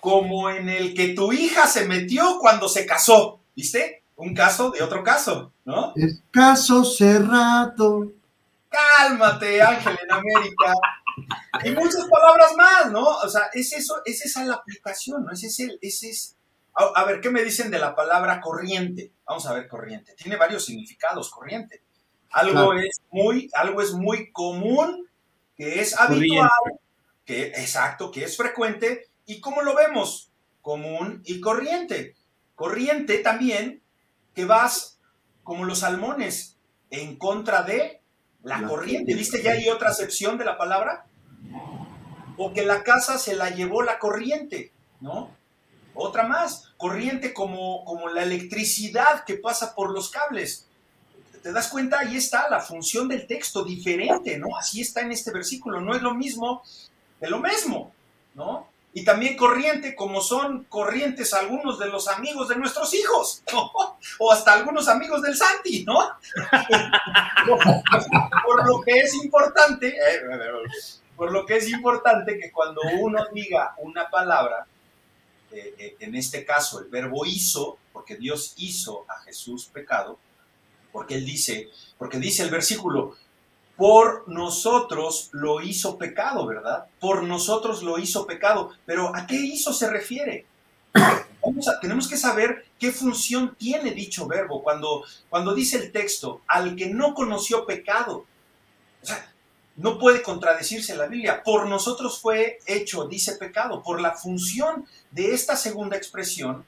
como 0.00 0.50
en 0.50 0.68
el 0.68 0.94
que 0.94 1.08
tu 1.08 1.32
hija 1.32 1.66
se 1.66 1.86
metió 1.86 2.38
cuando 2.38 2.68
se 2.68 2.86
casó, 2.86 3.40
¿viste? 3.54 4.02
Un 4.16 4.34
caso 4.34 4.70
de 4.70 4.82
otro 4.82 5.02
caso, 5.02 5.52
¿no? 5.64 5.92
Es 5.96 6.22
caso 6.30 6.84
cerrado 6.84 8.12
cálmate, 8.74 9.62
Ángel 9.62 9.98
en 10.02 10.12
América. 10.12 10.72
Y 11.64 11.70
muchas 11.70 12.06
palabras 12.10 12.54
más, 12.56 12.90
¿no? 12.90 13.04
O 13.04 13.28
sea, 13.28 13.48
es 13.52 13.72
eso, 13.72 14.02
es 14.04 14.24
esa 14.24 14.44
la 14.44 14.54
aplicación, 14.54 15.24
¿no? 15.24 15.32
Ese 15.32 15.46
es 15.46 15.60
ese 15.80 16.10
es. 16.10 16.33
A, 16.76 17.04
ver, 17.04 17.20
¿qué 17.20 17.30
me 17.30 17.44
dicen 17.44 17.70
de 17.70 17.78
la 17.78 17.94
palabra 17.94 18.40
corriente? 18.40 19.12
Vamos 19.24 19.46
a 19.46 19.54
ver, 19.54 19.68
corriente. 19.68 20.14
Tiene 20.14 20.36
varios 20.36 20.64
significados, 20.64 21.30
corriente. 21.30 21.82
Algo 22.32 22.72
es 22.74 23.00
muy, 23.12 23.48
algo 23.54 23.80
es 23.80 23.92
muy 23.92 24.32
común, 24.32 25.08
que 25.56 25.80
es 25.80 25.96
habitual, 25.96 26.50
que, 27.24 27.46
exacto, 27.46 28.10
que 28.10 28.24
es 28.24 28.36
frecuente. 28.36 29.06
¿Y 29.24 29.40
cómo 29.40 29.62
lo 29.62 29.76
vemos? 29.76 30.32
Común 30.62 31.22
y 31.24 31.40
corriente. 31.40 32.16
Corriente 32.56 33.18
también, 33.18 33.80
que 34.34 34.44
vas 34.44 34.98
como 35.44 35.64
los 35.64 35.80
salmones, 35.80 36.56
en 36.90 37.16
contra 37.16 37.62
de 37.62 38.00
la, 38.42 38.66
corriente, 38.66 39.14
¿viste? 39.14 39.42
Ya 39.42 39.52
hay 39.52 39.68
otra 39.68 39.90
acepción 39.90 40.38
de 40.38 40.44
la 40.44 40.58
palabra. 40.58 41.06
O 42.36 42.52
que 42.52 42.64
la 42.64 42.82
casa 42.82 43.16
se 43.18 43.36
la 43.36 43.50
llevó 43.50 43.82
la 43.82 44.00
corriente, 44.00 44.72
¿no? 45.00 45.30
Otra 45.94 46.24
más, 46.24 46.72
corriente 46.76 47.32
como, 47.32 47.84
como 47.84 48.08
la 48.08 48.24
electricidad 48.24 49.24
que 49.24 49.34
pasa 49.34 49.74
por 49.74 49.90
los 49.90 50.10
cables. 50.10 50.66
¿Te 51.42 51.52
das 51.52 51.68
cuenta? 51.68 52.00
Ahí 52.00 52.16
está 52.16 52.48
la 52.48 52.60
función 52.60 53.06
del 53.06 53.26
texto, 53.26 53.64
diferente, 53.64 54.38
¿no? 54.38 54.56
Así 54.56 54.80
está 54.80 55.02
en 55.02 55.12
este 55.12 55.30
versículo. 55.30 55.80
No 55.80 55.94
es 55.94 56.02
lo 56.02 56.14
mismo 56.14 56.62
de 57.20 57.30
lo 57.30 57.38
mismo, 57.38 57.92
¿no? 58.34 58.66
y 58.96 59.04
también 59.04 59.36
corriente, 59.36 59.96
como 59.96 60.20
son 60.20 60.64
corrientes 60.64 61.34
algunos 61.34 61.80
de 61.80 61.88
los 61.88 62.06
amigos 62.06 62.48
de 62.48 62.56
nuestros 62.56 62.94
hijos, 62.94 63.42
o 64.18 64.32
hasta 64.32 64.52
algunos 64.52 64.86
amigos 64.86 65.20
del 65.20 65.36
Santi, 65.36 65.84
¿no? 65.84 65.98
por 68.46 68.68
lo 68.68 68.80
que 68.82 69.00
es 69.00 69.14
importante, 69.14 69.88
eh, 69.88 70.20
por 71.16 71.32
lo 71.32 71.44
que 71.44 71.56
es 71.56 71.68
importante 71.68 72.38
que 72.38 72.52
cuando 72.52 72.82
uno 73.00 73.26
diga 73.32 73.74
una 73.78 74.08
palabra, 74.08 74.64
eh, 75.54 75.74
eh, 75.78 75.96
en 76.00 76.14
este 76.14 76.44
caso 76.44 76.80
el 76.80 76.88
verbo 76.88 77.24
hizo, 77.24 77.78
porque 77.92 78.16
Dios 78.16 78.54
hizo 78.56 79.04
a 79.08 79.20
Jesús 79.22 79.66
pecado, 79.72 80.18
porque 80.92 81.14
él 81.14 81.24
dice, 81.24 81.70
porque 81.96 82.18
dice 82.18 82.42
el 82.42 82.50
versículo, 82.50 83.16
por 83.76 84.28
nosotros 84.28 85.30
lo 85.32 85.60
hizo 85.60 85.98
pecado, 85.98 86.46
¿verdad? 86.46 86.86
Por 87.00 87.24
nosotros 87.24 87.82
lo 87.82 87.98
hizo 87.98 88.26
pecado. 88.26 88.72
Pero 88.86 89.14
¿a 89.14 89.26
qué 89.26 89.36
hizo 89.36 89.72
se 89.72 89.90
refiere? 89.90 90.46
tenemos 91.80 92.08
que 92.08 92.16
saber 92.16 92.64
qué 92.78 92.90
función 92.90 93.54
tiene 93.56 93.90
dicho 93.90 94.26
verbo 94.26 94.62
cuando, 94.62 95.04
cuando 95.28 95.54
dice 95.54 95.76
el 95.76 95.92
texto, 95.92 96.40
al 96.46 96.74
que 96.74 96.86
no 96.86 97.14
conoció 97.14 97.66
pecado. 97.66 98.24
O 99.02 99.06
sea, 99.06 99.33
no 99.76 99.98
puede 99.98 100.22
contradecirse 100.22 100.96
la 100.96 101.06
Biblia. 101.06 101.42
Por 101.42 101.68
nosotros 101.68 102.20
fue 102.20 102.58
hecho, 102.66 103.06
dice 103.06 103.36
pecado. 103.36 103.82
Por 103.82 104.00
la 104.00 104.12
función 104.12 104.86
de 105.10 105.34
esta 105.34 105.56
segunda 105.56 105.96
expresión, 105.96 106.64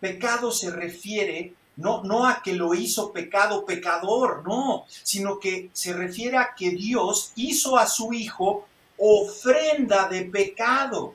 pecado 0.00 0.52
se 0.52 0.70
refiere 0.70 1.54
no, 1.76 2.02
no 2.02 2.26
a 2.26 2.42
que 2.42 2.52
lo 2.52 2.74
hizo 2.74 3.12
pecado 3.12 3.64
pecador, 3.64 4.42
no, 4.46 4.84
sino 5.02 5.38
que 5.38 5.70
se 5.72 5.94
refiere 5.94 6.36
a 6.36 6.54
que 6.54 6.70
Dios 6.70 7.32
hizo 7.36 7.78
a 7.78 7.86
su 7.86 8.12
Hijo 8.12 8.66
ofrenda 8.98 10.08
de 10.08 10.22
pecado. 10.24 11.14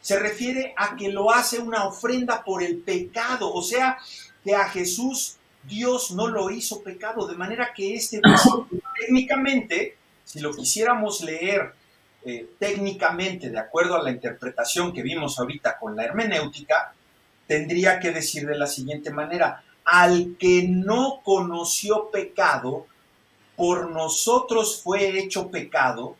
Se 0.00 0.18
refiere 0.18 0.72
a 0.76 0.94
que 0.94 1.08
lo 1.08 1.32
hace 1.32 1.58
una 1.58 1.84
ofrenda 1.86 2.44
por 2.44 2.62
el 2.62 2.78
pecado, 2.78 3.52
o 3.52 3.62
sea, 3.62 3.98
que 4.44 4.54
a 4.54 4.68
Jesús 4.68 5.36
Dios 5.64 6.12
no 6.12 6.28
lo 6.28 6.50
hizo 6.50 6.82
pecado, 6.82 7.26
de 7.26 7.36
manera 7.36 7.72
que 7.74 7.94
este 7.94 8.20
técnicamente 9.00 9.96
si 10.34 10.40
lo 10.40 10.52
quisiéramos 10.52 11.20
leer 11.20 11.74
eh, 12.24 12.54
técnicamente, 12.58 13.50
de 13.50 13.58
acuerdo 13.60 13.94
a 13.94 14.02
la 14.02 14.10
interpretación 14.10 14.92
que 14.92 15.00
vimos 15.00 15.38
ahorita 15.38 15.78
con 15.78 15.94
la 15.94 16.06
hermenéutica, 16.06 16.92
tendría 17.46 18.00
que 18.00 18.10
decir 18.10 18.44
de 18.44 18.58
la 18.58 18.66
siguiente 18.66 19.12
manera, 19.12 19.62
al 19.84 20.34
que 20.36 20.66
no 20.68 21.20
conoció 21.22 22.10
pecado, 22.10 22.88
por 23.54 23.92
nosotros 23.92 24.80
fue 24.82 25.20
hecho 25.20 25.52
pecado, 25.52 26.16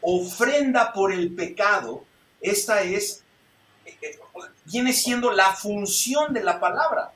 ofrenda 0.00 0.94
por 0.94 1.12
el 1.12 1.34
pecado, 1.34 2.02
esta 2.40 2.80
es, 2.80 3.24
eh, 3.84 3.94
eh, 4.00 4.18
viene 4.64 4.94
siendo 4.94 5.30
la 5.32 5.52
función 5.52 6.32
de 6.32 6.42
la 6.42 6.58
palabra. 6.58 7.12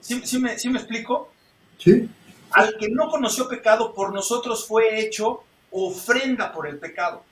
¿Sí, 0.00 0.38
me, 0.38 0.58
¿sí 0.58 0.68
me 0.68 0.80
explico? 0.80 1.32
Sí. 1.78 2.10
Al 2.50 2.76
que 2.76 2.90
no 2.90 3.08
conoció 3.08 3.48
pecado, 3.48 3.94
por 3.94 4.12
nosotros 4.12 4.66
fue 4.68 5.00
hecho 5.00 5.44
ofrenda 5.72 6.52
por 6.52 6.66
el 6.66 6.78
pecado. 6.78 7.24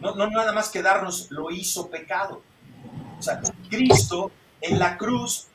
No, 0.00 0.14
nada 0.14 0.52
más 0.52 0.68
que 0.68 0.82
darnos 0.82 1.30
lo 1.30 1.50
hizo 1.50 1.88
pecado. 1.88 2.42
O 3.18 3.22
sea, 3.22 3.40
Cristo 3.70 4.32
en 4.60 4.78
la 4.78 4.98
cruz, 4.98 5.46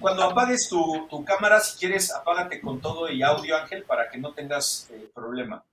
cuando 0.00 0.24
apagues 0.24 0.68
tu, 0.68 1.24
cámara, 1.24 1.60
si 1.60 1.78
quieres, 1.78 2.12
apágate 2.12 2.60
con 2.60 2.80
todo 2.80 3.10
y 3.10 3.22
audio, 3.22 3.56
Ángel, 3.56 3.84
para 3.84 4.10
que 4.10 4.18
no 4.18 4.32
tengas 4.34 4.88
eh, 4.90 5.10
problema. 5.14 5.64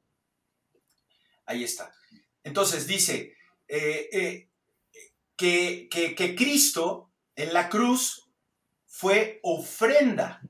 Ahí 1.45 1.63
está. 1.63 1.91
Entonces 2.43 2.85
dice 2.87 3.35
eh, 3.67 4.09
eh, 4.11 4.49
que, 5.35 5.87
que, 5.89 6.15
que 6.15 6.35
Cristo 6.35 7.09
en 7.35 7.53
la 7.53 7.69
cruz 7.69 8.29
fue 8.85 9.39
ofrenda, 9.43 10.41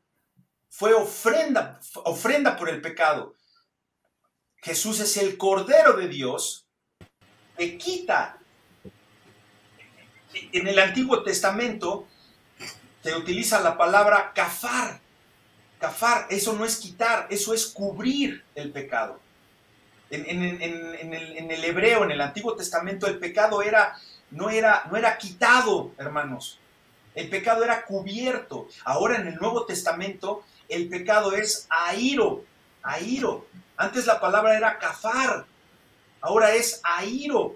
fue 0.70 0.94
ofrenda, 0.94 1.80
ofrenda 2.04 2.56
por 2.56 2.70
el 2.70 2.82
pecado. 2.82 3.36
Jesús 4.62 5.00
es 5.00 5.18
el 5.18 5.38
Cordero 5.38 5.94
de 5.94 6.08
Dios 6.08 6.66
que 7.58 7.78
quita. 7.78 8.38
En 10.52 10.68
el 10.68 10.80
Antiguo 10.80 11.24
Testamento 11.24 12.08
se 13.04 13.16
utiliza 13.16 13.60
la 13.62 13.78
palabra 13.78 14.32
cafar. 14.34 15.00
Cafar, 15.80 16.28
eso 16.30 16.54
no 16.54 16.66
es 16.66 16.78
quitar, 16.78 17.28
eso 17.30 17.54
es 17.54 17.68
cubrir 17.68 18.44
el 18.56 18.72
pecado. 18.72 19.20
En, 20.10 20.26
el, 20.28 21.64
hebreo, 21.64 22.04
en 22.04 22.12
el 22.12 22.20
Antiguo 22.20 22.56
Testamento, 22.56 23.08
el 23.08 23.20
pecado 23.20 23.62
era, 23.62 23.96
no, 24.32 24.50
era, 24.50 24.88
no 24.92 24.98
era 24.98 25.18
quitado, 25.18 25.94
hermanos. 25.98 26.60
El 27.16 27.30
pecado 27.30 27.64
era 27.64 27.86
cubierto. 27.86 28.68
Ahora 28.84 29.18
en 29.18 29.28
el 29.28 29.36
Nuevo 29.36 29.66
Testamento, 29.66 30.44
el 30.68 30.90
pecado 30.90 31.34
es 31.34 31.68
airo, 31.70 32.44
airo. 32.82 33.46
Antes 33.80 34.06
la 34.06 34.20
palabra 34.20 34.58
era 34.58 34.78
cafar, 34.78 35.46
ahora 36.20 36.54
es 36.54 36.82
airo. 36.84 37.56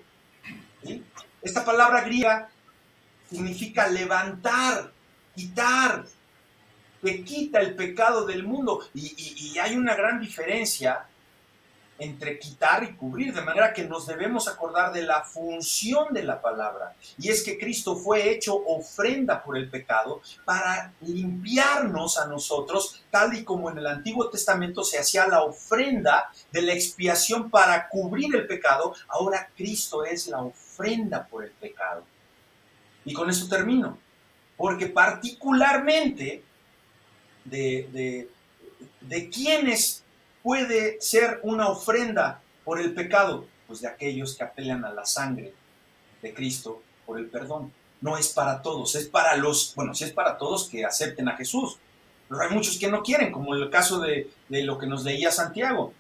Esta 1.42 1.66
palabra 1.66 2.00
griega 2.00 2.50
significa 3.30 3.88
levantar, 3.88 4.94
quitar, 5.36 6.06
que 7.02 7.26
quita 7.26 7.60
el 7.60 7.76
pecado 7.76 8.26
del 8.26 8.44
mundo. 8.44 8.88
y 8.94 9.58
hay 9.60 9.76
una 9.76 9.96
gran 9.96 10.22
diferencia 10.22 11.06
entre 12.04 12.38
quitar 12.38 12.84
y 12.84 12.96
cubrir, 12.96 13.34
de 13.34 13.42
manera 13.42 13.74
que 13.74 13.84
nos 13.84 14.06
debemos 14.06 14.48
acordar 14.48 14.92
de 14.92 15.04
la 15.04 15.24
función 15.24 16.14
de 16.14 16.24
la 16.24 16.42
palabra. 16.42 16.96
Y 17.18 17.30
es 17.30 17.44
que 17.44 17.58
Cristo 17.58 17.96
fue 17.96 18.30
hecho 18.30 18.56
ofrenda 18.56 19.42
por 19.44 19.58
el 19.58 19.70
pecado 19.70 20.22
para 20.44 20.94
limpiarnos 21.02 22.18
a 22.18 22.28
nosotros, 22.28 23.04
tal 23.10 23.34
y 23.34 23.44
como 23.44 23.70
en 23.70 23.78
el 23.78 23.88
Antiguo 23.88 24.30
Testamento 24.30 24.84
se 24.84 25.00
hacía 25.00 25.28
la 25.28 25.44
ofrenda 25.44 26.32
de 26.52 26.62
la 26.62 26.74
expiación 26.74 27.50
para 27.50 27.88
cubrir 27.88 28.36
el 28.36 28.48
pecado. 28.48 28.94
Ahora 29.08 29.50
Cristo 29.56 30.04
es 30.04 30.28
la 30.28 30.42
ofrenda 30.42 31.26
por 31.26 31.44
el 31.46 31.52
pecado. 31.52 32.04
Y 33.06 33.14
con 33.14 33.30
eso 33.30 33.48
termino. 33.48 33.98
Porque 34.58 34.88
particularmente 34.88 36.44
de, 37.46 37.90
de, 37.92 38.30
de 39.02 39.30
quienes 39.30 40.03
puede 40.44 41.02
ser 41.02 41.40
una 41.42 41.70
ofrenda 41.70 42.42
por 42.64 42.80
el 42.80 42.94
pecado? 42.94 43.48
Pues 43.66 43.82
de 43.82 43.88
aquellos 43.88 44.36
que 44.36 44.44
apelan 44.44 44.86
a 44.86 44.94
la 44.94 45.06
sangre 45.06 45.54
de 46.22 46.34
Cristo 46.34 46.84
por 47.06 47.18
el 47.18 47.28
perdón. 47.28 47.74
No 48.02 48.18
es 48.18 48.30
para 48.30 48.62
todos, 48.62 48.96
es 48.96 49.08
para 49.08 49.38
los, 49.38 49.74
bueno, 49.76 49.96
sí 49.96 50.04
es 50.04 50.12
para 50.12 50.38
todos 50.38 50.68
que 50.70 50.86
acepten 50.86 51.30
a 51.30 51.38
Jesús. 51.38 51.78
Pero 52.28 52.42
hay 52.42 52.50
muchos 52.50 52.78
que 52.78 52.90
no 52.90 53.02
quieren, 53.02 53.32
como 53.32 53.56
el 53.56 53.70
caso 53.70 54.00
de, 54.00 54.30
de 54.50 54.64
lo 54.64 54.78
que 54.78 54.88
nos 54.88 55.04
leía 55.04 55.32
Santiago. 55.32 55.94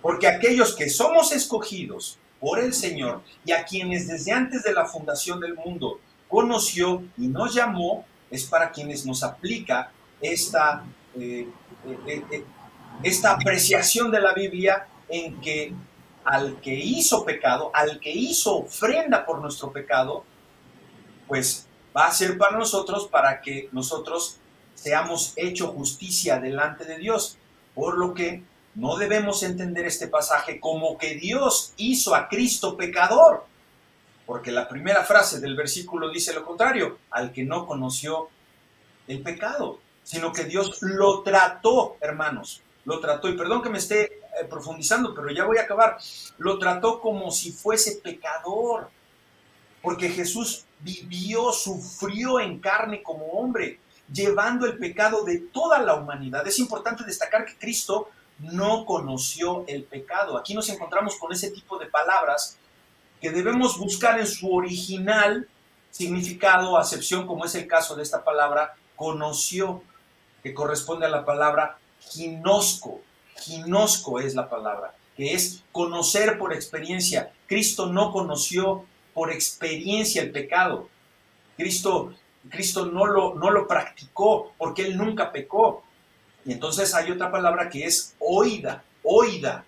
Porque 0.00 0.26
aquellos 0.26 0.74
que 0.74 0.90
somos 0.90 1.32
escogidos 1.32 2.18
por 2.40 2.58
el 2.58 2.74
Señor 2.74 3.22
y 3.44 3.52
a 3.52 3.64
quienes 3.64 4.08
desde 4.08 4.32
antes 4.32 4.64
de 4.64 4.72
la 4.72 4.84
fundación 4.84 5.38
del 5.38 5.54
mundo 5.54 6.00
conoció 6.28 7.04
y 7.16 7.28
nos 7.28 7.54
llamó, 7.54 8.04
es 8.30 8.44
para 8.44 8.72
quienes 8.72 9.06
nos 9.06 9.22
aplica 9.22 9.92
esta, 10.20 10.82
eh, 11.14 11.46
eh, 12.06 12.22
eh, 12.32 12.44
esta 13.02 13.32
apreciación 13.32 14.10
de 14.10 14.20
la 14.20 14.32
Biblia 14.32 14.86
en 15.08 15.40
que 15.40 15.74
al 16.24 16.60
que 16.60 16.74
hizo 16.74 17.24
pecado, 17.24 17.70
al 17.74 17.98
que 17.98 18.10
hizo 18.10 18.58
ofrenda 18.58 19.26
por 19.26 19.40
nuestro 19.40 19.72
pecado, 19.72 20.24
pues 21.26 21.66
va 21.96 22.06
a 22.06 22.12
ser 22.12 22.38
para 22.38 22.56
nosotros 22.56 23.08
para 23.08 23.40
que 23.40 23.68
nosotros 23.72 24.38
seamos 24.74 25.32
hecho 25.36 25.68
justicia 25.68 26.38
delante 26.38 26.84
de 26.84 26.98
Dios. 26.98 27.38
Por 27.74 27.98
lo 27.98 28.14
que 28.14 28.42
no 28.74 28.96
debemos 28.96 29.42
entender 29.42 29.86
este 29.86 30.08
pasaje 30.08 30.60
como 30.60 30.96
que 30.96 31.14
Dios 31.14 31.72
hizo 31.76 32.14
a 32.14 32.28
Cristo 32.28 32.76
pecador, 32.76 33.44
porque 34.26 34.52
la 34.52 34.68
primera 34.68 35.04
frase 35.04 35.40
del 35.40 35.56
versículo 35.56 36.10
dice 36.10 36.32
lo 36.32 36.44
contrario, 36.44 36.98
al 37.10 37.32
que 37.32 37.44
no 37.44 37.66
conoció 37.66 38.28
el 39.08 39.22
pecado, 39.22 39.80
sino 40.04 40.32
que 40.32 40.44
Dios 40.44 40.78
lo 40.80 41.22
trató, 41.22 41.96
hermanos, 42.00 42.62
lo 42.84 43.00
trató, 43.00 43.28
y 43.28 43.36
perdón 43.36 43.62
que 43.62 43.70
me 43.70 43.78
esté 43.78 44.04
eh, 44.04 44.44
profundizando, 44.48 45.14
pero 45.14 45.30
ya 45.30 45.44
voy 45.44 45.58
a 45.58 45.62
acabar, 45.62 45.98
lo 46.38 46.58
trató 46.58 47.00
como 47.00 47.30
si 47.30 47.52
fuese 47.52 48.00
pecador, 48.02 48.90
porque 49.80 50.08
Jesús 50.08 50.64
vivió, 50.80 51.52
sufrió 51.52 52.40
en 52.40 52.58
carne 52.60 53.02
como 53.02 53.26
hombre, 53.26 53.80
llevando 54.12 54.66
el 54.66 54.78
pecado 54.78 55.24
de 55.24 55.38
toda 55.38 55.80
la 55.80 55.94
humanidad. 55.94 56.46
Es 56.46 56.58
importante 56.58 57.04
destacar 57.04 57.44
que 57.44 57.56
Cristo 57.56 58.08
no 58.38 58.84
conoció 58.84 59.64
el 59.66 59.84
pecado. 59.84 60.36
Aquí 60.36 60.54
nos 60.54 60.68
encontramos 60.68 61.16
con 61.16 61.32
ese 61.32 61.50
tipo 61.50 61.78
de 61.78 61.86
palabras 61.86 62.58
que 63.20 63.30
debemos 63.30 63.78
buscar 63.78 64.18
en 64.18 64.26
su 64.26 64.52
original 64.52 65.48
significado, 65.90 66.76
acepción, 66.76 67.26
como 67.26 67.44
es 67.44 67.54
el 67.54 67.68
caso 67.68 67.94
de 67.94 68.02
esta 68.02 68.24
palabra, 68.24 68.74
conoció, 68.96 69.82
que 70.42 70.54
corresponde 70.54 71.06
a 71.06 71.10
la 71.10 71.24
palabra 71.24 71.78
ginosco. 72.10 73.00
Ginosco 73.36 74.20
es 74.20 74.34
la 74.34 74.48
palabra, 74.48 74.94
que 75.16 75.34
es 75.34 75.62
conocer 75.72 76.38
por 76.38 76.52
experiencia. 76.52 77.32
Cristo 77.46 77.86
no 77.86 78.12
conoció 78.12 78.84
por 79.14 79.30
experiencia 79.30 80.22
el 80.22 80.30
pecado. 80.30 80.88
Cristo, 81.56 82.14
Cristo 82.48 82.86
no, 82.86 83.06
lo, 83.06 83.34
no 83.34 83.50
lo 83.50 83.66
practicó 83.66 84.52
porque 84.58 84.82
él 84.82 84.96
nunca 84.96 85.32
pecó. 85.32 85.84
Y 86.44 86.52
entonces 86.52 86.94
hay 86.94 87.10
otra 87.10 87.30
palabra 87.30 87.68
que 87.68 87.84
es 87.84 88.14
oída, 88.18 88.84
oída, 89.02 89.64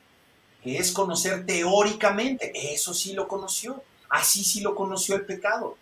que 0.62 0.78
es 0.78 0.92
conocer 0.92 1.46
teóricamente. 1.46 2.52
Eso 2.72 2.94
sí 2.94 3.12
lo 3.12 3.28
conoció. 3.28 3.82
Así 4.08 4.44
sí 4.44 4.60
lo 4.60 4.74
conoció 4.74 5.16
el 5.16 5.26
pecado. 5.26 5.76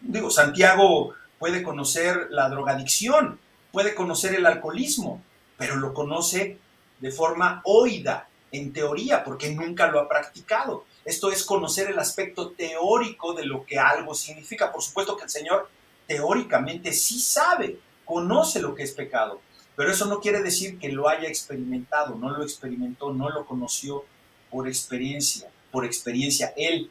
Digo, 0.00 0.30
Santiago 0.30 1.14
puede 1.38 1.62
conocer 1.62 2.28
la 2.30 2.48
drogadicción, 2.48 3.38
puede 3.72 3.94
conocer 3.94 4.34
el 4.34 4.46
alcoholismo, 4.46 5.22
pero 5.56 5.76
lo 5.76 5.94
conoce 5.94 6.58
de 7.00 7.10
forma 7.10 7.60
oída, 7.64 8.28
en 8.52 8.72
teoría, 8.72 9.24
porque 9.24 9.54
nunca 9.54 9.88
lo 9.88 10.00
ha 10.00 10.08
practicado. 10.08 10.84
Esto 11.04 11.30
es 11.30 11.44
conocer 11.44 11.90
el 11.90 11.98
aspecto 11.98 12.50
teórico 12.50 13.34
de 13.34 13.44
lo 13.44 13.64
que 13.64 13.78
algo 13.78 14.14
significa. 14.14 14.72
Por 14.72 14.82
supuesto 14.82 15.16
que 15.16 15.24
el 15.24 15.30
Señor 15.30 15.68
teóricamente 16.06 16.92
sí 16.92 17.20
sabe, 17.20 17.78
conoce 18.04 18.60
lo 18.60 18.74
que 18.74 18.84
es 18.84 18.92
pecado, 18.92 19.40
pero 19.74 19.90
eso 19.90 20.06
no 20.06 20.20
quiere 20.20 20.42
decir 20.42 20.78
que 20.78 20.90
lo 20.90 21.08
haya 21.08 21.28
experimentado, 21.28 22.14
no 22.14 22.30
lo 22.30 22.42
experimentó, 22.42 23.12
no 23.12 23.28
lo 23.28 23.44
conoció 23.44 24.04
por 24.50 24.68
experiencia, 24.68 25.50
por 25.70 25.84
experiencia. 25.84 26.54
Él, 26.56 26.90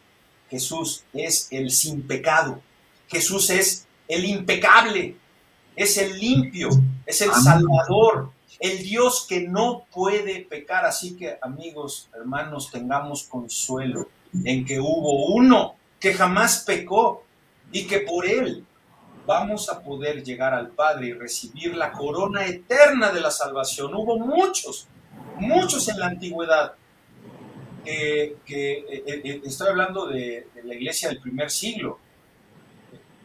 Jesús, 0.50 1.04
es 1.14 1.48
el 1.52 1.72
sin 1.72 2.06
pecado. 2.06 2.62
Jesús 3.08 3.50
es 3.50 3.88
el 4.08 4.26
impecable, 4.26 5.16
es 5.76 5.98
el 5.98 6.20
limpio, 6.20 6.70
es 7.06 7.22
el 7.22 7.32
Salvador, 7.34 8.32
el 8.60 8.80
Dios 8.80 9.26
que 9.28 9.42
no 9.42 9.86
puede 9.92 10.42
pecar. 10.42 10.86
Así 10.86 11.16
que 11.16 11.38
amigos, 11.42 12.10
hermanos, 12.14 12.72
tengamos 12.72 13.24
consuelo 13.24 14.10
en 14.44 14.66
que 14.66 14.80
hubo 14.80 15.28
uno 15.34 15.76
que 16.00 16.14
jamás 16.14 16.64
pecó 16.66 17.24
y 17.72 17.88
que 17.88 18.00
por 18.00 18.26
él 18.26 18.66
vamos 19.26 19.70
a 19.70 19.82
poder 19.82 20.24
llegar 20.24 20.54
al 20.54 20.70
Padre 20.70 21.08
y 21.08 21.14
recibir 21.14 21.76
la 21.76 21.92
corona 21.92 22.46
eterna 22.46 23.12
de 23.12 23.22
la 23.22 23.32
salvación. 23.32 23.94
Hubo 23.94 24.20
muchos, 24.20 24.88
muchos 25.38 25.88
en 25.90 26.00
la 26.00 26.08
antigüedad. 26.08 26.74
que, 27.84 28.36
eh, 28.48 29.04
eh, 29.06 29.42
estoy 29.46 29.68
hablando 29.68 30.08
de, 30.08 30.48
de 30.56 30.64
la 30.64 30.74
iglesia 30.74 31.10
del 31.10 31.22
primer 31.22 31.52
siglo, 31.52 32.00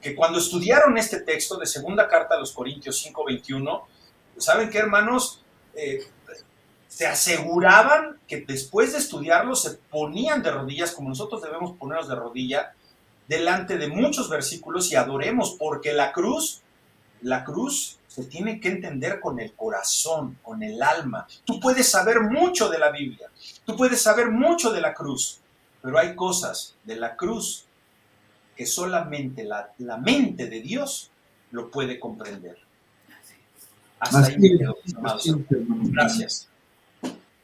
que 0.00 0.14
cuando 0.14 0.38
estudiaron 0.38 0.96
este 0.96 1.20
texto 1.20 1.56
de 1.56 1.66
segunda 1.66 2.08
carta 2.08 2.34
a 2.34 2.38
los 2.38 2.52
Corintios 2.52 2.96
5:21, 3.04 3.86
¿saben 4.40 4.70
qué, 4.70 4.78
hermanos? 4.78 5.42
Eh, 5.74 6.04
se 6.88 7.06
aseguraban 7.06 8.18
que 8.26 8.40
después 8.40 8.92
de 8.92 8.98
estudiarlo 8.98 9.54
se 9.54 9.76
ponían 9.90 10.42
de 10.42 10.50
rodillas, 10.50 10.90
como 10.92 11.08
nosotros 11.08 11.40
debemos 11.40 11.76
ponernos 11.78 12.08
de 12.08 12.16
rodilla, 12.16 12.74
delante 13.28 13.78
de 13.78 13.86
muchos 13.86 14.28
versículos 14.28 14.90
y 14.90 14.96
adoremos, 14.96 15.56
porque 15.56 15.92
la 15.92 16.12
cruz, 16.12 16.62
la 17.22 17.44
cruz 17.44 17.98
se 18.08 18.24
tiene 18.24 18.58
que 18.58 18.70
entender 18.70 19.20
con 19.20 19.38
el 19.38 19.54
corazón, 19.54 20.36
con 20.42 20.64
el 20.64 20.82
alma. 20.82 21.28
Tú 21.44 21.60
puedes 21.60 21.88
saber 21.88 22.22
mucho 22.22 22.68
de 22.68 22.78
la 22.80 22.90
Biblia, 22.90 23.30
tú 23.64 23.76
puedes 23.76 24.02
saber 24.02 24.32
mucho 24.32 24.72
de 24.72 24.80
la 24.80 24.92
cruz, 24.92 25.38
pero 25.80 25.96
hay 25.96 26.16
cosas 26.16 26.74
de 26.82 26.96
la 26.96 27.14
cruz 27.14 27.66
que 28.56 28.66
solamente 28.66 29.44
la, 29.44 29.72
la 29.78 29.96
mente 29.96 30.48
de 30.48 30.60
Dios 30.60 31.12
lo 31.52 31.70
puede 31.70 32.00
comprender. 32.00 32.58
Hasta 34.00 34.26
ahí 34.26 34.58
Gracias. 35.92 36.48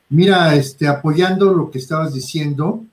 Mira, 0.09 0.55
este, 0.55 0.89
apoyando 0.89 1.53
lo 1.53 1.71
que 1.71 1.79
estabas 1.79 2.15
diciendo, 2.15 2.85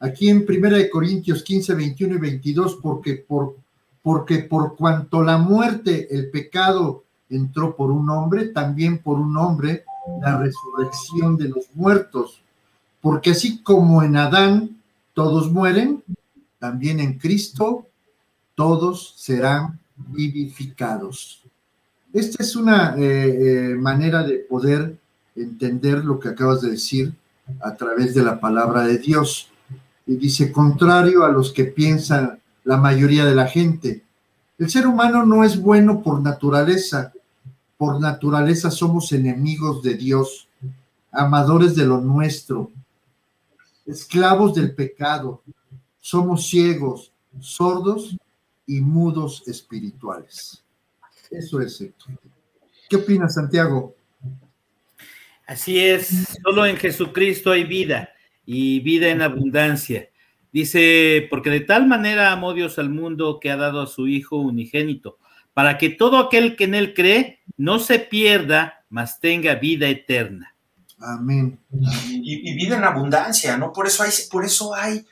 aquí 0.00 0.28
en 0.28 0.44
Primera 0.44 0.76
de 0.76 0.90
Corintios 0.90 1.42
15, 1.42 1.74
21 1.74 2.14
y 2.16 2.18
22, 2.18 2.78
porque 2.82 3.14
por, 3.14 3.56
porque 4.02 4.40
por 4.40 4.76
cuanto 4.76 5.22
la 5.22 5.38
muerte, 5.38 6.08
el 6.10 6.30
pecado 6.30 7.04
entró 7.30 7.76
por 7.76 7.90
un 7.90 8.10
hombre, 8.10 8.46
también 8.46 8.98
por 8.98 9.18
un 9.18 9.36
hombre 9.36 9.84
la 10.20 10.38
resurrección 10.38 11.36
de 11.36 11.48
los 11.48 11.66
muertos. 11.74 12.42
Porque 13.00 13.30
así 13.30 13.62
como 13.62 14.02
en 14.02 14.16
Adán 14.16 14.80
todos 15.14 15.50
mueren, 15.50 16.02
también 16.58 17.00
en 17.00 17.18
Cristo 17.18 17.86
todos 18.54 19.14
serán 19.16 19.78
vivificados. 19.96 21.44
Esta 22.18 22.42
es 22.42 22.56
una 22.56 22.96
eh, 22.96 23.02
eh, 23.70 23.74
manera 23.76 24.24
de 24.24 24.38
poder 24.38 24.98
entender 25.36 26.04
lo 26.04 26.18
que 26.18 26.30
acabas 26.30 26.62
de 26.62 26.72
decir 26.72 27.14
a 27.60 27.76
través 27.76 28.12
de 28.12 28.24
la 28.24 28.40
palabra 28.40 28.82
de 28.82 28.98
Dios. 28.98 29.52
Y 30.04 30.16
dice, 30.16 30.50
contrario 30.50 31.24
a 31.24 31.28
los 31.28 31.52
que 31.52 31.62
piensan 31.62 32.40
la 32.64 32.76
mayoría 32.76 33.24
de 33.24 33.36
la 33.36 33.46
gente, 33.46 34.02
el 34.58 34.68
ser 34.68 34.88
humano 34.88 35.24
no 35.24 35.44
es 35.44 35.62
bueno 35.62 36.02
por 36.02 36.20
naturaleza. 36.20 37.12
Por 37.76 38.00
naturaleza 38.00 38.72
somos 38.72 39.12
enemigos 39.12 39.80
de 39.84 39.94
Dios, 39.94 40.48
amadores 41.12 41.76
de 41.76 41.86
lo 41.86 42.00
nuestro, 42.00 42.72
esclavos 43.86 44.56
del 44.56 44.74
pecado, 44.74 45.40
somos 46.00 46.48
ciegos, 46.48 47.12
sordos 47.38 48.16
y 48.66 48.80
mudos 48.80 49.44
espirituales. 49.46 50.64
Eso 51.30 51.60
es. 51.60 51.84
¿Qué 52.88 52.96
opinas, 52.96 53.34
Santiago? 53.34 53.94
Así 55.46 55.78
es, 55.78 56.36
solo 56.42 56.66
en 56.66 56.76
Jesucristo 56.76 57.52
hay 57.52 57.64
vida 57.64 58.10
y 58.44 58.80
vida 58.80 59.08
en 59.08 59.22
abundancia. 59.22 60.10
Dice, 60.52 61.26
porque 61.30 61.50
de 61.50 61.60
tal 61.60 61.86
manera 61.86 62.32
amó 62.32 62.52
Dios 62.52 62.78
al 62.78 62.90
mundo 62.90 63.38
que 63.40 63.50
ha 63.50 63.56
dado 63.56 63.82
a 63.82 63.86
su 63.86 64.08
Hijo 64.08 64.36
unigénito, 64.36 65.18
para 65.54 65.78
que 65.78 65.88
todo 65.88 66.18
aquel 66.18 66.56
que 66.56 66.64
en 66.64 66.74
él 66.74 66.94
cree 66.94 67.40
no 67.56 67.78
se 67.78 67.98
pierda, 67.98 68.84
mas 68.90 69.20
tenga 69.20 69.54
vida 69.54 69.88
eterna. 69.88 70.54
Amén. 70.98 71.58
Y, 72.10 72.50
y, 72.50 72.54
vida 72.54 72.76
en 72.76 72.84
abundancia, 72.84 73.56
¿no? 73.56 73.72
Por 73.72 73.86
eso 73.86 74.02
hay, 74.02 74.10
por 74.30 74.44
eso 74.44 74.74
hay 74.74 75.06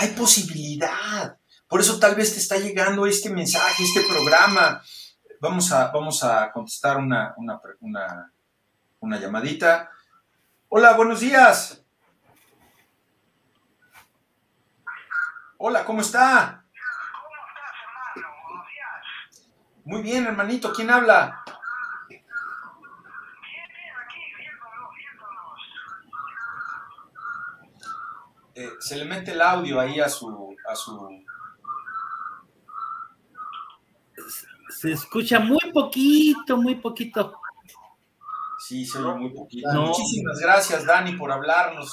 hay 0.00 0.08
posibilidad. 0.08 1.36
Por 1.68 1.80
eso 1.80 1.98
tal 1.98 2.14
vez 2.14 2.32
te 2.32 2.40
está 2.40 2.56
llegando 2.58 3.06
este 3.06 3.30
mensaje, 3.30 3.84
este 3.84 4.00
programa. 4.00 4.82
Vamos 5.42 5.72
a, 5.72 5.90
vamos 5.90 6.22
a 6.22 6.52
contestar 6.52 6.98
una, 6.98 7.32
una, 7.38 7.58
una, 9.00 9.18
llamadita. 9.18 9.90
Hola, 10.68 10.92
buenos 10.92 11.20
días. 11.20 11.82
Hola, 15.56 15.82
¿cómo 15.86 16.02
está? 16.02 16.62
Muy 19.84 20.02
bien, 20.02 20.26
hermanito. 20.26 20.74
¿Quién 20.74 20.90
habla? 20.90 21.42
Eh, 28.54 28.72
se 28.78 28.96
le 28.96 29.06
mete 29.06 29.32
el 29.32 29.40
audio 29.40 29.80
ahí 29.80 30.00
a 30.00 30.08
su, 30.10 30.54
a 30.68 30.76
su... 30.76 31.24
Se 34.80 34.92
escucha 34.92 35.38
muy 35.38 35.70
poquito, 35.74 36.56
muy 36.56 36.76
poquito. 36.76 37.38
Sí, 38.66 38.86
se 38.86 38.96
oye 38.98 39.14
muy 39.14 39.28
poquito. 39.28 39.68
Muchísimas 39.70 40.38
gracias, 40.38 40.86
Dani, 40.86 41.12
por 41.16 41.30
hablarnos. 41.30 41.92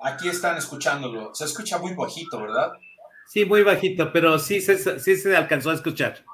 Aquí 0.00 0.28
están 0.28 0.56
escuchándolo. 0.56 1.34
Se 1.34 1.44
escucha 1.44 1.78
muy 1.78 1.94
bajito, 1.94 2.40
¿verdad? 2.40 2.72
Sí, 3.26 3.44
muy 3.44 3.62
bajito, 3.62 4.12
pero 4.12 4.38
sí 4.38 4.60
se, 4.60 5.00
sí 5.00 5.16
se 5.16 5.36
alcanzó 5.36 5.70
a 5.70 5.74
escuchar. 5.74 6.24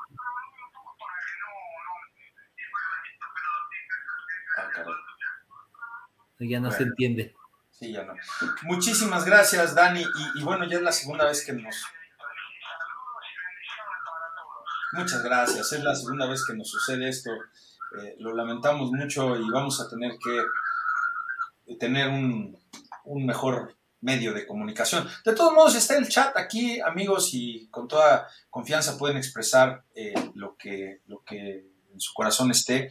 Ah, 4.58 4.68
ya 6.40 6.60
no 6.60 6.70
se 6.70 6.82
entiende. 6.82 7.34
Sí, 7.70 7.92
ya 7.92 8.04
no. 8.04 8.14
Muchísimas 8.62 9.24
gracias, 9.24 9.74
Dani. 9.74 10.04
Y, 10.34 10.42
bueno, 10.42 10.68
ya 10.68 10.76
es 10.76 10.82
la 10.82 10.92
segunda 10.92 11.26
vez 11.26 11.44
que 11.44 11.52
nos... 11.52 11.84
Muchas 14.92 15.22
gracias. 15.22 15.72
Es 15.72 15.82
la 15.82 15.94
segunda 15.94 16.26
vez 16.26 16.44
que 16.44 16.54
nos 16.54 16.68
sucede 16.68 17.08
esto. 17.08 17.30
Eh, 17.98 18.16
lo 18.18 18.34
lamentamos 18.34 18.90
mucho 18.90 19.36
y 19.36 19.50
vamos 19.50 19.80
a 19.80 19.88
tener 19.88 20.12
que 20.18 21.76
tener 21.76 22.08
un, 22.08 22.58
un 23.04 23.26
mejor 23.26 23.76
medio 24.00 24.34
de 24.34 24.46
comunicación. 24.46 25.06
De 25.24 25.32
todos 25.32 25.52
modos, 25.52 25.74
está 25.76 25.96
el 25.96 26.08
chat 26.08 26.36
aquí, 26.36 26.80
amigos, 26.80 27.30
y 27.32 27.68
con 27.68 27.88
toda 27.88 28.26
confianza 28.50 28.98
pueden 28.98 29.16
expresar 29.16 29.84
eh, 29.94 30.12
lo, 30.34 30.56
que, 30.56 31.00
lo 31.06 31.22
que 31.24 31.64
en 31.92 32.00
su 32.00 32.12
corazón 32.12 32.50
esté. 32.50 32.90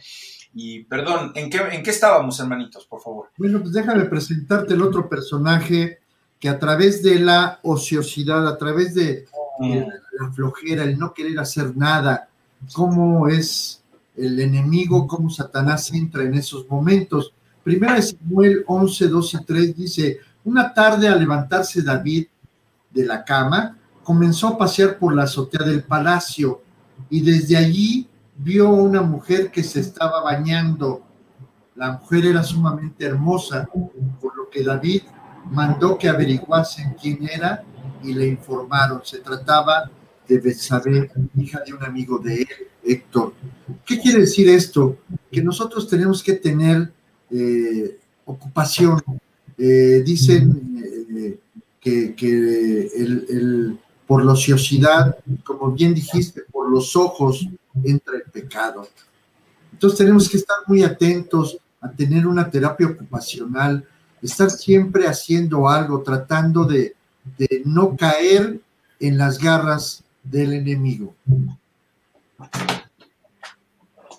Y 0.54 0.84
perdón, 0.84 1.32
¿en 1.34 1.48
qué, 1.48 1.58
¿en 1.72 1.82
qué 1.82 1.90
estábamos, 1.90 2.40
hermanitos, 2.40 2.86
por 2.86 3.00
favor? 3.00 3.30
Bueno, 3.36 3.60
pues 3.60 3.72
déjame 3.72 4.04
presentarte 4.06 4.74
el 4.74 4.82
otro 4.82 5.08
personaje 5.08 6.00
que 6.38 6.48
a 6.48 6.58
través 6.58 7.02
de 7.02 7.20
la 7.20 7.60
ociosidad, 7.62 8.48
a 8.48 8.58
través 8.58 8.94
de, 8.94 9.26
mm. 9.60 9.78
la 10.18 10.32
flojera, 10.32 10.82
el 10.82 10.98
no 10.98 11.14
querer 11.14 11.38
hacer 11.38 11.76
nada, 11.76 12.28
cómo 12.72 13.28
es 13.28 13.82
el 14.16 14.40
enemigo, 14.40 15.06
cómo 15.06 15.30
Satanás 15.30 15.92
entra 15.92 16.22
en 16.24 16.34
esos 16.34 16.68
momentos 16.68 17.32
Primera 17.62 17.94
de 17.94 18.02
Samuel 18.02 18.64
11, 18.66 19.08
2 19.08 19.34
y 19.34 19.44
3 19.44 19.76
dice, 19.76 20.18
una 20.44 20.74
tarde 20.74 21.08
al 21.08 21.20
levantarse 21.20 21.82
David 21.82 22.26
de 22.90 23.06
la 23.06 23.24
cama, 23.24 23.78
comenzó 24.02 24.48
a 24.48 24.58
pasear 24.58 24.98
por 24.98 25.14
la 25.14 25.24
azotea 25.24 25.64
del 25.64 25.84
palacio 25.84 26.62
y 27.08 27.20
desde 27.20 27.56
allí 27.56 28.08
vio 28.36 28.68
a 28.68 28.72
una 28.72 29.02
mujer 29.02 29.50
que 29.50 29.62
se 29.62 29.80
estaba 29.80 30.22
bañando. 30.22 31.02
La 31.76 31.92
mujer 31.92 32.26
era 32.26 32.42
sumamente 32.42 33.04
hermosa, 33.04 33.68
por 34.20 34.36
lo 34.36 34.50
que 34.50 34.62
David 34.62 35.02
mandó 35.50 35.96
que 35.96 36.08
averiguasen 36.08 36.94
quién 37.00 37.28
era 37.28 37.62
y 38.02 38.12
le 38.12 38.26
informaron. 38.26 39.00
Se 39.04 39.18
trataba 39.18 39.90
de 40.26 40.38
Betsabé, 40.38 41.10
hija 41.36 41.60
de 41.64 41.72
un 41.72 41.84
amigo 41.84 42.18
de 42.18 42.42
él, 42.42 42.48
Héctor. 42.84 43.34
¿Qué 43.84 44.00
quiere 44.00 44.20
decir 44.20 44.48
esto? 44.48 44.98
Que 45.30 45.42
nosotros 45.42 45.88
tenemos 45.88 46.22
que 46.22 46.34
tener 46.34 46.92
eh, 47.32 47.98
ocupación. 48.24 49.02
Eh, 49.58 50.02
dicen 50.04 50.82
eh, 51.14 51.38
que, 51.80 52.90
el, 52.96 53.78
por 54.06 54.24
la 54.24 54.32
ociosidad, 54.32 55.16
como 55.44 55.72
bien 55.72 55.94
dijiste, 55.94 56.42
por 56.50 56.70
los 56.70 56.96
ojos 56.96 57.46
entra 57.82 58.16
el 58.16 58.30
pecado. 58.30 58.86
Entonces 59.72 59.98
tenemos 59.98 60.28
que 60.28 60.36
estar 60.36 60.56
muy 60.66 60.82
atentos 60.82 61.58
a 61.80 61.90
tener 61.90 62.26
una 62.26 62.48
terapia 62.48 62.88
ocupacional, 62.88 63.86
estar 64.20 64.50
siempre 64.50 65.06
haciendo 65.06 65.68
algo, 65.68 66.02
tratando 66.02 66.64
de, 66.64 66.94
de 67.38 67.62
no 67.64 67.96
caer 67.96 68.60
en 69.00 69.18
las 69.18 69.38
garras 69.38 70.04
del 70.22 70.52
enemigo. 70.52 71.14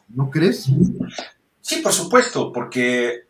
¿No 0.10 0.30
crees? 0.30 0.70
Sí, 1.74 1.82
por 1.82 1.94
supuesto, 1.94 2.52
porque 2.52 3.24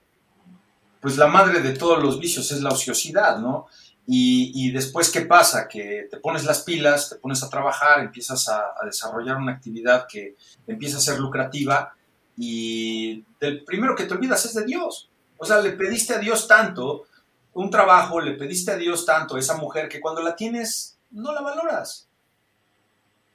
pues 0.99 1.17
la 1.17 1.27
madre 1.27 1.61
de 1.61 1.73
todos 1.73 2.01
los 2.01 2.19
vicios 2.19 2.51
es 2.51 2.61
la 2.61 2.71
ociosidad, 2.71 3.37
¿no? 3.39 3.67
Y, 4.05 4.71
después, 4.71 5.09
¿qué 5.09 5.21
pasa? 5.21 5.65
Que 5.65 6.07
te 6.11 6.17
pones 6.17 6.43
las 6.43 6.63
pilas, 6.63 7.09
te 7.09 7.15
pones 7.15 7.41
a 7.41 7.49
trabajar, 7.49 8.01
empiezas 8.01 8.49
a, 8.49 8.73
desarrollar 8.85 9.37
una 9.37 9.53
actividad 9.53 10.07
que 10.09 10.35
empieza 10.67 10.97
a 10.97 11.01
ser 11.01 11.19
lucrativa 11.19 11.93
y 12.35 13.23
el 13.39 13.63
primero 13.63 13.95
que 13.95 14.03
te 14.03 14.13
olvidas 14.13 14.43
es 14.43 14.55
de 14.55 14.65
Dios. 14.65 15.09
O 15.37 15.45
sea, 15.45 15.61
le 15.61 15.71
pediste 15.71 16.13
a 16.13 16.19
Dios 16.19 16.47
tanto, 16.47 17.05
un 17.53 17.69
trabajo, 17.69 18.19
le 18.19 18.33
pediste 18.33 18.71
a 18.71 18.77
Dios 18.77 19.05
tanto 19.05 19.37
esa 19.37 19.55
mujer 19.55 19.87
que 19.87 20.01
cuando 20.01 20.21
la 20.21 20.35
tienes 20.35 20.97
no 21.11 21.31
la 21.31 21.41
valoras. 21.41 22.09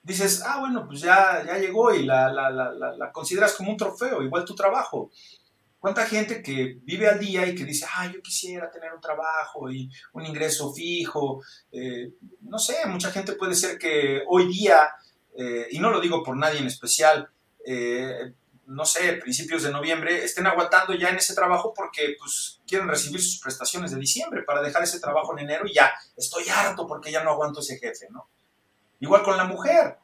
Dices, 0.08 0.42
ah, 0.42 0.60
bueno, 0.60 0.86
pues 0.86 1.02
ya, 1.02 1.44
ya 1.46 1.58
llegó 1.58 1.92
y 1.92 2.02
la, 2.02 2.32
la, 2.32 2.48
la, 2.48 2.72
la 2.72 3.12
consideras 3.12 3.52
como 3.52 3.72
un 3.72 3.76
trofeo, 3.76 4.22
igual 4.22 4.42
tu 4.42 4.54
trabajo. 4.54 5.10
¿Cuánta 5.78 6.06
gente 6.06 6.42
que 6.42 6.78
vive 6.82 7.06
al 7.06 7.20
día 7.20 7.46
y 7.46 7.54
que 7.54 7.66
dice, 7.66 7.84
ah, 7.94 8.10
yo 8.10 8.22
quisiera 8.22 8.70
tener 8.70 8.94
un 8.94 9.02
trabajo 9.02 9.70
y 9.70 9.90
un 10.14 10.24
ingreso 10.24 10.72
fijo? 10.72 11.42
Eh, 11.70 12.14
no 12.40 12.58
sé, 12.58 12.86
mucha 12.86 13.10
gente 13.10 13.34
puede 13.34 13.54
ser 13.54 13.76
que 13.76 14.22
hoy 14.26 14.48
día, 14.48 14.88
eh, 15.36 15.66
y 15.72 15.78
no 15.78 15.90
lo 15.90 16.00
digo 16.00 16.22
por 16.22 16.38
nadie 16.38 16.60
en 16.60 16.68
especial, 16.68 17.28
eh, 17.66 18.32
no 18.64 18.86
sé, 18.86 19.12
principios 19.14 19.62
de 19.62 19.70
noviembre, 19.70 20.24
estén 20.24 20.46
aguantando 20.46 20.94
ya 20.94 21.10
en 21.10 21.16
ese 21.16 21.34
trabajo 21.34 21.74
porque 21.76 22.16
pues 22.18 22.62
quieren 22.66 22.88
recibir 22.88 23.20
sus 23.20 23.40
prestaciones 23.40 23.90
de 23.90 23.98
diciembre 23.98 24.42
para 24.42 24.62
dejar 24.62 24.82
ese 24.84 25.00
trabajo 25.00 25.34
en 25.34 25.44
enero 25.44 25.66
y 25.66 25.74
ya 25.74 25.92
estoy 26.16 26.48
harto 26.48 26.86
porque 26.86 27.12
ya 27.12 27.22
no 27.22 27.32
aguanto 27.32 27.60
ese 27.60 27.78
jefe, 27.78 28.06
¿no? 28.10 28.26
Igual 29.00 29.22
con 29.22 29.36
la 29.36 29.44
mujer. 29.44 29.98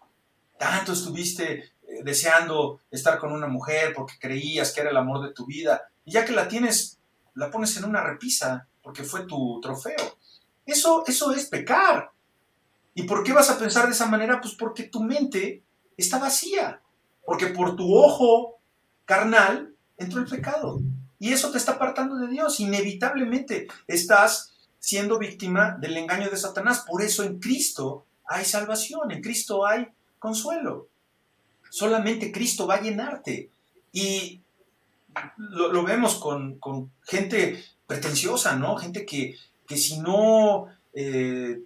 Tanto 0.59 0.93
estuviste 0.93 1.53
eh, 1.55 2.03
deseando 2.05 2.81
estar 2.91 3.19
con 3.19 3.33
una 3.33 3.47
mujer 3.47 3.93
porque 3.95 4.19
creías 4.19 4.73
que 4.73 4.81
era 4.81 4.91
el 4.91 4.97
amor 4.97 5.27
de 5.27 5.33
tu 5.33 5.47
vida, 5.47 5.89
y 6.05 6.13
ya 6.13 6.25
que 6.25 6.33
la 6.33 6.49
tienes, 6.49 6.99
la 7.35 7.51
pones 7.51 7.77
en 7.77 7.85
una 7.85 8.03
repisa 8.03 8.67
porque 8.83 9.03
fue 9.03 9.27
tu 9.27 9.61
trofeo. 9.61 10.19
Eso, 10.67 11.05
eso 11.07 11.33
es 11.33 11.47
pecar. 11.47 12.11
¿Y 12.95 13.05
por 13.05 13.25
qué 13.25 13.33
vas 13.33 13.51
a 13.51 13.59
pensar 13.59 13.87
de 13.87 13.93
esa 13.93 14.07
manera? 14.07 14.41
Pues 14.41 14.55
porque 14.55 14.85
tu 14.85 15.03
mente 15.03 15.63
está 15.97 16.19
vacía, 16.19 16.81
porque 17.25 17.49
por 17.49 17.77
tu 17.77 17.95
ojo 17.95 18.59
carnal 19.05 19.75
entró 19.97 20.21
el 20.21 20.29
pecado. 20.29 20.81
Y 21.19 21.33
eso 21.33 21.51
te 21.51 21.59
está 21.59 21.73
apartando 21.73 22.17
de 22.17 22.29
Dios. 22.29 22.61
Inevitablemente 22.61 23.69
estás 23.87 24.55
siendo 24.79 25.19
víctima 25.19 25.77
del 25.81 25.97
engaño 25.97 26.29
de 26.29 26.37
Satanás. 26.37 26.85
Por 26.87 27.03
eso 27.03 27.25
en 27.25 27.41
Cristo 27.41 28.05
hay 28.27 28.45
salvación, 28.45 29.11
en 29.11 29.23
Cristo 29.23 29.67
hay 29.67 29.89
consuelo. 30.19 30.89
Solamente 31.71 32.33
Cristo 32.33 32.67
va 32.67 32.77
a 32.77 32.83
llenarte. 32.83 33.51
Y 33.93 34.41
lo, 35.37 35.83
vemos 35.85 36.17
con, 36.17 36.91
gente 37.03 37.63
pretenciosa, 37.87 38.57
¿no? 38.57 38.77
Gente 38.77 39.05
que, 39.05 39.37
si 39.77 39.99
no 39.99 40.67
eh, 40.95 41.61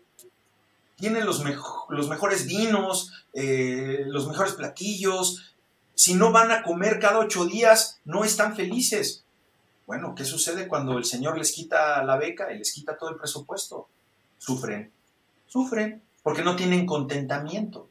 tiene 0.97 1.25
los, 1.25 1.43
los, 1.89 2.09
mejores 2.09 2.47
vinos, 2.47 3.13
eh, 3.35 4.05
los 4.07 4.27
mejores 4.29 4.55
platillos, 4.55 5.55
si 5.95 6.15
no 6.15 6.33
van 6.33 6.51
a 6.51 6.63
comer 6.63 6.99
cada 7.01 7.19
ocho 7.19 7.45
días, 7.45 8.01
no 8.05 8.25
están 8.25 8.57
felices. 8.57 9.25
Bueno, 9.87 10.15
¿qué 10.15 10.25
sucede 10.25 10.69
cuando 10.69 10.99
el 10.99 11.05
Señor 11.05 11.39
les 11.39 11.53
quita 11.53 12.05
la 12.05 12.17
beca 12.17 12.53
y 12.53 12.59
les 12.59 12.73
quita 12.73 12.97
todo 12.97 13.11
el 13.11 13.17
presupuesto? 13.17 13.89
Sufren, 14.39 14.93
sufren, 15.47 16.03
porque 16.23 16.43
no 16.43 16.57
tienen 16.57 16.87
contentamiento. 16.87 17.89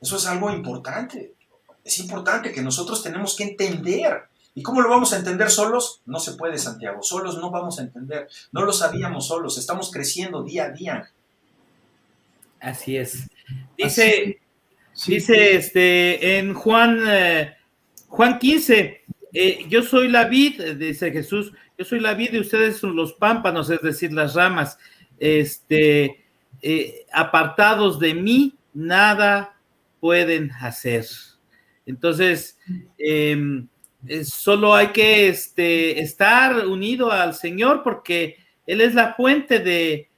Eso 0.00 0.16
es 0.16 0.26
algo 0.26 0.50
importante. 0.50 1.34
Es 1.84 1.98
importante 1.98 2.52
que 2.52 2.62
nosotros 2.62 3.02
tenemos 3.02 3.36
que 3.36 3.44
entender. 3.44 4.24
¿Y 4.54 4.62
cómo 4.62 4.80
lo 4.80 4.88
vamos 4.88 5.12
a 5.12 5.16
entender 5.16 5.50
solos? 5.50 6.00
No 6.06 6.20
se 6.20 6.32
puede, 6.32 6.58
Santiago. 6.58 7.02
Solos 7.02 7.38
no 7.38 7.50
vamos 7.50 7.78
a 7.78 7.82
entender. 7.82 8.28
No 8.52 8.64
lo 8.64 8.72
sabíamos 8.72 9.26
solos. 9.26 9.58
Estamos 9.58 9.90
creciendo 9.90 10.42
día 10.42 10.66
a 10.66 10.70
día. 10.70 11.10
Así 12.60 12.96
es. 12.96 13.28
Dice, 13.76 14.40
dice 15.06 15.56
este, 15.56 16.38
en 16.38 16.54
Juan, 16.54 17.02
eh, 17.06 17.54
Juan 18.08 18.38
15, 18.38 19.04
eh, 19.34 19.66
yo 19.68 19.82
soy 19.82 20.08
la 20.08 20.24
vid, 20.24 20.76
dice 20.76 21.10
Jesús, 21.10 21.52
yo 21.76 21.84
soy 21.84 22.00
la 22.00 22.14
vid 22.14 22.32
y 22.32 22.38
ustedes 22.38 22.78
son 22.78 22.96
los 22.96 23.12
pámpanos, 23.12 23.68
es 23.68 23.82
decir, 23.82 24.12
las 24.12 24.34
ramas. 24.34 24.78
Este, 25.18 26.23
eh, 26.66 27.04
apartados 27.12 27.98
de 27.98 28.14
mí, 28.14 28.54
nada 28.72 29.54
pueden 30.00 30.50
hacer. 30.52 31.04
Entonces, 31.84 32.58
em, 32.96 33.68
solo 34.24 34.74
hay 34.74 34.86
que 34.86 35.28
este, 35.28 36.00
estar 36.00 36.66
unido 36.66 37.12
al 37.12 37.34
Señor 37.34 37.82
porque 37.82 38.38
Él 38.66 38.80
es 38.80 38.94
la 38.94 39.12
fuente 39.12 39.58
de, 39.58 40.08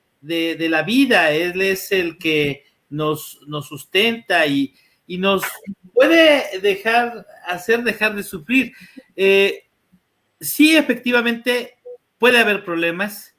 la 0.69 0.85
vida, 0.85 1.33
Él 1.33 1.61
es 1.63 1.91
el 1.91 2.17
que 2.17 2.63
nos, 2.91 3.41
nos 3.49 3.67
sustenta 3.67 4.47
y, 4.47 4.73
nos 5.09 5.43
puede 5.93 6.61
dejar, 6.61 7.27
hacer 7.49 7.83
dejar 7.83 8.15
de 8.15 8.23
sufrir. 8.23 8.73
Eh, 9.17 9.65
sí, 10.41 10.77
efectivamente, 10.77 11.75
puede 12.19 12.39
haber 12.39 12.65
problemas, 12.65 13.35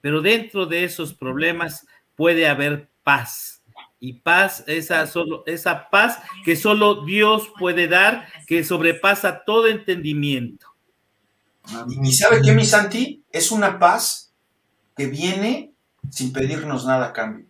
pero 0.00 0.20
dentro 0.20 0.64
de 0.66 0.84
esos 0.84 1.12
problemas 1.12 1.88
puede 2.22 2.46
haber 2.46 2.88
paz 3.02 3.62
y 3.98 4.12
paz, 4.12 4.62
esa, 4.68 5.08
solo, 5.08 5.42
esa 5.44 5.90
paz 5.90 6.20
que 6.44 6.54
solo 6.54 7.04
Dios 7.04 7.50
puede 7.58 7.88
dar, 7.88 8.28
que 8.46 8.62
sobrepasa 8.62 9.42
todo 9.44 9.66
entendimiento. 9.66 10.68
¿Y 11.88 12.12
sabe 12.12 12.40
qué, 12.40 12.52
mi 12.52 12.64
Santi? 12.64 13.24
Es 13.32 13.50
una 13.50 13.80
paz 13.80 14.32
que 14.96 15.06
viene 15.06 15.72
sin 16.10 16.32
pedirnos 16.32 16.86
nada 16.86 17.06
a 17.06 17.12
cambio. 17.12 17.44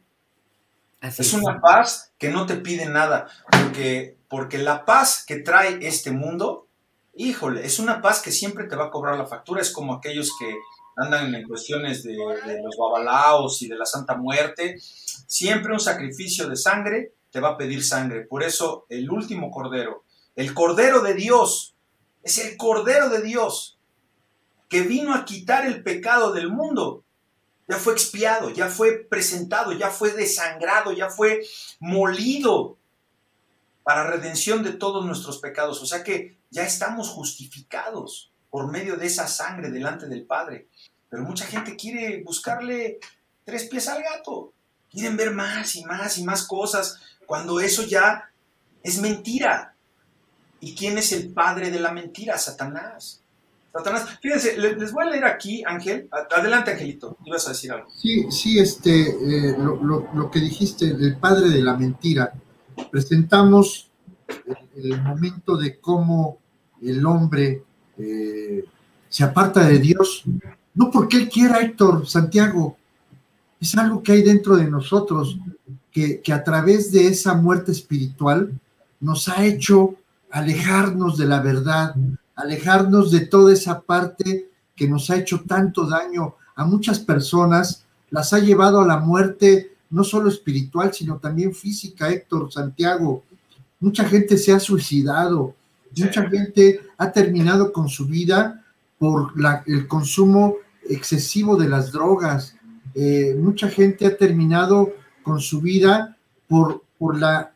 es, 1.03 1.35
una 1.35 1.61
paz 1.61 2.15
que 2.17 2.31
no 2.31 2.47
te 2.47 2.57
pide 2.57 2.87
nada, 2.87 3.27
porque, 3.51 4.17
porque 4.27 4.57
la 4.57 4.87
paz 4.87 5.23
que 5.27 5.37
trae 5.37 5.87
este 5.87 6.13
mundo, 6.13 6.67
híjole, 7.15 7.67
es 7.67 7.79
una 7.79 8.01
paz 8.01 8.23
que 8.23 8.33
siempre 8.33 8.65
te 8.65 8.77
va 8.77 8.87
a 8.87 8.91
cobrar 8.91 9.19
la 9.19 9.27
factura, 9.27 9.61
es 9.61 9.71
como 9.71 9.93
aquellos 9.93 10.31
que 10.39 10.57
andan 10.97 11.35
en 11.35 11.47
cuestiones 11.47 12.03
de, 12.03 12.17
los 12.17 12.77
babalaos 12.77 13.63
y 13.63 13.69
de 13.69 13.77
la 13.77 13.87
Santa 13.87 14.17
Muerte, 14.17 14.79
siempre 14.81 15.73
un 15.73 15.81
sacrificio 15.81 16.49
de 16.49 16.57
sangre 16.57 17.13
te 17.31 17.41
va 17.41 17.51
a 17.51 17.57
pedir 17.57 17.85
sangre. 17.85 18.23
Por 18.23 18.43
eso 18.43 18.87
el 18.89 19.11
último 19.11 19.51
cordero, 19.51 20.05
el 20.37 20.53
cordero 20.55 21.01
de 21.01 21.15
Dios, 21.15 21.75
es 22.23 22.39
el 22.39 22.57
cordero 22.57 23.09
de 23.09 23.23
Dios 23.23 23.79
que 24.69 24.83
vino 24.83 25.15
a 25.15 25.25
quitar 25.25 25.67
el 25.67 25.83
pecado 25.83 26.33
del 26.33 26.49
mundo. 26.49 27.05
Ya 27.69 27.77
fue 27.77 27.93
expiado, 27.93 28.51
ya 28.51 28.69
fue 28.69 28.93
presentado, 28.93 29.73
ya 29.73 29.91
fue 29.91 30.13
desangrado, 30.13 30.93
ya 30.93 31.09
fue 31.09 31.43
molido 31.79 32.77
para 33.83 34.05
redención 34.05 34.63
de 34.63 34.73
todos 34.73 35.05
nuestros 35.05 35.39
pecados. 35.39 35.83
O 35.83 35.87
sea 35.87 36.03
que 36.05 36.37
ya 36.51 36.65
estamos 36.65 37.09
justificados 37.09 38.32
por 38.53 38.71
medio 38.71 38.99
de 38.99 39.07
esa 39.07 39.27
sangre 39.27 39.71
delante 39.71 40.07
del 40.07 40.25
Padre. 40.25 40.69
Pero 41.09 41.23
mucha 41.23 41.47
gente 41.47 41.75
quiere 41.75 42.23
buscarle 42.23 43.01
tres 43.45 43.65
pies 43.65 43.89
al 43.89 44.03
gato. 44.03 44.53
Quieren 44.91 45.17
ver 45.17 45.31
más 45.31 45.75
y 45.75 45.85
más 45.87 46.19
y 46.19 46.25
más 46.25 46.47
cosas, 46.47 47.01
cuando 47.25 47.61
eso 47.61 47.83
ya 47.85 48.31
es 48.83 49.01
mentira. 49.01 49.75
¿Y 50.61 50.75
quién 50.75 50.99
es 50.99 51.13
el 51.13 51.31
padre 51.31 51.71
de 51.71 51.81
la 51.81 51.93
mentira? 51.93 52.37
Satanás. 52.37 53.23
Satanás. 53.73 54.07
Fíjense, 54.21 54.59
les 54.59 54.93
voy 54.93 55.07
a 55.07 55.11
leer 55.11 55.25
aquí, 55.25 55.65
Ángel. 55.67 56.11
Adelante, 56.37 56.73
Angelito. 56.73 57.17
Ibas 57.25 57.47
a 57.47 57.51
decir 57.53 57.73
algo. 57.73 57.89
Sí, 57.91 58.31
sí, 58.31 58.59
este, 58.59 59.09
eh, 59.09 59.57
lo, 59.59 60.31
que 60.31 60.41
dijiste, 60.41 60.85
el 60.85 61.17
padre 61.17 61.49
de 61.49 61.63
la 61.63 61.75
mentira. 61.75 62.35
Presentamos 62.91 63.91
el, 64.77 65.01
momento 65.01 65.57
de 65.57 65.81
cómo 65.81 66.39
el 66.83 67.05
hombre 67.07 67.63
eh, 68.03 68.65
se 69.09 69.25
aparta 69.25 69.67
de 69.67 69.79
Dios, 69.79 70.25
no 70.75 70.91
porque 70.91 71.19
él 71.19 71.29
quiera, 71.29 71.61
Héctor, 71.61 72.09
Santiago, 72.09 72.77
es 73.61 73.77
algo 73.77 74.03
que 74.03 74.13
hay 74.13 74.23
dentro 74.23 74.57
de 74.57 74.69
nosotros, 74.69 75.39
que, 75.91 76.21
que 76.21 76.33
a 76.33 76.43
través 76.43 76.91
de 76.91 77.07
esa 77.07 77.35
muerte 77.35 77.71
espiritual 77.71 78.51
nos 79.01 79.29
ha 79.29 79.45
hecho 79.45 79.95
alejarnos 80.31 81.19
de 81.19 81.27
la 81.27 81.41
verdad, 81.41 81.95
alejarnos 82.35 83.11
de 83.11 83.27
toda 83.27 83.53
esa 83.53 83.81
parte 83.83 84.49
que 84.75 84.89
nos 84.89 85.11
ha 85.11 85.17
hecho 85.17 85.43
tanto 85.47 85.87
daño 85.87 86.35
a 86.57 86.65
muchas 86.65 86.99
personas, 86.99 87.85
las 88.11 88.33
ha 88.33 88.39
llevado 88.39 88.81
a 88.81 88.87
la 88.87 88.99
muerte, 88.99 89.73
no 89.91 90.05
solo 90.05 90.29
espiritual, 90.29 90.93
sino 90.93 91.19
también 91.19 91.55
física, 91.55 92.11
Héctor, 92.11 92.51
Santiago. 92.51 93.23
Mucha 93.81 94.05
gente 94.05 94.39
se 94.39 94.53
ha 94.53 94.61
suicidado, 94.61 95.55
mucha 95.97 96.29
gente 96.29 96.81
ha 96.99 97.13
terminado 97.13 97.73
con 97.73 97.89
su 97.89 98.07
vida 98.07 98.65
por 98.99 99.33
el 99.67 99.89
consumo 99.89 100.57
excesivo 100.89 101.57
de 101.57 101.69
las 101.69 101.93
drogas. 101.93 102.57
Eh, 102.95 103.35
mucha 103.39 103.69
gente 103.69 104.07
ha 104.07 104.17
terminado 104.17 104.93
con 105.23 105.41
su 105.41 105.61
vida 105.61 106.17
por, 106.49 106.83
por 106.99 107.19
la 107.19 107.53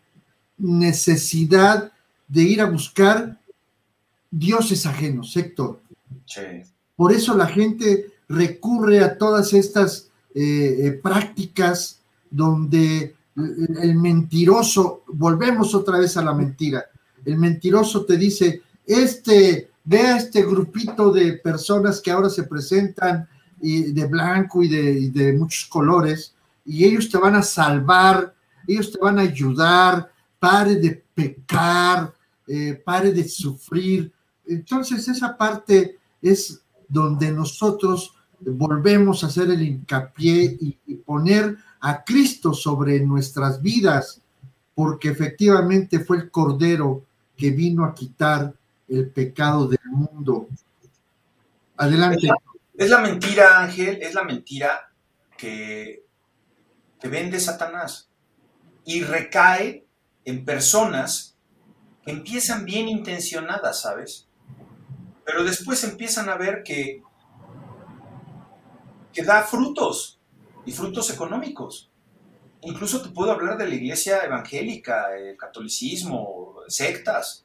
necesidad 0.58 1.92
de 2.28 2.42
ir 2.42 2.60
a 2.60 2.66
buscar 2.66 3.38
dioses 4.30 4.86
ajenos, 4.86 5.36
Héctor. 5.36 5.80
Por 6.96 7.12
eso 7.12 7.36
la 7.36 7.46
gente 7.46 8.06
recurre 8.28 9.00
a 9.00 9.16
todas 9.16 9.52
estas 9.52 10.10
eh, 10.34 10.86
eh, 10.86 11.00
prácticas 11.02 12.00
donde 12.30 13.14
el 13.36 13.94
mentiroso, 13.94 15.02
volvemos 15.08 15.74
otra 15.74 15.98
vez 15.98 16.16
a 16.16 16.24
la 16.24 16.32
mentira, 16.32 16.86
el 17.26 17.36
mentiroso 17.36 18.06
te 18.06 18.16
dice, 18.16 18.62
este, 18.86 19.70
ve 19.84 20.00
a 20.00 20.16
este 20.16 20.42
grupito 20.42 21.12
de 21.12 21.34
personas 21.34 22.00
que 22.00 22.10
ahora 22.10 22.30
se 22.30 22.44
presentan 22.44 23.28
y 23.60 23.92
de 23.92 24.06
blanco 24.06 24.62
y 24.62 24.68
de, 25.10 25.32
muchos 25.32 25.68
colores, 25.68 26.34
y 26.64 26.84
ellos 26.84 27.10
te 27.10 27.18
van 27.18 27.34
a 27.34 27.42
salvar, 27.42 28.34
ellos 28.66 28.92
te 28.92 28.98
van 28.98 29.18
a 29.18 29.22
ayudar, 29.22 30.10
pare 30.38 30.76
de 30.76 31.04
pecar, 31.14 32.12
eh, 32.46 32.80
pare 32.84 33.12
de 33.12 33.28
sufrir. 33.28 34.12
Entonces 34.46 35.06
esa 35.08 35.36
parte 35.36 35.98
es 36.22 36.60
donde 36.88 37.32
nosotros 37.32 38.14
volvemos 38.40 39.22
a 39.22 39.28
hacer 39.28 39.50
el 39.50 39.62
hincapié 39.62 40.56
y, 40.60 40.76
poner 41.06 41.56
a 41.80 42.02
Cristo 42.02 42.52
sobre 42.52 42.98
nuestras 42.98 43.62
vidas, 43.62 44.20
porque 44.74 45.08
efectivamente 45.08 46.00
fue 46.00 46.16
el 46.16 46.30
Cordero 46.32 47.05
que 47.36 47.50
vino 47.50 47.84
a 47.84 47.94
quitar 47.94 48.52
el 48.88 49.10
pecado 49.10 49.68
del 49.68 49.80
mundo. 49.84 50.48
Adelante. 51.76 52.28
Es 52.76 52.90
la, 52.90 53.00
mentira, 53.00 53.60
Ángel, 53.60 53.98
es 54.02 54.14
la 54.14 54.22
mentira 54.22 54.92
que, 55.36 56.04
que 57.00 57.08
vende 57.08 57.40
Satanás 57.40 58.08
y 58.84 59.02
recae 59.02 59.84
en 60.24 60.44
personas 60.44 61.36
empiezan 62.06 62.64
bien 62.64 62.88
intencionadas, 62.88 63.82
¿sabes? 63.82 64.28
Pero 65.24 65.42
después 65.42 65.82
empiezan 65.84 66.28
a 66.28 66.36
ver 66.36 66.62
que, 66.62 67.02
que 69.12 69.22
da 69.24 69.42
frutos 69.42 70.20
y 70.64 70.72
frutos 70.72 71.10
económicos. 71.10 71.90
Incluso 72.62 73.02
te 73.02 73.10
puedo 73.10 73.32
hablar 73.32 73.58
de 73.58 73.68
la 73.68 73.74
iglesia 73.74 74.24
evangélica, 74.24 75.16
el 75.16 75.36
catolicismo, 75.36 76.35
sectas. 76.68 77.44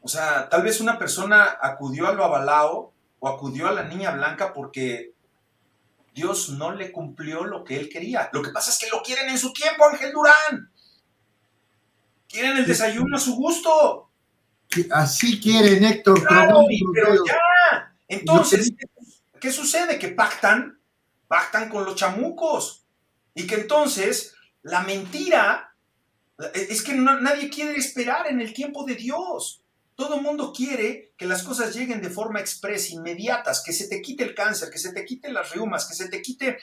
O 0.00 0.08
sea, 0.08 0.48
tal 0.48 0.62
vez 0.62 0.80
una 0.80 0.98
persona 0.98 1.58
acudió 1.60 2.06
a 2.08 2.12
lo 2.12 2.24
avalao 2.24 2.92
o 3.18 3.28
acudió 3.28 3.68
a 3.68 3.72
la 3.72 3.84
niña 3.84 4.12
blanca 4.12 4.52
porque 4.52 5.12
Dios 6.14 6.50
no 6.50 6.72
le 6.72 6.90
cumplió 6.92 7.44
lo 7.44 7.64
que 7.64 7.76
él 7.76 7.88
quería. 7.88 8.28
Lo 8.32 8.42
que 8.42 8.50
pasa 8.50 8.70
es 8.70 8.78
que 8.78 8.88
lo 8.88 9.02
quieren 9.02 9.28
en 9.28 9.38
su 9.38 9.52
tiempo, 9.52 9.84
Ángel 9.84 10.12
Durán. 10.12 10.70
Quieren 12.28 12.56
el 12.56 12.66
desayuno 12.66 13.16
a 13.16 13.20
su 13.20 13.34
gusto. 13.34 14.10
Así 14.90 15.40
quieren, 15.40 15.84
Héctor. 15.84 16.26
Claro, 16.26 16.64
pero 16.92 17.24
ya. 17.24 17.94
Entonces, 18.06 18.72
¿qué 19.40 19.50
sucede? 19.52 19.98
Que 19.98 20.08
pactan, 20.08 20.80
pactan 21.26 21.68
con 21.68 21.84
los 21.84 21.94
chamucos. 21.94 22.84
Y 23.34 23.46
que 23.46 23.54
entonces 23.54 24.34
la 24.62 24.80
mentira 24.80 25.67
es 26.54 26.82
que 26.82 26.94
nadie 26.94 27.50
quiere 27.50 27.76
esperar 27.76 28.26
en 28.28 28.40
el 28.40 28.52
tiempo 28.52 28.84
de 28.84 28.94
Dios. 28.94 29.62
Todo 29.96 30.16
el 30.16 30.22
mundo 30.22 30.52
quiere 30.52 31.12
que 31.16 31.26
las 31.26 31.42
cosas 31.42 31.74
lleguen 31.74 32.00
de 32.00 32.10
forma 32.10 32.38
expresa, 32.38 32.94
inmediatas, 32.94 33.62
que 33.64 33.72
se 33.72 33.88
te 33.88 34.00
quite 34.00 34.22
el 34.22 34.34
cáncer, 34.34 34.70
que 34.70 34.78
se 34.78 34.92
te 34.92 35.04
quite 35.04 35.32
las 35.32 35.50
reumas, 35.50 35.86
que 35.86 35.94
se 35.94 36.08
te 36.08 36.22
quite 36.22 36.58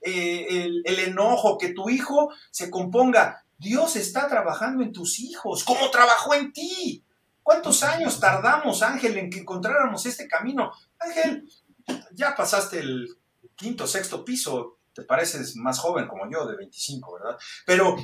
eh, 0.00 0.46
el, 0.48 0.82
el, 0.86 0.98
enojo, 1.00 1.58
que 1.58 1.74
tu 1.74 1.90
hijo 1.90 2.30
se 2.50 2.70
componga. 2.70 3.44
Dios 3.58 3.96
está 3.96 4.26
trabajando 4.28 4.82
en 4.82 4.92
tus 4.92 5.18
hijos, 5.18 5.64
como 5.64 5.90
trabajó 5.90 6.34
en 6.34 6.52
ti. 6.52 7.04
¿Cuántos 7.42 7.82
años 7.82 8.20
tardamos, 8.20 8.82
Ángel, 8.82 9.18
en 9.18 9.30
que 9.30 9.40
encontráramos 9.40 10.06
este 10.06 10.26
camino? 10.26 10.72
Ángel, 10.98 11.50
ya 12.12 12.34
pasaste 12.34 12.78
el 12.78 13.16
quinto, 13.56 13.86
sexto 13.86 14.24
piso, 14.24 14.78
te 14.94 15.02
pareces 15.02 15.56
más 15.56 15.78
joven 15.78 16.06
como 16.06 16.30
yo, 16.30 16.46
de 16.46 16.56
25, 16.56 17.14
¿verdad? 17.14 17.38
Pero 17.66 17.96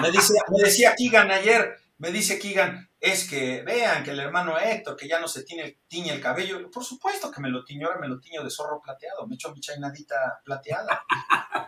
me, 0.00 0.10
dice, 0.10 0.34
me 0.50 0.62
decía 0.62 0.94
Keegan 0.96 1.30
ayer, 1.30 1.76
me 1.98 2.10
dice 2.10 2.38
Keegan, 2.38 2.88
es 3.00 3.28
que 3.28 3.62
vean 3.62 4.02
que 4.02 4.10
el 4.10 4.20
hermano 4.20 4.58
Héctor, 4.58 4.96
que 4.96 5.08
ya 5.08 5.20
no 5.20 5.28
se 5.28 5.44
tiene, 5.44 5.80
tiñe 5.88 6.12
el 6.12 6.20
cabello, 6.20 6.70
por 6.70 6.84
supuesto 6.84 7.30
que 7.30 7.40
me 7.40 7.50
lo 7.50 7.64
tiño, 7.64 7.86
ahora 7.86 8.00
me 8.00 8.08
lo 8.08 8.18
tiño 8.18 8.42
de 8.42 8.50
zorro 8.50 8.80
plateado, 8.80 9.26
me 9.26 9.34
echo 9.34 9.52
mi 9.52 9.60
chainadita 9.60 10.40
plateada 10.44 11.04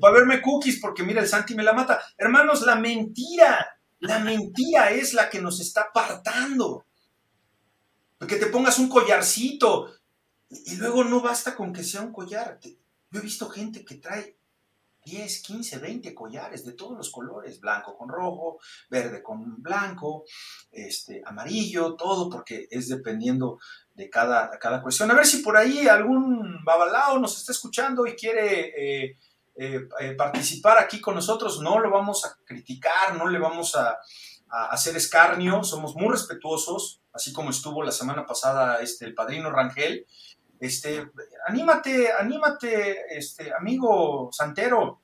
para 0.00 0.14
verme 0.14 0.40
cookies 0.40 0.80
porque 0.80 1.02
mira, 1.02 1.20
el 1.20 1.28
Santi 1.28 1.54
me 1.54 1.62
la 1.62 1.72
mata. 1.72 2.02
Hermanos, 2.16 2.62
la 2.62 2.74
mentira, 2.74 3.78
la 4.00 4.18
mentira 4.18 4.90
es 4.90 5.12
la 5.12 5.28
que 5.28 5.40
nos 5.40 5.60
está 5.60 5.82
apartando. 5.82 6.86
Que 8.26 8.36
te 8.36 8.46
pongas 8.46 8.78
un 8.78 8.88
collarcito 8.88 9.92
y 10.48 10.76
luego 10.76 11.04
no 11.04 11.20
basta 11.20 11.54
con 11.54 11.72
que 11.72 11.84
sea 11.84 12.00
un 12.00 12.12
collar. 12.12 12.58
Yo 12.62 13.20
he 13.20 13.22
visto 13.22 13.48
gente 13.48 13.84
que 13.84 13.96
trae 13.96 14.36
10, 15.04 15.42
15, 15.42 15.78
20 15.78 16.14
collares 16.14 16.64
de 16.64 16.72
todos 16.72 16.96
los 16.96 17.10
colores, 17.10 17.60
blanco 17.60 17.96
con 17.96 18.08
rojo, 18.08 18.58
verde 18.88 19.22
con 19.22 19.62
blanco, 19.62 20.24
este, 20.70 21.22
amarillo, 21.24 21.94
todo, 21.94 22.28
porque 22.28 22.68
es 22.70 22.88
dependiendo 22.88 23.58
de 23.94 24.08
cada, 24.10 24.50
cada 24.58 24.82
cuestión. 24.82 25.10
A 25.10 25.14
ver 25.14 25.26
si 25.26 25.38
por 25.38 25.56
ahí 25.56 25.88
algún 25.88 26.64
babalao 26.64 27.18
nos 27.18 27.38
está 27.38 27.52
escuchando 27.52 28.06
y 28.06 28.14
quiere 28.14 28.72
eh, 28.76 29.18
eh, 29.56 29.88
eh, 30.00 30.14
participar 30.14 30.78
aquí 30.78 31.00
con 31.00 31.14
nosotros, 31.14 31.60
no 31.60 31.78
lo 31.80 31.90
vamos 31.90 32.24
a 32.24 32.34
criticar, 32.46 33.14
no 33.16 33.28
le 33.28 33.38
vamos 33.38 33.76
a, 33.76 33.98
hacer 34.52 34.96
escarnio, 34.96 35.62
somos 35.62 35.94
muy 35.94 36.08
respetuosos, 36.08 37.02
así 37.12 37.32
como 37.32 37.50
estuvo 37.50 37.84
la 37.84 37.92
semana 37.92 38.26
pasada 38.26 38.80
este, 38.80 39.04
el 39.04 39.14
padrino 39.14 39.48
Rangel. 39.48 40.06
Este, 40.60 41.10
anímate, 41.46 42.12
anímate, 42.12 43.16
este, 43.16 43.52
amigo 43.52 44.28
Santero, 44.30 45.00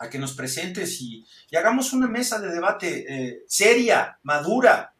a 0.00 0.08
que 0.10 0.18
nos 0.18 0.34
presentes 0.34 1.00
y, 1.00 1.24
hagamos 1.56 1.92
una 1.92 2.08
mesa 2.08 2.40
de 2.40 2.52
debate 2.52 3.06
eh, 3.08 3.42
seria, 3.46 4.18
madura, 4.22 4.92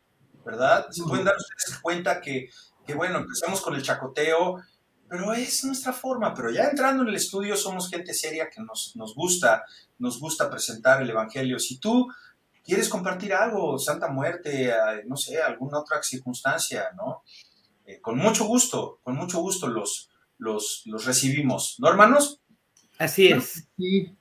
¿verdad? 0.44 0.88
Se 0.90 1.03
pueden 1.03 1.24
dar 1.24 1.36
ustedes 1.36 1.78
cuenta 1.80 2.20
que, 2.20 2.49
que, 2.86 2.94
bueno, 2.94 3.18
empezamos 3.18 3.61
con 3.61 3.74
el 3.74 3.82
chacoteo, 3.82 4.62
pero 5.09 5.32
es 5.32 5.64
nuestra 5.64 5.92
forma, 5.92 6.34
pero 6.34 6.51
ya 6.51 6.64
entrando 6.64 7.03
en 7.03 7.09
el 7.09 7.16
estudio 7.16 7.57
somos 7.57 7.90
gente 7.90 8.14
seria 8.14 8.49
que 8.51 8.61
nos, 8.61 8.94
nos 8.94 9.14
gusta, 9.14 9.64
nos 9.99 10.20
gusta 10.20 10.51
presentar 10.51 11.03
el 11.03 11.11
Evangelio. 11.11 11.59
Si 11.59 11.78
tú 11.78 12.09
quieres 12.64 12.88
compartir 12.88 13.32
algo, 13.32 13.78
Santa 13.78 14.09
Muerte, 14.09 14.68
eh, 14.68 15.03
no 15.07 15.16
sé, 15.16 15.40
alguna 15.40 15.80
otra 15.80 16.03
circunstancia, 16.03 16.90
¿no? 16.96 17.22
Eh, 17.89 18.01
con 18.03 18.18
mucho 18.18 18.45
gusto, 18.45 19.01
con 19.03 19.16
mucho 19.16 19.41
gusto 19.41 19.66
los, 19.66 20.11
los, 20.36 20.82
los 20.84 21.07
recibimos, 21.07 21.76
¿no, 21.78 21.89
hermanos? 21.89 22.39
Así 22.99 23.28
es. 23.28 23.66
Sí, 23.78 24.14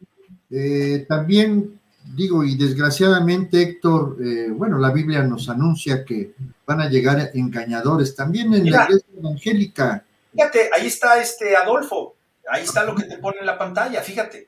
eh, 0.50 1.06
también 1.10 1.78
digo, 2.16 2.46
y 2.46 2.56
desgraciadamente 2.56 3.62
Héctor, 3.62 4.16
bueno, 4.56 4.78
la 4.78 4.92
Biblia 4.92 5.22
nos 5.24 5.50
anuncia 5.50 6.06
que 6.06 6.34
van 6.66 6.80
a 6.80 6.88
llegar 6.88 7.32
engañadores 7.34 8.16
también 8.16 8.54
en 8.54 8.72
la 8.72 8.86
iglesia 8.86 9.08
evangélica. 9.18 10.06
Fíjate, 10.32 10.70
ahí 10.74 10.88
está 10.88 11.22
este 11.22 11.58
Adolfo. 11.58 12.16
Ahí 12.50 12.64
está 12.64 12.86
lo 12.86 12.96
que 12.96 13.04
te 13.04 13.18
pone 13.18 13.40
en 13.42 13.46
la 13.46 13.58
pantalla, 13.58 14.02
fíjate. 14.02 14.48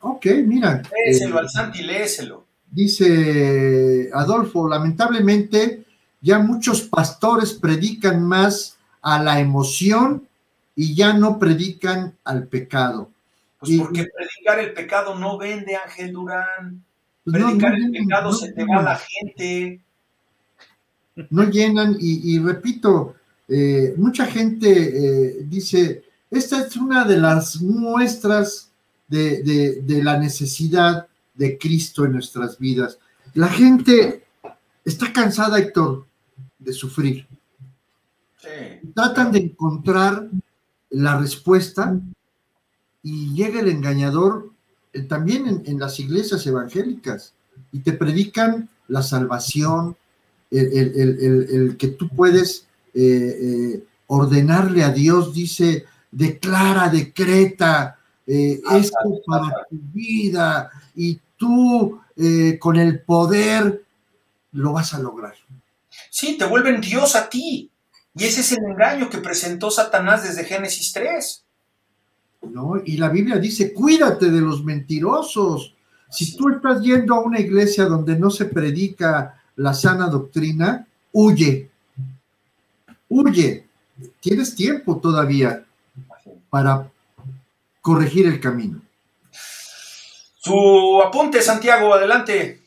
Ok, 0.00 0.26
mira. 0.44 0.82
Léeselo 1.06 1.36
eh, 1.36 1.38
al 1.38 1.48
Santi, 1.48 1.82
léeselo. 1.84 2.44
Dice 2.68 4.10
Adolfo, 4.12 4.68
lamentablemente 4.68 5.84
ya 6.20 6.38
muchos 6.38 6.82
pastores 6.82 7.54
predican 7.54 8.22
más 8.22 8.78
a 9.02 9.22
la 9.22 9.40
emoción 9.40 10.26
y 10.76 10.94
ya 10.94 11.12
no 11.12 11.38
predican 11.38 12.16
al 12.24 12.46
pecado. 12.46 13.10
Pues 13.58 13.78
porque 13.78 14.06
predicar 14.06 14.58
el 14.60 14.72
pecado 14.72 15.18
no 15.18 15.36
vende, 15.36 15.76
Ángel 15.76 16.12
Durán. 16.12 16.82
Pues 17.24 17.36
predicar 17.36 17.74
el 17.74 17.90
pecado 17.90 18.32
se 18.32 18.52
te 18.52 18.64
va 18.64 18.78
a 18.78 18.82
la 18.82 18.98
gente. 18.98 19.80
No 21.28 21.44
llenan, 21.44 21.96
y, 22.00 22.38
repito, 22.38 23.16
eh, 23.48 23.94
mucha 23.96 24.26
gente 24.26 24.70
eh, 24.70 25.44
dice, 25.44 26.04
esta 26.30 26.60
es 26.60 26.76
una 26.76 27.04
de 27.04 27.18
las 27.18 27.60
muestras 27.60 28.70
de, 29.08 30.00
la 30.02 30.18
necesidad 30.18 31.08
de 31.34 31.58
Cristo 31.58 32.04
en 32.04 32.12
nuestras 32.12 32.58
vidas. 32.58 32.98
La 33.34 33.48
gente 33.48 34.24
está 34.84 35.12
cansada, 35.12 35.58
Héctor, 35.58 36.06
de 36.60 36.72
sufrir. 36.72 37.26
Tratan 38.94 39.32
de 39.32 39.38
encontrar 39.38 40.28
la 40.90 41.18
respuesta 41.18 41.98
y 43.02 43.34
llega 43.34 43.60
el 43.60 43.68
engañador 43.68 44.50
eh, 44.92 45.02
también 45.02 45.62
en, 45.64 45.78
las 45.78 46.00
iglesias 46.00 46.46
evangélicas 46.46 47.32
y 47.72 47.80
te 47.80 47.92
predican 47.92 48.68
la 48.88 49.02
salvación, 49.02 49.96
el, 50.50 51.76
que 51.78 51.88
tú 51.88 52.08
puedes 52.08 52.66
eh, 52.92 53.02
eh, 53.02 53.84
ordenarle 54.08 54.82
a 54.82 54.90
Dios, 54.90 55.32
dice, 55.32 55.84
declara, 56.10 56.88
decreta 56.88 57.96
esto 58.26 59.22
para 59.26 59.66
tu 59.68 59.76
vida 59.92 60.70
y 60.94 61.20
tú 61.36 62.00
con 62.58 62.76
el 62.76 63.00
poder 63.00 63.84
lo 64.52 64.72
vas 64.72 64.94
a 64.94 65.00
lograr. 65.00 65.34
Sí, 66.10 66.36
te 66.36 66.44
vuelven 66.44 66.80
Dios 66.80 67.14
a 67.16 67.30
ti. 67.30 67.70
Y 68.14 68.24
ese 68.24 68.40
es 68.40 68.52
el 68.52 68.64
engaño 68.64 69.08
que 69.08 69.18
presentó 69.18 69.70
Satanás 69.70 70.24
desde 70.24 70.44
Génesis 70.44 70.92
3. 70.92 71.44
¿No? 72.50 72.74
Y 72.84 72.96
la 72.96 73.08
Biblia 73.08 73.36
dice, 73.36 73.72
cuídate 73.72 74.30
de 74.30 74.40
los 74.40 74.64
mentirosos. 74.64 75.74
Si 76.10 76.36
tú 76.36 76.48
estás 76.48 76.82
yendo 76.82 77.14
a 77.14 77.20
una 77.20 77.38
iglesia 77.38 77.84
donde 77.84 78.18
no 78.18 78.30
se 78.30 78.46
predica 78.46 79.40
la 79.56 79.72
sana 79.72 80.08
doctrina, 80.08 80.86
huye. 81.12 81.70
Huye. 83.08 83.66
Tienes 84.20 84.54
tiempo 84.54 84.98
todavía 84.98 85.64
para 86.48 86.90
corregir 87.80 88.26
el 88.26 88.40
camino. 88.40 88.80
Su 90.38 91.00
apunte, 91.04 91.40
Santiago, 91.42 91.94
adelante. 91.94 92.62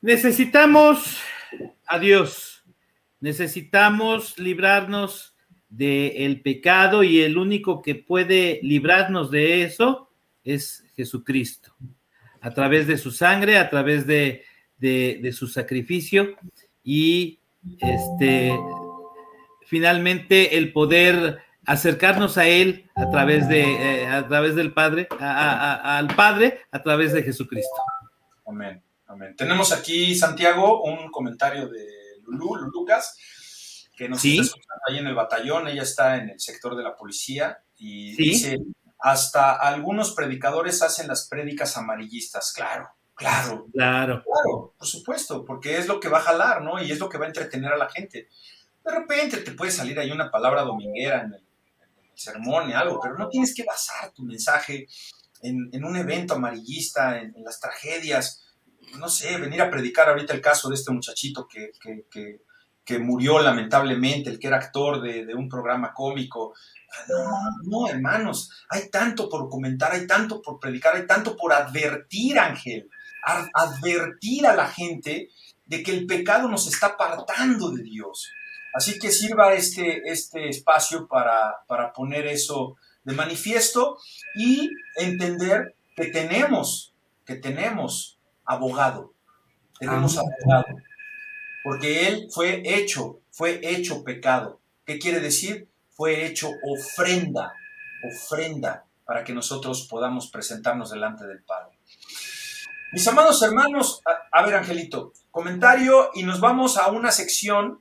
Necesitamos 0.00 1.18
a 1.90 1.98
Dios. 1.98 2.62
Necesitamos 3.18 4.38
librarnos 4.38 5.34
del 5.68 6.40
pecado 6.40 7.02
y 7.02 7.20
el 7.20 7.36
único 7.36 7.82
que 7.82 7.96
puede 7.96 8.60
librarnos 8.62 9.30
de 9.30 9.64
eso 9.64 10.08
es 10.44 10.84
Jesucristo. 10.94 11.74
A 12.40 12.52
través 12.52 12.86
de 12.86 12.96
su 12.96 13.10
sangre, 13.10 13.58
a 13.58 13.68
través 13.68 14.06
de, 14.06 14.44
su 15.32 15.48
sacrificio 15.48 16.36
y 16.82 17.40
este 17.78 18.58
finalmente 19.66 20.56
el 20.56 20.72
poder 20.72 21.40
acercarnos 21.66 22.38
a 22.38 22.48
Él 22.48 22.88
a 22.94 23.10
través 23.10 23.46
de 23.48 23.62
eh, 23.62 24.06
a 24.06 24.26
través 24.26 24.54
del 24.54 24.72
Padre, 24.72 25.06
al 25.18 26.08
Padre 26.16 26.60
a 26.70 26.82
través 26.82 27.12
de 27.12 27.22
Jesucristo. 27.22 27.76
Amén. 28.46 28.82
Tenemos 29.36 29.72
aquí, 29.72 30.14
Santiago, 30.14 30.82
un 30.82 31.10
comentario 31.10 31.68
de 31.68 31.86
Lulú, 32.24 32.56
Lucas, 32.56 33.16
que 33.96 34.08
nos 34.08 34.24
está 34.24 34.42
escuchando 34.42 34.82
ahí 34.88 34.98
en 34.98 35.06
el 35.06 35.14
batallón. 35.14 35.68
Ella 35.68 35.82
está 35.82 36.16
en 36.16 36.30
el 36.30 36.40
sector 36.40 36.76
de 36.76 36.84
la 36.84 36.96
policía 36.96 37.62
y 37.76 38.14
dice: 38.14 38.58
hasta 38.98 39.52
algunos 39.52 40.12
predicadores 40.12 40.82
hacen 40.82 41.08
las 41.08 41.26
prédicas 41.28 41.76
amarillistas. 41.76 42.52
Claro, 42.52 42.90
claro. 43.14 43.66
Claro. 43.72 44.22
Claro, 44.22 44.74
por 44.78 44.86
supuesto, 44.86 45.44
porque 45.44 45.76
es 45.76 45.88
lo 45.88 45.98
que 45.98 46.08
va 46.08 46.18
a 46.18 46.22
jalar, 46.22 46.62
¿no? 46.62 46.80
Y 46.80 46.90
es 46.92 46.98
lo 46.98 47.08
que 47.08 47.18
va 47.18 47.24
a 47.24 47.28
entretener 47.28 47.72
a 47.72 47.78
la 47.78 47.88
gente. 47.88 48.28
De 48.84 48.92
repente 48.92 49.38
te 49.38 49.52
puede 49.52 49.72
salir 49.72 49.98
ahí 49.98 50.10
una 50.10 50.30
palabra 50.30 50.62
dominguera 50.62 51.22
en 51.22 51.34
el, 51.34 51.44
sermón 52.14 52.68
y 52.68 52.74
algo, 52.74 53.00
pero 53.02 53.16
no 53.16 53.30
tienes 53.30 53.54
que 53.54 53.64
basar 53.64 54.10
tu 54.12 54.22
mensaje 54.22 54.86
en, 55.40 55.82
un 55.82 55.96
evento 55.96 56.34
amarillista, 56.34 57.18
en 57.18 57.42
las 57.42 57.58
tragedias 57.58 58.49
no 58.98 59.08
sé, 59.08 59.36
venir 59.38 59.62
a 59.62 59.70
predicar 59.70 60.08
ahorita 60.08 60.34
el 60.34 60.40
caso 60.40 60.68
de 60.68 60.74
este 60.74 60.92
muchachito 60.92 61.46
que, 61.48 62.40
murió 62.98 63.38
lamentablemente, 63.38 64.30
el 64.30 64.38
que 64.38 64.48
era 64.48 64.56
actor 64.56 65.00
de, 65.00 65.32
un 65.34 65.48
programa 65.48 65.92
cómico. 65.94 66.54
No, 67.08 67.40
no, 67.64 67.88
hermanos, 67.88 68.50
hay 68.68 68.90
tanto 68.90 69.28
por 69.28 69.48
comentar, 69.48 69.92
hay 69.92 70.06
tanto 70.06 70.42
por 70.42 70.58
predicar, 70.58 70.96
hay 70.96 71.06
tanto 71.06 71.36
por 71.36 71.52
advertir, 71.52 72.38
Ángel, 72.38 72.90
advertir 73.54 74.46
a 74.46 74.56
la 74.56 74.66
gente 74.66 75.28
de 75.66 75.82
que 75.84 75.92
el 75.92 76.06
pecado 76.06 76.48
nos 76.48 76.66
está 76.66 76.88
apartando 76.88 77.70
de 77.70 77.82
Dios. 77.84 78.28
Así 78.74 78.98
que 78.98 79.10
sirva 79.10 79.54
este, 79.54 80.02
este 80.10 80.48
espacio 80.48 81.06
para, 81.06 81.64
para 81.66 81.92
poner 81.92 82.26
eso 82.26 82.76
de 83.04 83.14
manifiesto 83.14 83.98
y 84.34 84.70
entender 84.96 85.74
que 85.96 86.06
tenemos, 86.06 86.92
que 87.24 87.36
tenemos 87.36 88.19
abogado. 88.50 89.14
Tenemos 89.78 90.18
ah. 90.18 90.22
abogado. 90.22 90.76
Porque 91.62 92.08
Él 92.08 92.28
fue 92.32 92.62
hecho, 92.64 93.20
fue 93.30 93.60
hecho 93.62 94.02
pecado. 94.02 94.60
¿Qué 94.84 94.98
quiere 94.98 95.20
decir? 95.20 95.68
Fue 95.90 96.26
hecho 96.26 96.50
ofrenda, 96.64 97.52
ofrenda 98.02 98.84
para 99.04 99.22
que 99.22 99.32
nosotros 99.32 99.86
podamos 99.88 100.30
presentarnos 100.30 100.90
delante 100.90 101.26
del 101.26 101.42
Padre. 101.42 101.78
Mis 102.92 103.06
amados 103.06 103.40
hermanos, 103.42 104.00
a, 104.32 104.42
ver 104.42 104.54
Angelito, 104.56 105.12
comentario 105.30 106.10
y 106.14 106.24
nos 106.24 106.40
vamos 106.40 106.76
a 106.76 106.88
una 106.88 107.12
sección 107.12 107.80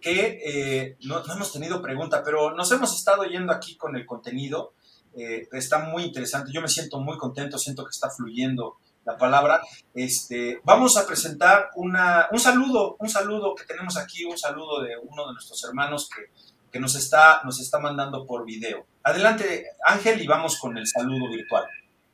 que 0.00 0.40
eh, 0.44 0.96
no, 1.04 1.22
hemos 1.32 1.52
tenido 1.52 1.80
pregunta, 1.80 2.22
pero 2.22 2.54
nos 2.54 2.70
hemos 2.72 2.94
estado 2.94 3.24
yendo 3.24 3.52
aquí 3.52 3.76
con 3.76 3.96
el 3.96 4.04
contenido. 4.04 4.74
Eh, 5.16 5.48
está 5.52 5.78
muy 5.78 6.02
interesante, 6.02 6.52
yo 6.52 6.60
me 6.60 6.68
siento 6.68 7.00
muy 7.00 7.16
contento, 7.16 7.56
siento 7.56 7.84
que 7.84 7.92
está 7.92 8.10
fluyendo 8.10 8.76
la 9.06 9.16
palabra. 9.16 9.60
Este, 9.94 10.60
vamos 10.64 10.96
a 10.98 11.06
presentar 11.06 11.70
una, 11.76 12.26
un 12.32 12.38
saludo, 12.38 12.96
un 12.98 13.08
saludo 13.08 13.54
que 13.54 13.64
tenemos 13.64 13.96
aquí, 13.96 14.24
un 14.24 14.36
saludo 14.36 14.82
de 14.82 14.98
uno 14.98 15.28
de 15.28 15.32
nuestros 15.32 15.64
hermanos 15.64 16.10
que, 16.14 16.30
que 16.70 16.80
nos, 16.80 16.94
está, 16.96 17.40
nos 17.44 17.60
está 17.60 17.78
mandando 17.78 18.26
por 18.26 18.44
video. 18.44 18.84
Adelante, 19.04 19.64
Ángel, 19.86 20.20
y 20.20 20.26
vamos 20.26 20.58
con 20.58 20.76
el 20.76 20.86
saludo 20.86 21.30
virtual. 21.30 21.64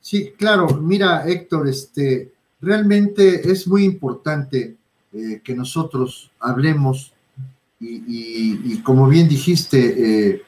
Sí, 0.00 0.32
claro, 0.36 0.68
mira, 0.68 1.24
Héctor, 1.26 1.68
este, 1.68 2.32
realmente 2.60 3.50
es 3.50 3.66
muy 3.66 3.84
importante 3.84 4.76
eh, 5.12 5.40
que 5.42 5.54
nosotros 5.54 6.30
hablemos 6.38 7.12
y, 7.84 8.80
como 8.82 9.08
bien 9.08 9.28
dijiste, 9.28 9.78
eh, 10.30 10.42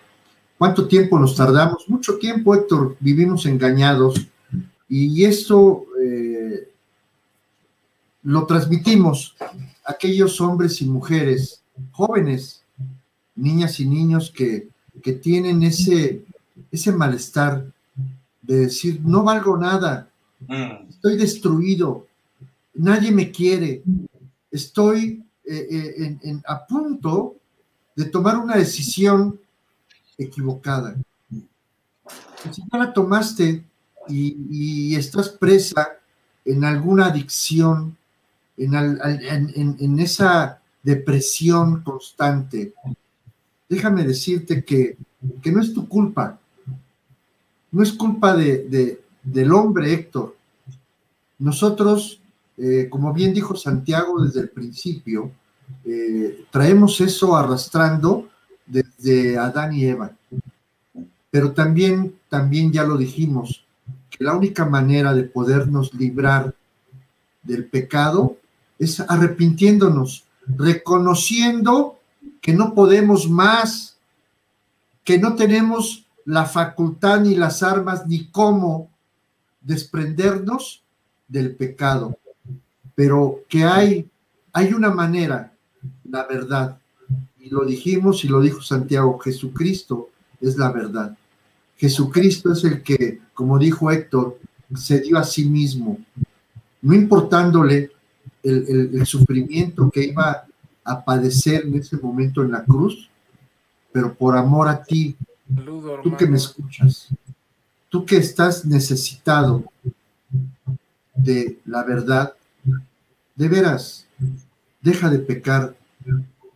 ¿cuánto 0.56 0.86
tiempo 0.86 1.18
nos 1.18 1.34
tardamos? 1.34 1.88
Mucho 1.88 2.16
tiempo, 2.16 2.54
Héctor, 2.54 2.96
vivimos 3.00 3.44
engañados 3.46 4.28
y 4.88 5.24
esto 5.24 5.86
eh, 6.00 6.33
lo 8.24 8.46
transmitimos 8.46 9.36
a 9.40 9.92
aquellos 9.92 10.40
hombres 10.40 10.80
y 10.82 10.86
mujeres, 10.86 11.62
jóvenes, 11.92 12.62
niñas 13.36 13.78
y 13.80 13.86
niños 13.86 14.30
que, 14.30 14.68
tienen 15.22 15.62
ese, 15.62 16.24
ese 16.72 16.90
malestar 16.90 17.66
de 18.40 18.60
decir, 18.60 19.02
no 19.04 19.22
valgo 19.22 19.58
nada, 19.58 20.08
mm. 20.48 20.88
estoy 20.88 21.18
destruido, 21.18 22.06
nadie 22.72 23.12
me 23.12 23.30
quiere, 23.30 23.82
estoy 24.50 25.22
eh, 25.44 26.16
eh, 26.24 26.40
a 26.46 26.66
punto 26.66 27.36
de 27.94 28.06
tomar 28.06 28.38
una 28.38 28.56
decisión 28.56 29.38
equivocada. 30.16 30.96
Si 32.50 32.62
no 32.72 32.78
la 32.78 32.92
tomaste, 32.94 33.62
y, 34.08 34.94
estás 34.96 35.30
presa 35.30 35.88
en 36.44 36.64
alguna 36.64 37.06
adicción, 37.06 37.96
en, 38.56 39.98
esa 39.98 40.60
depresión 40.82 41.82
constante, 41.82 42.74
déjame 43.68 44.04
decirte 44.04 44.64
que, 44.64 44.96
no 45.46 45.60
es 45.60 45.72
tu 45.72 45.88
culpa, 45.88 46.38
no 47.72 47.82
es 47.82 47.92
culpa 47.92 48.36
de, 48.36 49.00
del 49.22 49.52
hombre, 49.52 49.92
Héctor. 49.92 50.36
Nosotros, 51.38 52.20
eh, 52.56 52.88
como 52.88 53.12
bien 53.12 53.34
dijo 53.34 53.56
Santiago 53.56 54.22
desde 54.22 54.40
el 54.40 54.50
principio, 54.50 55.32
eh, 55.84 56.44
traemos 56.50 57.00
eso 57.00 57.36
arrastrando 57.36 58.28
desde 58.66 59.36
Adán 59.36 59.74
y 59.74 59.86
Eva. 59.86 60.12
Pero 61.30 61.52
también, 61.52 62.14
también 62.28 62.72
ya 62.72 62.84
lo 62.84 62.96
dijimos, 62.96 63.64
que 64.10 64.22
la 64.22 64.36
única 64.36 64.64
manera 64.64 65.12
de 65.12 65.24
podernos 65.24 65.92
librar 65.94 66.54
del 67.42 67.66
pecado 67.66 68.36
es 68.78 69.00
arrepintiéndonos, 69.00 70.24
reconociendo 70.46 71.98
que 72.40 72.52
no 72.52 72.74
podemos 72.74 73.28
más, 73.28 73.96
que 75.02 75.18
no 75.18 75.34
tenemos 75.34 76.04
la 76.24 76.46
facultad 76.46 77.20
ni 77.20 77.34
las 77.34 77.62
armas 77.62 78.06
ni 78.06 78.26
cómo 78.26 78.90
desprendernos 79.60 80.82
del 81.28 81.54
pecado, 81.54 82.18
pero 82.94 83.40
que 83.48 83.64
hay, 83.64 84.08
hay 84.52 84.72
una 84.72 84.90
manera, 84.90 85.52
la 86.04 86.24
verdad, 86.26 86.78
y 87.38 87.50
lo 87.50 87.64
dijimos 87.64 88.24
y 88.24 88.28
lo 88.28 88.40
dijo 88.40 88.62
Santiago, 88.62 89.18
Jesucristo 89.18 90.10
es 90.40 90.56
la 90.56 90.72
verdad. 90.72 91.16
Jesucristo 91.76 92.52
es 92.52 92.64
el 92.64 92.82
que, 92.82 93.20
como 93.34 93.58
dijo 93.58 93.90
Héctor, 93.90 94.38
se 94.74 95.00
dio 95.00 95.18
a 95.18 95.24
sí 95.24 95.44
mismo, 95.46 95.98
no 96.80 96.94
importándole 96.94 97.93
el, 98.44 99.06
sufrimiento 99.06 99.90
que 99.90 100.04
iba 100.04 100.44
a 100.84 101.04
padecer 101.04 101.64
en 101.64 101.76
ese 101.76 101.96
momento 101.96 102.42
en 102.42 102.52
la 102.52 102.62
cruz, 102.62 103.08
pero 103.90 104.14
por 104.14 104.36
amor 104.36 104.68
a 104.68 104.82
ti, 104.82 105.16
tú 106.02 106.16
que 106.16 106.26
me 106.26 106.36
escuchas, 106.36 107.08
tú 107.88 108.04
que 108.04 108.16
estás 108.16 108.64
necesitado 108.66 109.64
de 111.14 111.58
la 111.64 111.82
verdad, 111.84 112.34
de 113.34 113.48
veras, 113.48 114.06
deja 114.80 115.08
de 115.08 115.18
pecar, 115.18 115.74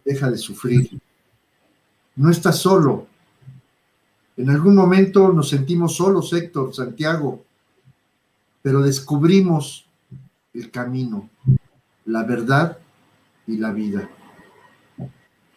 deja 0.05 0.31
de 0.31 0.39
sufrir. 0.39 1.01
No 2.17 2.31
estás 2.31 2.59
solo. 2.59 3.07
En 4.37 4.51
algún 4.51 4.75
momento 4.75 5.33
nos 5.33 5.49
sentimos 5.49 5.97
solos, 5.97 6.33
Héctor, 6.33 6.75
Santiago, 6.75 7.45
pero 8.63 8.83
descubrimos 8.83 9.87
el 10.53 10.71
camino, 10.71 11.29
la 12.09 12.25
verdad 12.25 12.79
y 13.47 13.59
la 13.59 13.71
vida. 13.71 14.09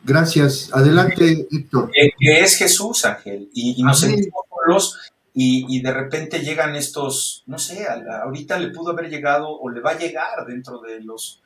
Gracias. 0.04 0.70
Adelante, 0.74 1.48
Héctor. 1.50 1.92
Que, 1.92 2.40
es 2.40 2.58
Jesús, 2.58 3.06
Ángel, 3.06 3.50
y, 3.54 3.82
nos 3.84 4.02
sentimos 4.02 4.46
solos 4.50 5.00
y, 5.34 5.82
de 5.82 5.94
repente 5.94 6.40
llegan 6.40 6.76
estos, 6.76 7.44
no 7.48 7.58
sé, 7.58 7.88
ahorita 7.88 8.60
le 8.60 8.70
pudo 8.70 8.92
haber 8.92 9.10
llegado 9.10 9.50
o 9.50 9.70
le 9.70 9.80
va 9.82 9.92
a 9.92 9.98
llegar 9.98 10.46
dentro 10.46 10.80
de 10.82 11.02
los... 11.02 11.42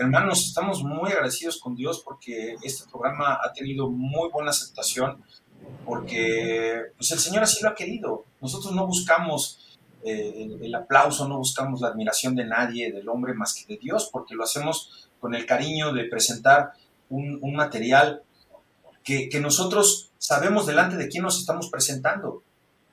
Hermanos, 0.00 0.46
estamos 0.46 0.82
muy 0.82 1.12
agradecidos 1.12 1.60
con 1.60 1.76
Dios 1.76 2.02
porque 2.04 2.56
este 2.62 2.90
programa 2.90 3.38
ha 3.42 3.52
tenido 3.52 3.88
muy 3.88 4.30
buena 4.30 4.50
aceptación, 4.50 5.22
porque 5.84 6.86
pues 6.96 7.12
el 7.12 7.18
Señor 7.18 7.44
así 7.44 7.62
lo 7.62 7.68
ha 7.68 7.74
querido. 7.74 8.24
Nosotros 8.40 8.74
no 8.74 8.86
buscamos 8.86 9.65
eh, 10.04 10.58
el, 10.60 10.74
aplauso, 10.74 11.28
no 11.28 11.38
buscamos 11.38 11.80
la 11.80 11.88
admiración 11.88 12.34
de 12.34 12.44
nadie, 12.44 12.92
del 12.92 13.08
hombre, 13.08 13.34
más 13.34 13.54
que 13.54 13.74
de 13.74 13.80
Dios, 13.80 14.08
porque 14.12 14.34
lo 14.34 14.44
hacemos 14.44 15.08
con 15.20 15.34
el 15.34 15.46
cariño 15.46 15.92
de 15.92 16.04
presentar 16.04 16.72
un, 17.08 17.54
material 17.54 18.22
que, 19.02 19.28
nosotros 19.40 20.10
sabemos 20.18 20.66
delante 20.66 20.96
de 20.96 21.08
quién 21.08 21.22
nos 21.22 21.38
estamos 21.38 21.70
presentando. 21.70 22.42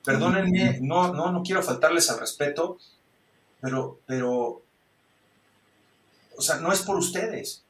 Perdónenme, 0.04 0.78
no, 0.80 1.12
no, 1.12 1.32
no 1.32 1.42
quiero 1.42 1.62
faltarles 1.62 2.10
al 2.10 2.20
respeto, 2.20 2.78
pero, 3.60 4.00
pero, 4.06 4.62
o 6.36 6.42
sea, 6.42 6.56
no 6.56 6.72
es 6.72 6.82
por 6.82 6.96
ustedes, 6.96 7.64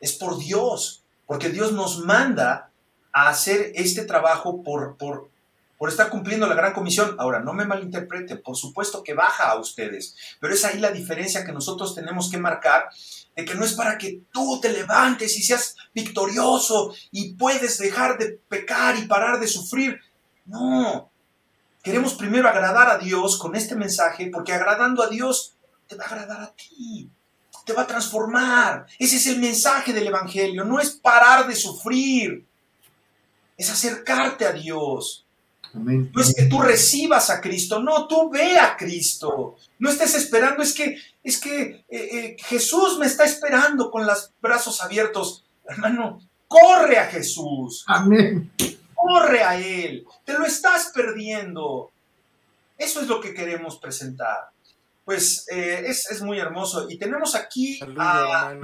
es 0.00 0.12
por 0.12 0.38
Dios, 0.38 1.02
porque 1.26 1.50
Dios 1.50 1.72
nos 1.72 2.04
manda 2.04 2.70
a 3.12 3.28
hacer 3.28 3.72
este 3.74 4.04
trabajo 4.04 4.62
por, 4.62 4.96
por, 4.96 5.30
por 5.78 5.88
estar 5.88 6.08
cumpliendo 6.08 6.46
la 6.46 6.54
gran 6.54 6.72
comisión. 6.72 7.16
Ahora, 7.18 7.40
no 7.40 7.52
me 7.52 7.64
malinterpreten, 7.64 8.42
por 8.42 8.56
supuesto 8.56 9.02
que 9.02 9.14
baja 9.14 9.50
a 9.50 9.58
ustedes, 9.58 10.14
pero 10.40 10.54
es 10.54 10.64
ahí 10.64 10.78
la 10.78 10.90
diferencia 10.90 11.44
que 11.44 11.52
nosotros 11.52 11.94
tenemos 11.94 12.30
que 12.30 12.38
marcar, 12.38 12.88
de 13.34 13.44
que 13.44 13.54
no 13.54 13.64
es 13.64 13.74
para 13.74 13.98
que 13.98 14.22
tú 14.32 14.60
te 14.60 14.72
levantes 14.72 15.36
y 15.36 15.42
seas 15.42 15.76
victorioso 15.94 16.94
y 17.10 17.34
puedes 17.34 17.78
dejar 17.78 18.18
de 18.18 18.40
pecar 18.48 18.96
y 18.98 19.06
parar 19.06 19.38
de 19.38 19.48
sufrir. 19.48 20.00
No, 20.46 21.10
queremos 21.82 22.14
primero 22.14 22.48
agradar 22.48 22.88
a 22.88 22.98
Dios 22.98 23.38
con 23.38 23.54
este 23.54 23.74
mensaje, 23.74 24.30
porque 24.32 24.52
agradando 24.52 25.02
a 25.02 25.08
Dios 25.08 25.54
te 25.86 25.96
va 25.96 26.04
a 26.04 26.08
agradar 26.08 26.40
a 26.40 26.54
ti, 26.54 27.10
te 27.64 27.72
va 27.72 27.82
a 27.82 27.86
transformar. 27.86 28.86
Ese 28.98 29.16
es 29.16 29.26
el 29.26 29.38
mensaje 29.38 29.92
del 29.92 30.06
Evangelio, 30.06 30.64
no 30.64 30.80
es 30.80 30.90
parar 30.90 31.46
de 31.46 31.54
sufrir, 31.54 32.46
es 33.56 33.70
acercarte 33.70 34.46
a 34.46 34.52
Dios. 34.52 35.25
No 35.78 36.22
es 36.22 36.34
que 36.34 36.46
tú 36.46 36.60
recibas 36.60 37.30
a 37.30 37.40
Cristo, 37.40 37.82
no, 37.82 38.06
tú 38.06 38.30
ve 38.30 38.58
a 38.58 38.76
Cristo. 38.76 39.56
No 39.78 39.90
estés 39.90 40.14
esperando, 40.14 40.62
es 40.62 40.72
que, 40.72 40.98
es 41.22 41.38
que 41.38 41.62
eh, 41.62 41.84
eh, 41.90 42.36
Jesús 42.38 42.98
me 42.98 43.06
está 43.06 43.24
esperando 43.24 43.90
con 43.90 44.06
los 44.06 44.32
brazos 44.40 44.82
abiertos. 44.82 45.44
Hermano, 45.68 46.20
corre 46.48 46.98
a 46.98 47.06
Jesús. 47.06 47.84
Amén. 47.86 48.50
Corre 48.94 49.42
a 49.42 49.58
Él. 49.58 50.06
Te 50.24 50.38
lo 50.38 50.46
estás 50.46 50.92
perdiendo. 50.94 51.90
Eso 52.78 53.00
es 53.00 53.08
lo 53.08 53.20
que 53.20 53.34
queremos 53.34 53.78
presentar. 53.78 54.50
Pues 55.04 55.46
eh, 55.50 55.84
es, 55.86 56.22
muy 56.22 56.38
hermoso. 56.38 56.90
Y 56.90 56.96
tenemos 56.96 57.34
aquí 57.34 57.78
a... 57.98 58.54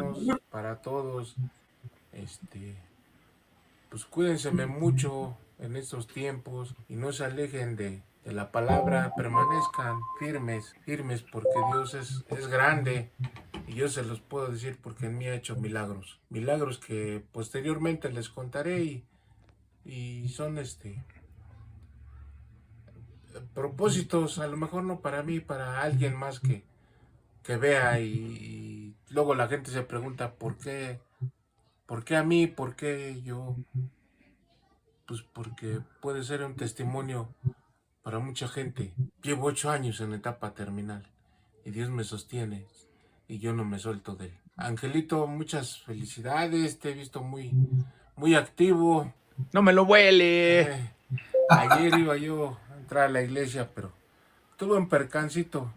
para 0.51 0.77
todos. 0.77 1.35
Este, 2.13 2.77
pues 3.89 4.05
cuídense 4.05 4.51
mucho 4.51 5.37
en 5.63 5.77
estos 5.77 6.07
tiempos 6.07 6.75
y 6.89 6.97
no 6.97 7.13
se 7.13 7.25
alejen 7.25 7.77
de, 7.77 8.03
la 8.25 8.53
palabra, 8.53 9.13
permanezcan 9.17 9.99
firmes, 10.21 10.77
firmes 10.85 11.23
porque 11.23 11.59
Dios 11.73 11.95
es, 11.95 12.25
es 12.29 12.47
grande 12.47 13.11
y 13.67 13.75
yo 13.75 13.89
se 13.89 14.05
los 14.05 14.21
puedo 14.21 14.47
decir 14.47 14.79
porque 14.81 15.07
en 15.07 15.19
mí 15.19 15.27
ha 15.27 15.35
hecho 15.35 15.57
milagros, 15.57 16.21
milagros 16.29 16.79
que 16.79 17.25
posteriormente 17.33 18.13
les 18.13 18.29
contaré 18.29 18.85
y, 18.85 19.05
y 19.85 20.29
son 20.29 20.59
este 20.59 21.03
propósitos, 23.55 24.39
a 24.39 24.47
lo 24.47 24.57
mejor 24.57 24.85
no 24.85 25.01
para 25.01 25.23
mí, 25.23 25.41
para 25.41 25.83
alguien 25.83 26.15
más 26.15 26.39
que, 26.39 26.65
que 27.43 27.57
vea 27.57 27.99
y, 27.99 28.07
y, 28.07 28.97
luego 29.11 29.35
la 29.35 29.49
gente 29.49 29.71
se 29.71 29.83
pregunta 29.83 30.35
por 30.35 30.59
qué, 30.59 31.01
por 31.87 32.05
qué 32.05 32.17
a 32.17 32.23
mí, 32.23 32.47
por 32.47 32.77
qué 32.77 33.21
yo, 33.23 33.57
pues 35.07 35.23
porque 35.23 35.81
puede 36.01 36.23
ser 36.23 36.43
un 36.45 36.55
testimonio 36.55 37.29
para 38.03 38.19
mucha 38.19 38.49
gente. 38.49 38.93
Llevo 39.23 39.47
ocho 39.47 39.71
años 39.71 40.01
en 40.01 40.15
etapa 40.15 40.55
terminal 40.55 41.07
y 41.65 41.71
Dios 41.71 41.91
me 41.91 42.05
sostiene 42.05 42.67
y 43.29 43.39
yo 43.39 43.53
no 43.53 43.65
me 43.65 43.79
suelto 43.79 44.15
de 44.15 44.27
él. 44.27 44.39
Angelito, 44.57 45.27
muchas 45.27 45.81
felicidades, 45.81 46.79
te 46.79 46.91
he 46.91 46.95
visto 46.95 47.23
muy, 47.23 47.53
muy 48.17 48.35
activo. 48.35 49.13
No 49.53 49.63
me 49.63 49.73
lo 49.73 49.85
huele. 49.85 50.61
Eh, 50.61 50.91
ayer 51.49 51.99
iba 51.99 52.17
yo 52.17 52.59
a 52.71 52.79
entrar 52.79 53.05
a 53.05 53.09
la 53.09 53.23
iglesia, 53.23 53.71
pero 53.75 53.93
tuve 54.57 54.77
un 54.77 54.89
percancito 54.89 55.73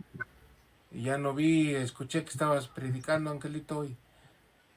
y 0.91 1.03
ya 1.03 1.17
no 1.17 1.33
vi, 1.33 1.75
escuché 1.75 2.23
que 2.23 2.29
estabas 2.29 2.67
predicando, 2.67 3.29
Angelito, 3.29 3.85
y, 3.85 3.97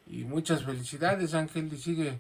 y 0.07 0.25
muchas 0.25 0.65
felicidades, 0.65 1.35
Ángel, 1.35 1.73
y 1.73 1.79
sigue 1.79 2.19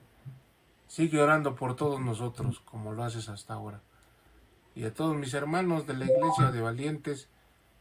Sigue 0.89 1.20
orando 1.20 1.55
por 1.55 1.77
todos 1.77 2.01
nosotros, 2.01 2.60
como 2.65 2.93
lo 2.93 3.05
haces 3.05 3.28
hasta 3.28 3.52
ahora. 3.52 3.82
Y 4.74 4.85
a 4.85 4.94
todos 4.94 5.15
mis 5.15 5.35
hermanos 5.35 5.86
de 5.86 5.93
la 5.93 6.06
iglesia 6.06 6.51
de 6.51 6.62
valientes 6.62 7.28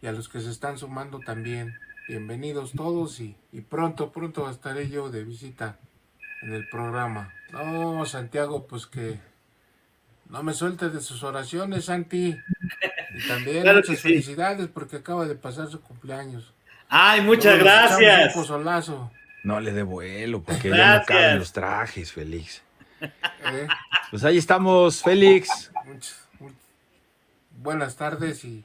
y 0.01 0.07
a 0.07 0.11
los 0.11 0.27
que 0.27 0.41
se 0.41 0.51
están 0.51 0.77
sumando 0.77 1.19
también. 1.19 1.73
Bienvenidos 2.09 2.73
todos 2.73 3.21
y, 3.21 3.37
pronto, 3.69 4.11
pronto 4.11 4.49
estaré 4.49 4.89
yo 4.89 5.09
de 5.09 5.23
visita 5.23 5.79
en 6.41 6.53
el 6.53 6.67
programa. 6.67 7.33
No, 7.53 8.05
Santiago, 8.05 8.67
pues 8.67 8.85
que 8.85 9.19
no 10.29 10.43
me 10.43 10.53
suelte 10.53 10.89
de 10.89 10.99
sus 10.99 11.23
oraciones, 11.23 11.85
Santi. 11.85 12.37
Y 13.15 13.27
también 13.27 13.73
muchas 13.73 14.01
felicidades 14.01 14.67
porque 14.67 14.97
acaba 14.97 15.25
de 15.25 15.35
pasar 15.35 15.69
su 15.69 15.79
cumpleaños. 15.79 16.53
Ay, 16.89 17.21
muchas 17.21 17.57
gracias. 17.57 18.35
No 19.43 19.61
le 19.61 19.71
dé 19.71 19.83
vuelo 19.83 20.43
porque 20.43 20.69
ya 20.69 20.99
no 20.99 21.05
caben 21.05 21.39
los 21.39 21.53
trajes, 21.53 22.11
Félix. 22.11 22.66
Eh, 23.01 23.67
pues 24.11 24.23
ahí 24.23 24.37
estamos, 24.37 25.01
Félix. 25.01 25.71
buenas 27.51 27.95
tardes 27.95 28.43
y, 28.43 28.63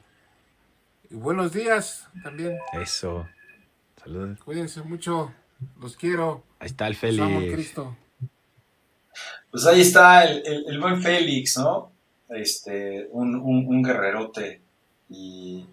buenos 1.09 1.53
días 1.53 2.07
también. 2.23 2.57
Eso. 2.73 3.27
Saludos. 4.01 4.39
Cuídense 4.43 4.81
mucho. 4.81 5.33
Los 5.79 5.95
quiero. 5.95 6.43
Ahí 6.59 6.67
está 6.67 6.87
el 6.87 6.95
Félix. 6.95 7.73
Pues 9.51 9.65
ahí 9.65 9.81
está 9.81 10.25
el, 10.25 10.79
buen 10.79 11.01
Félix, 11.01 11.57
¿no? 11.57 11.91
Este, 12.29 13.07
un, 13.11 13.83
guerrerote. 13.83 14.61
Y, 15.09 15.67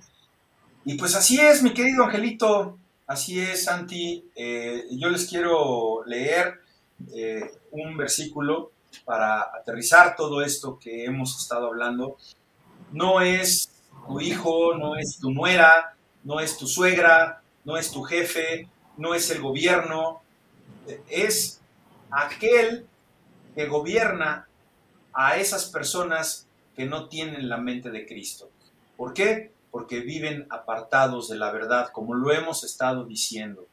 pues 0.99 1.15
así 1.15 1.41
es, 1.41 1.63
mi 1.63 1.73
querido 1.73 2.05
Angelito. 2.05 2.79
Así 3.07 3.41
es, 3.41 3.65
Santi. 3.65 4.31
Eh, 4.37 4.85
yo 4.93 5.09
les 5.09 5.27
quiero 5.27 6.05
leer 6.05 6.61
eh, 7.13 7.51
un 7.71 7.97
versículo 7.97 8.73
para 9.05 9.43
aterrizar 9.43 10.17
todo 10.17 10.43
esto 10.43 10.79
que 10.79 11.05
hemos 11.05 11.41
estado 11.41 11.67
hablando. 11.67 12.17
No 12.93 13.21
es 13.21 13.71
tu 14.07 14.21
hijo, 14.21 14.75
no 14.77 14.97
es 14.97 15.19
tu 15.21 15.31
nuera, 15.31 15.95
no 16.25 16.41
es 16.41 16.57
tu 16.57 16.67
suegra, 16.67 17.43
no 17.65 17.77
es 17.77 17.91
tu 17.91 18.03
jefe, 18.03 18.69
no 18.97 19.15
es 19.15 19.31
el 19.31 19.41
gobierno, 19.41 20.23
es 21.09 21.61
aquel 22.11 22.87
que 23.55 23.67
gobierna 23.67 24.49
a 25.13 25.37
esas 25.37 25.67
personas 25.67 26.47
que 26.77 26.87
no 26.87 27.09
tienen 27.09 27.49
la 27.49 27.59
mente 27.59 27.91
de 27.91 28.07
Cristo. 28.07 28.49
¿Por 28.97 29.13
qué? 29.13 29.53
Porque 29.71 30.01
viven 30.01 30.47
apartados 30.51 31.29
de 31.29 31.37
la 31.37 31.51
verdad, 31.51 31.91
como 31.93 32.15
lo 32.15 32.33
hemos 32.33 32.65
estado 32.65 33.05
diciendo. 33.05 33.67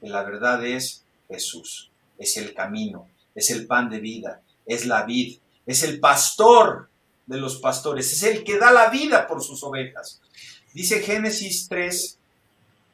Que 0.00 0.08
la 0.08 0.22
verdad 0.22 0.64
es 0.64 1.04
Jesús, 1.28 1.90
es 2.18 2.36
el 2.36 2.54
camino, 2.54 3.06
es 3.34 3.50
el 3.50 3.66
pan 3.66 3.90
de 3.90 4.00
vida, 4.00 4.42
es 4.66 4.86
la 4.86 5.04
vid, 5.04 5.38
es 5.66 5.82
el 5.82 6.00
pastor 6.00 6.88
de 7.26 7.38
los 7.38 7.56
pastores, 7.56 8.12
es 8.12 8.22
el 8.22 8.44
que 8.44 8.58
da 8.58 8.72
la 8.72 8.90
vida 8.90 9.26
por 9.26 9.42
sus 9.42 9.62
ovejas. 9.62 10.20
Dice 10.72 11.00
Génesis 11.00 11.68
3, 11.68 12.18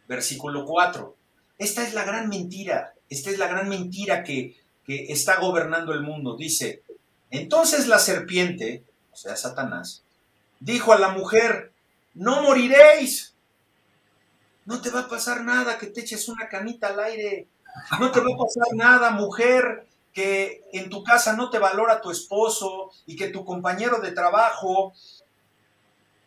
versículo 0.09 0.65
4. 0.65 1.17
Esta 1.59 1.87
es 1.87 1.95
la 1.95 2.05
gran 2.05 2.29
mentira, 2.29 2.95
esta 3.09 3.31
es 3.31 3.39
la 3.39 3.49
gran 3.49 3.69
mentira 3.69 4.23
que, 4.23 4.57
que 4.85 5.13
está 5.13 5.41
gobernando 5.41 5.93
el 5.93 6.03
mundo. 6.03 6.37
Dice, 6.37 6.83
entonces 7.31 7.87
la 7.87 7.99
serpiente, 7.99 8.85
o 9.13 9.17
sea, 9.17 9.37
Satanás, 9.37 10.03
dijo 10.61 10.93
a 10.93 10.99
la 10.99 11.11
mujer, 11.11 11.73
no 12.15 12.43
moriréis, 12.43 13.35
no 14.67 14.81
te 14.81 14.91
va 14.91 15.01
a 15.01 15.09
pasar 15.09 15.45
nada 15.45 15.79
que 15.79 15.87
te 15.87 16.01
eches 16.01 16.29
una 16.29 16.49
canita 16.49 16.89
al 16.89 17.01
aire, 17.01 17.47
no 17.99 18.11
te 18.11 18.21
va 18.21 18.27
a 18.35 18.39
pasar 18.39 18.75
nada, 18.75 19.11
mujer, 19.13 19.87
que 20.13 20.65
en 20.73 20.91
tu 20.91 21.05
casa 21.05 21.35
no 21.35 21.51
te 21.51 21.59
valora 21.59 22.01
tu 22.01 22.11
esposo 22.11 22.91
y 23.07 23.17
que 23.17 23.29
tu 23.29 23.45
compañero 23.45 24.01
de 24.01 24.13
trabajo 24.13 24.93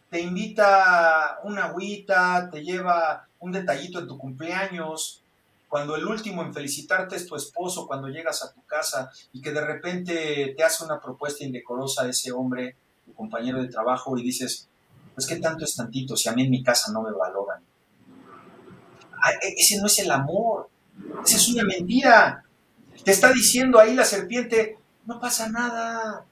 te 0.10 0.22
invita 0.22 1.40
una 1.44 1.66
agüita, 1.66 2.50
te 2.52 2.64
lleva 2.64 3.28
un 3.40 3.52
detallito 3.52 4.00
en 4.00 4.08
tu 4.08 4.18
cumpleaños, 4.18 5.22
cuando 5.72 5.96
el 5.96 6.06
último 6.06 6.42
en 6.42 6.54
felicitarte 6.54 7.16
es 7.16 7.26
tu 7.26 7.38
esposo, 7.38 7.88
cuando 7.88 8.10
llegas 8.10 8.44
a 8.44 8.52
tu 8.52 8.62
casa 8.66 9.10
y 9.32 9.42
que 9.42 9.54
de 9.54 9.66
repente 9.66 10.54
te 10.56 10.64
hace 10.66 10.84
una 10.84 11.00
propuesta 11.00 11.46
indecorosa 11.46 12.10
ese 12.10 12.34
hombre, 12.34 12.76
tu 13.06 13.14
compañero 13.14 13.62
de 13.62 13.70
trabajo, 13.70 14.18
y 14.18 14.22
dices, 14.22 14.68
pues 15.16 15.26
qué 15.26 15.38
tanto 15.38 15.64
es 15.64 15.74
tantito, 15.74 16.18
si 16.18 16.28
a 16.28 16.34
mí 16.34 16.44
en 16.44 16.52
mi 16.52 16.62
casa 16.62 16.92
no 16.92 17.02
me 17.02 17.14
valoran. 17.14 17.64
E, 19.42 19.54
ese 19.58 19.78
no 19.80 19.86
es 19.86 19.98
el 20.00 20.12
amor, 20.12 20.70
esa 21.26 21.38
es 21.38 21.48
una 21.48 21.64
mentira. 21.64 22.44
Te 23.04 23.12
está 23.12 23.32
diciendo 23.32 23.80
ahí 23.80 23.96
la 23.96 24.06
serpiente, 24.06 24.78
no 25.06 25.20
pasa 25.20 25.50
nada, 25.50 26.26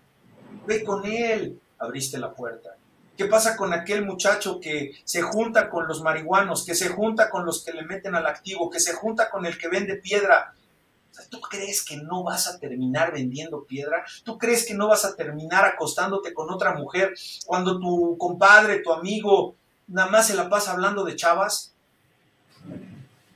ve 0.68 0.84
con 0.84 1.06
él, 1.06 1.60
abriste 1.80 2.20
la 2.20 2.34
puerta. 2.34 2.76
¿Qué 3.18 3.26
pasa 3.26 3.58
con 3.58 3.74
aquel 3.74 4.06
muchacho 4.06 4.60
que 4.60 4.94
se 5.04 5.22
junta 5.22 5.70
con 5.70 5.88
los 5.88 6.02
marihuanos, 6.02 6.66
que 6.66 6.76
se 6.76 6.90
junta 6.90 7.30
con 7.30 7.46
los 7.46 7.66
que 7.66 7.74
le 7.74 7.84
meten 7.84 8.16
al 8.16 8.28
activo, 8.28 8.70
que 8.70 8.80
se 8.80 8.94
junta 8.94 9.30
con 9.30 9.46
el 9.46 9.58
que 9.58 9.68
vende 9.68 9.96
piedra? 9.96 10.54
¿Tú 11.30 11.42
crees 11.42 11.84
que 11.84 11.98
no 11.98 12.24
vas 12.24 12.48
a 12.48 12.60
terminar 12.60 13.12
vendiendo 13.12 13.66
piedra? 13.66 14.06
¿Tú 14.24 14.38
crees 14.38 14.66
que 14.66 14.74
no 14.74 14.88
vas 14.88 15.04
a 15.04 15.16
terminar 15.16 15.66
acostándote 15.66 16.34
con 16.34 16.50
otra 16.50 16.76
mujer 16.76 17.14
cuando 17.46 17.80
tu 17.80 18.18
compadre, 18.18 18.80
tu 18.80 18.94
amigo, 18.94 19.56
nada 19.88 20.10
más 20.10 20.28
se 20.28 20.36
la 20.36 20.50
pasa 20.50 20.72
hablando 20.72 21.04
de 21.04 21.16
chavas? 21.16 21.74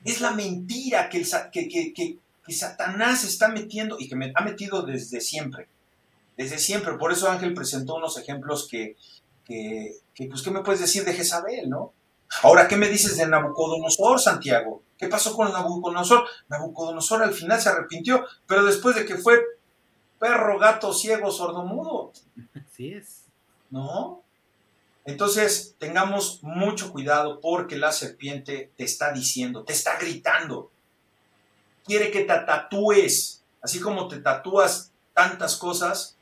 Es 0.06 0.22
la 0.22 0.32
mentira 0.32 1.10
que, 1.10 1.26
que, 1.52 1.94
que 1.94 2.18
Satanás 2.52 3.24
está 3.24 3.48
metiendo 3.48 3.98
y 4.00 4.10
que 4.10 4.16
me 4.16 4.34
ha 4.36 4.44
metido 4.44 4.82
desde 4.82 5.22
siempre. 5.22 5.70
Desde 6.36 6.60
siempre. 6.60 6.96
Por 6.96 7.14
eso 7.14 7.30
Ángel 7.30 7.54
presentó 7.54 7.96
unos 7.96 8.18
ejemplos 8.18 8.68
que, 8.70 8.98
que, 9.46 10.02
pues, 10.30 10.42
¿qué 10.42 10.52
me 10.52 10.62
puedes 10.62 10.82
decir 10.82 11.06
de 11.06 11.14
Jezabel, 11.14 11.70
no? 11.70 11.94
Ahora, 12.42 12.68
¿qué 12.68 12.76
me 12.76 12.90
dices 12.90 13.16
de 13.18 13.28
Nabucodonosor, 13.28 14.20
Santiago? 14.20 14.82
¿Qué 14.98 15.08
pasó 15.08 15.34
con 15.36 15.52
Nabucodonosor? 15.52 16.26
Nabucodonosor 16.50 17.24
al 17.24 17.34
final 17.34 17.62
se 17.62 17.70
arrepintió, 17.70 18.26
pero 18.48 18.66
después 18.66 18.96
de 18.96 19.06
que 19.06 19.16
fue 19.16 19.40
perro, 20.20 20.58
gato, 20.58 20.94
ciego, 20.94 21.32
sordomudo. 21.32 22.12
Así 22.56 22.94
es. 22.94 23.24
¿No? 23.70 24.24
Entonces, 25.06 25.76
tengamos 25.80 26.40
mucho 26.44 26.92
cuidado 26.92 27.40
porque 27.42 27.76
la 27.76 27.92
serpiente 27.92 28.72
te 28.78 28.84
está 28.84 29.12
diciendo, 29.12 29.64
te 29.64 29.74
está 29.74 29.98
gritando. 30.00 30.72
Quiere 31.86 32.12
que 32.12 32.22
te 32.22 32.40
tatúes, 32.40 33.42
así 33.62 33.80
como 33.80 34.08
te 34.08 34.18
tatúas 34.18 34.92
tantas 35.14 35.58
cosas, 35.58 36.16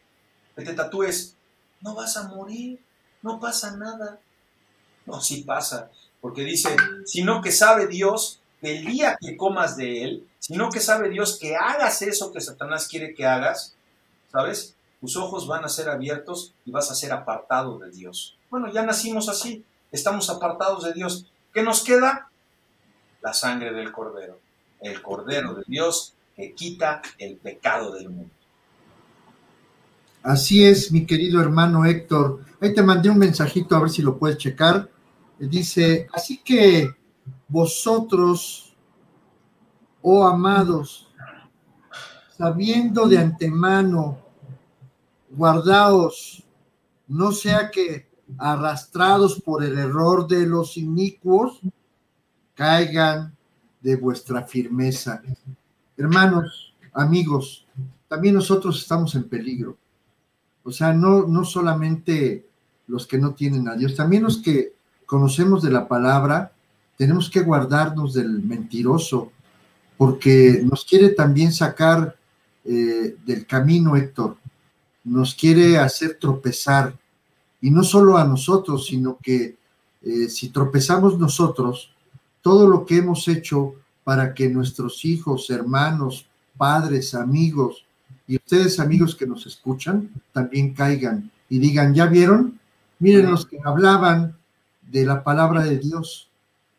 que 0.56 0.64
te 0.64 0.74
tatúes, 0.74 1.36
no 1.82 1.96
vas 1.96 2.18
a 2.18 2.28
morir 2.28 2.80
no 3.22 3.40
pasa 3.40 3.76
nada. 3.76 4.20
No, 5.06 5.20
sí 5.22 5.44
pasa, 5.44 5.90
porque 6.20 6.44
dice, 6.44 6.76
sino 7.06 7.42
que 7.42 7.52
sabe 7.52 7.88
Dios 7.88 8.40
el 8.62 8.86
día 8.86 9.18
que 9.20 9.36
comas 9.36 9.76
de 9.76 10.04
él, 10.04 10.28
sino 10.38 10.70
que 10.70 10.80
sabe 10.80 11.10
Dios 11.10 11.40
que 11.40 11.56
hagas 11.56 12.02
eso 12.04 12.32
que 12.32 12.42
Satanás 12.42 12.88
quiere 12.88 13.16
que 13.16 13.26
hagas, 13.26 13.76
¿sabes? 14.32 14.76
Tus 15.00 15.18
ojos 15.18 15.48
van 15.48 15.66
a 15.66 15.70
ser 15.70 15.90
abiertos 15.90 16.54
y 16.66 16.72
vas 16.72 16.92
a 16.92 16.96
ser 16.96 17.12
apartado 17.12 17.80
de 17.80 17.90
Dios. 17.90 18.38
Bueno, 18.52 18.72
ya 18.72 18.84
nacimos 18.84 19.30
así, 19.30 19.66
estamos 19.92 20.30
apartados 20.30 20.84
de 20.84 20.94
Dios. 20.94 21.26
¿Qué 21.54 21.64
nos 21.64 21.84
queda? 21.84 22.30
La 23.22 23.34
sangre 23.34 23.74
del 23.74 23.92
cordero, 23.92 24.40
el 24.82 25.02
cordero 25.02 25.56
de 25.56 25.64
Dios 25.68 26.14
que 26.36 26.54
quita 26.54 27.02
el 27.18 27.38
pecado 27.38 27.94
del 27.94 28.10
mundo. 28.10 28.34
Así 30.24 30.64
es, 30.64 30.92
mi 30.92 31.06
querido 31.06 31.42
hermano 31.42 31.86
Héctor. 31.86 32.46
Ahí 32.60 32.74
te 32.74 32.84
mandé 32.84 33.10
un 33.10 33.18
mensajito 33.18 33.76
a 33.76 33.80
ver 33.80 33.90
si 33.90 34.02
lo 34.02 34.18
puedes 34.18 34.38
checar. 34.38 34.90
Dice, 35.40 36.08
así 36.14 36.38
que 36.44 36.94
vosotros, 37.48 38.76
oh 40.02 40.24
amados, 40.24 41.10
sabiendo 42.38 43.08
de 43.08 43.18
antemano, 43.18 44.20
guardaos, 45.32 46.44
no 47.08 47.32
sea 47.32 47.72
que 47.72 48.08
arrastrados 48.38 49.42
por 49.42 49.64
el 49.64 49.78
error 49.78 50.28
de 50.28 50.46
los 50.46 50.78
inicuos, 50.78 51.60
caigan 52.54 53.36
de 53.82 53.96
vuestra 53.96 54.44
firmeza. 54.44 55.22
Hermanos, 55.98 56.74
amigos, 56.94 57.66
también 58.08 58.36
nosotros 58.36 58.82
estamos 58.82 59.16
en 59.16 59.24
peligro. 59.24 59.78
O 60.64 60.72
sea, 60.72 60.94
no, 60.94 61.26
no 61.28 61.44
solamente 61.44 62.46
los 62.88 63.08
que 63.08 63.18
no 63.18 63.34
tienen 63.34 63.68
a 63.68 63.76
Dios, 63.76 63.96
también 63.96 64.24
los 64.24 64.38
que 64.38 64.74
conocemos 65.06 65.64
de 65.64 65.72
la 65.72 65.88
palabra, 65.88 66.52
tenemos 66.98 67.30
que 67.30 67.42
guardarnos 67.42 68.14
del 68.14 68.44
mentiroso, 68.44 69.32
porque 69.98 70.62
nos 70.64 70.86
quiere 70.86 71.10
también 71.10 71.52
sacar 71.52 72.16
eh, 72.64 73.16
del 73.26 73.46
camino, 73.48 73.96
Héctor, 73.96 74.38
nos 75.04 75.34
quiere 75.34 75.80
hacer 75.80 76.18
tropezar, 76.20 76.96
y 77.60 77.72
no 77.72 77.84
solo 77.84 78.18
a 78.18 78.26
nosotros, 78.26 78.86
sino 78.86 79.18
que 79.22 79.58
eh, 80.04 80.30
si 80.30 80.50
tropezamos 80.50 81.18
nosotros, 81.18 81.92
todo 82.42 82.68
lo 82.68 82.86
que 82.86 82.98
hemos 82.98 83.28
hecho 83.28 83.76
para 84.04 84.34
que 84.34 84.50
nuestros 84.50 85.06
hijos, 85.06 85.50
hermanos, 85.50 86.26
padres, 86.58 87.14
amigos, 87.14 87.86
y 88.28 88.38
ustedes 88.38 88.80
amigos 88.80 89.16
que 89.16 89.28
nos 89.28 89.46
escuchan 89.46 90.10
también 90.32 90.74
caigan 90.74 91.32
y 91.50 91.60
digan, 91.60 91.94
¿ya 91.94 92.06
vieron? 92.06 92.60
Miren 93.00 93.30
los 93.30 93.46
que 93.46 93.58
hablaban 93.64 94.38
de 94.82 95.06
la 95.06 95.24
palabra 95.24 95.64
de 95.64 95.78
Dios. 95.78 96.30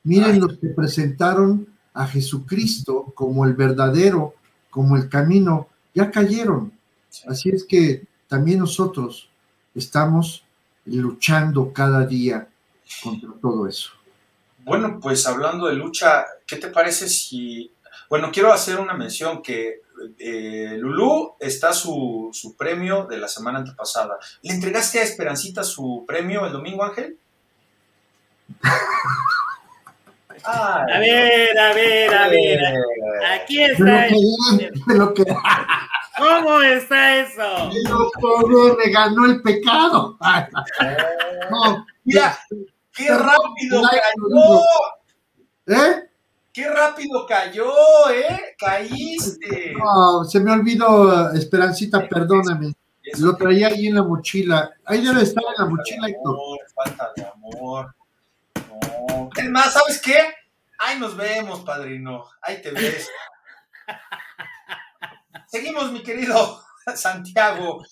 Miren 0.05 0.40
los 0.40 0.59
que 0.59 0.68
presentaron 0.68 1.66
a 1.94 2.06
Jesucristo 2.06 3.12
como 3.14 3.44
el 3.44 3.55
verdadero, 3.55 4.34
como 4.70 4.97
el 4.97 5.09
camino. 5.09 5.68
Ya 5.94 6.10
cayeron. 6.10 6.72
Así 7.26 7.51
es 7.51 7.64
que 7.64 8.06
también 8.28 8.60
nosotros 8.60 9.28
estamos 9.74 10.44
luchando 10.86 11.72
cada 11.72 12.06
día 12.06 12.48
contra 13.02 13.30
todo 13.40 13.66
eso. 13.66 13.90
Bueno, 14.64 14.98
pues 15.01 15.26
hablando 15.26 15.66
de 15.66 15.74
lucha, 15.74 16.24
¿qué 16.47 16.56
te 16.56 16.68
parece 16.68 17.09
si... 17.09 17.72
Bueno, 18.09 18.30
quiero 18.32 18.52
hacer 18.52 18.78
una 18.78 18.94
mención 18.94 19.43
que 19.43 19.82
eh, 20.18 20.76
Lulú 20.78 21.34
está 21.39 21.72
su, 21.72 22.30
premio 22.59 23.05
de 23.05 23.18
la 23.18 23.28
semana 23.28 23.59
antepasada. 23.59 24.18
¿Le 24.43 24.55
entregaste 24.55 24.98
a 25.01 25.02
Esperancita 25.02 25.64
su 25.64 26.05
premio 26.06 26.47
el 26.47 26.52
domingo, 26.52 26.84
Ángel? 26.84 27.16
a 30.44 30.84
ver, 30.98 31.59
a 31.59 31.74
ver, 31.74 32.14
a 32.14 32.28
ver. 32.28 32.60
Aquí 33.32 33.62
está. 33.62 34.09
¿Cómo 36.18 36.60
está 36.60 37.16
eso? 37.16 37.70
me 38.78 38.90
ganó 38.90 39.26
el 39.26 39.40
pecado. 39.43 40.18
Mira, 42.05 42.39
qué 42.94 43.09
rápido 43.09 43.82
cayó. 43.82 44.60
¿Eh? 45.66 46.09
¡Qué 46.52 46.69
rápido 46.69 47.27
cayó, 47.27 47.73
eh! 48.10 48.56
¡Caíste! 48.59 49.73
No, 49.73 50.24
se 50.24 50.39
me 50.40 50.52
olvidó, 50.52 51.32
Esperancita, 51.32 52.06
perdóname. 52.06 52.74
Lo 53.19 53.36
traía 53.36 53.69
ahí 53.69 53.86
en 53.86 53.94
la 53.94 54.02
mochila. 54.02 54.70
Ahí 54.85 55.01
debe 55.01 55.23
estar 55.23 55.43
en 55.43 55.64
la 55.64 55.70
mochila, 55.70 56.09
Héctor. 56.09 56.36
Falta 56.74 57.10
de 57.16 57.24
amor. 57.24 57.94
No. 58.55 59.31
Es 59.35 59.51
más, 59.51 59.73
¿sabes 59.73 60.01
qué? 60.01 60.19
Ahí 60.78 60.98
nos 60.98 61.16
vemos, 61.16 61.60
padrino. 61.60 62.27
Ahí 62.43 62.60
te 62.60 62.70
ves. 62.70 63.09
seguimos, 65.47 65.90
mi 65.90 66.02
querido 66.02 66.62
Santiago. 66.96 67.84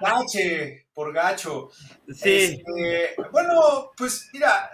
Gache, 0.00 0.86
por 0.94 1.12
gacho. 1.12 1.70
Sí. 2.08 2.62
Este, 2.64 3.14
bueno, 3.30 3.90
pues 3.96 4.28
mira, 4.32 4.70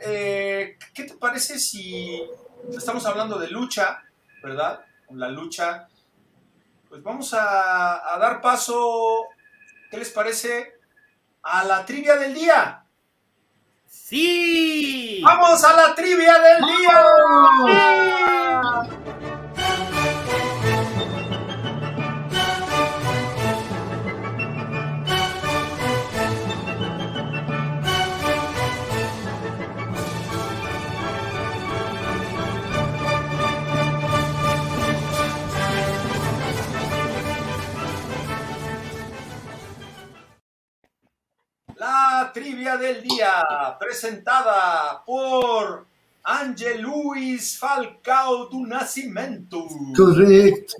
eh, 0.00 0.78
¿qué 0.94 1.04
te 1.04 1.14
parece 1.14 1.58
si 1.58 2.22
estamos 2.76 3.04
hablando 3.06 3.38
de 3.38 3.48
lucha, 3.48 4.02
verdad? 4.42 4.84
La 5.10 5.28
lucha. 5.28 5.88
Pues 6.88 7.02
vamos 7.02 7.32
a, 7.34 8.14
a 8.14 8.18
dar 8.18 8.40
paso, 8.40 9.26
¿qué 9.90 9.96
les 9.96 10.10
parece? 10.10 10.74
A 11.42 11.64
la 11.64 11.84
trivia 11.84 12.16
del 12.16 12.34
día. 12.34 12.84
Sí. 13.86 15.20
Vamos 15.24 15.64
a 15.64 15.74
la 15.74 15.94
trivia 15.94 16.38
del 16.38 16.64
día. 16.66 17.04
La 17.66 19.01
trivia 42.32 42.76
del 42.76 43.02
día, 43.02 43.44
presentada 43.78 45.02
por 45.04 45.86
Ángel 46.24 46.82
Luis 46.82 47.58
Falcao 47.58 48.48
do 48.48 48.66
Nascimento. 48.66 49.66
Correcto. 49.96 50.74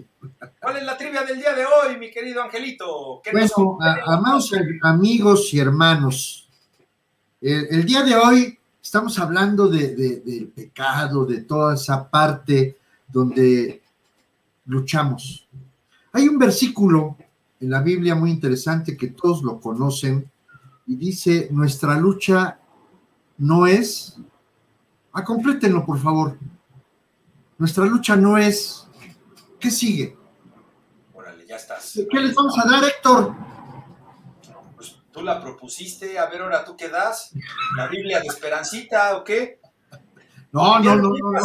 ¿Cuál 0.60 0.76
es 0.76 0.84
la 0.84 0.96
trivia 0.96 1.22
del 1.24 1.38
día 1.38 1.52
de 1.54 1.64
hoy, 1.64 1.98
mi 1.98 2.10
querido 2.10 2.42
Angelito? 2.42 3.20
¿Qué 3.24 3.32
nos 3.32 3.50
Bueno, 3.52 3.78
a- 3.80 3.94
compete? 3.94 4.00
amados 4.06 4.52
amigos 4.82 5.52
y 5.52 5.58
hermanos, 5.58 6.48
el, 7.40 7.66
el 7.70 7.84
día 7.84 8.02
de 8.04 8.14
hoy 8.14 8.58
estamos 8.80 9.18
hablando 9.18 9.66
de- 9.68 9.94
de- 9.96 10.20
del 10.20 10.48
pecado, 10.48 11.24
de 11.24 11.40
toda 11.42 11.74
esa 11.74 12.08
parte 12.08 12.76
donde 13.08 13.82
luchamos. 14.66 15.46
Hay 16.12 16.28
un 16.28 16.38
versículo 16.38 17.16
en 17.60 17.70
la 17.70 17.80
Biblia 17.80 18.14
muy 18.14 18.30
interesante 18.30 18.96
que 18.96 19.08
todos 19.08 19.42
lo 19.42 19.60
conocen 19.60 20.30
y 20.92 20.96
dice, 20.96 21.48
nuestra 21.50 21.96
lucha 21.96 22.58
no 23.38 23.66
es, 23.66 24.18
ah, 25.14 25.24
complétenlo 25.24 25.86
por 25.86 25.98
favor, 25.98 26.36
nuestra 27.56 27.86
lucha 27.86 28.14
no 28.14 28.36
es, 28.36 28.86
¿qué 29.58 29.70
sigue? 29.70 30.14
Órale, 31.14 31.46
ya 31.46 31.56
estás. 31.56 31.98
¿Qué 32.10 32.20
les 32.20 32.34
vamos 32.34 32.58
a 32.58 32.68
dar, 32.68 32.84
Héctor? 32.84 33.34
Pues 34.76 34.96
tú 35.10 35.22
la 35.22 35.40
propusiste, 35.40 36.18
a 36.18 36.26
ver 36.26 36.42
ahora 36.42 36.62
tú 36.62 36.76
qué 36.76 36.90
das. 36.90 37.32
¿La 37.74 37.86
Biblia 37.86 38.20
de 38.20 38.26
Esperancita 38.26 39.16
o 39.16 39.24
qué? 39.24 39.60
No, 40.52 40.78
no, 40.80 40.96
no, 40.96 41.08
no, 41.08 41.38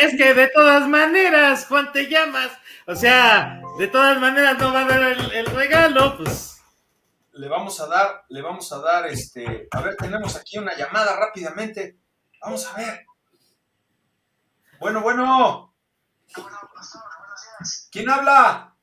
es 0.00 0.16
que 0.16 0.32
de 0.32 0.48
todas 0.48 0.88
maneras, 0.88 1.66
Juan, 1.66 1.92
te 1.92 2.08
llamas. 2.08 2.48
O 2.86 2.96
sea, 2.96 3.60
de 3.78 3.88
todas 3.88 4.18
maneras 4.18 4.56
no 4.58 4.72
va 4.72 4.80
a 4.80 4.84
dar 4.86 5.02
el, 5.02 5.30
el 5.32 5.46
regalo, 5.46 6.16
pues. 6.16 6.55
Le 7.36 7.48
vamos 7.48 7.80
a 7.80 7.86
dar, 7.86 8.24
le 8.28 8.40
vamos 8.42 8.72
a 8.72 8.78
dar, 8.78 9.06
este, 9.06 9.68
a 9.70 9.80
ver, 9.82 9.96
tenemos 9.96 10.36
aquí 10.36 10.58
una 10.58 10.74
llamada 10.74 11.16
rápidamente. 11.16 11.98
Vamos 12.40 12.66
a 12.66 12.72
ver. 12.74 13.06
Bueno, 14.80 15.02
bueno. 15.02 15.74
¿Quién 17.90 18.08
habla? 18.10 18.74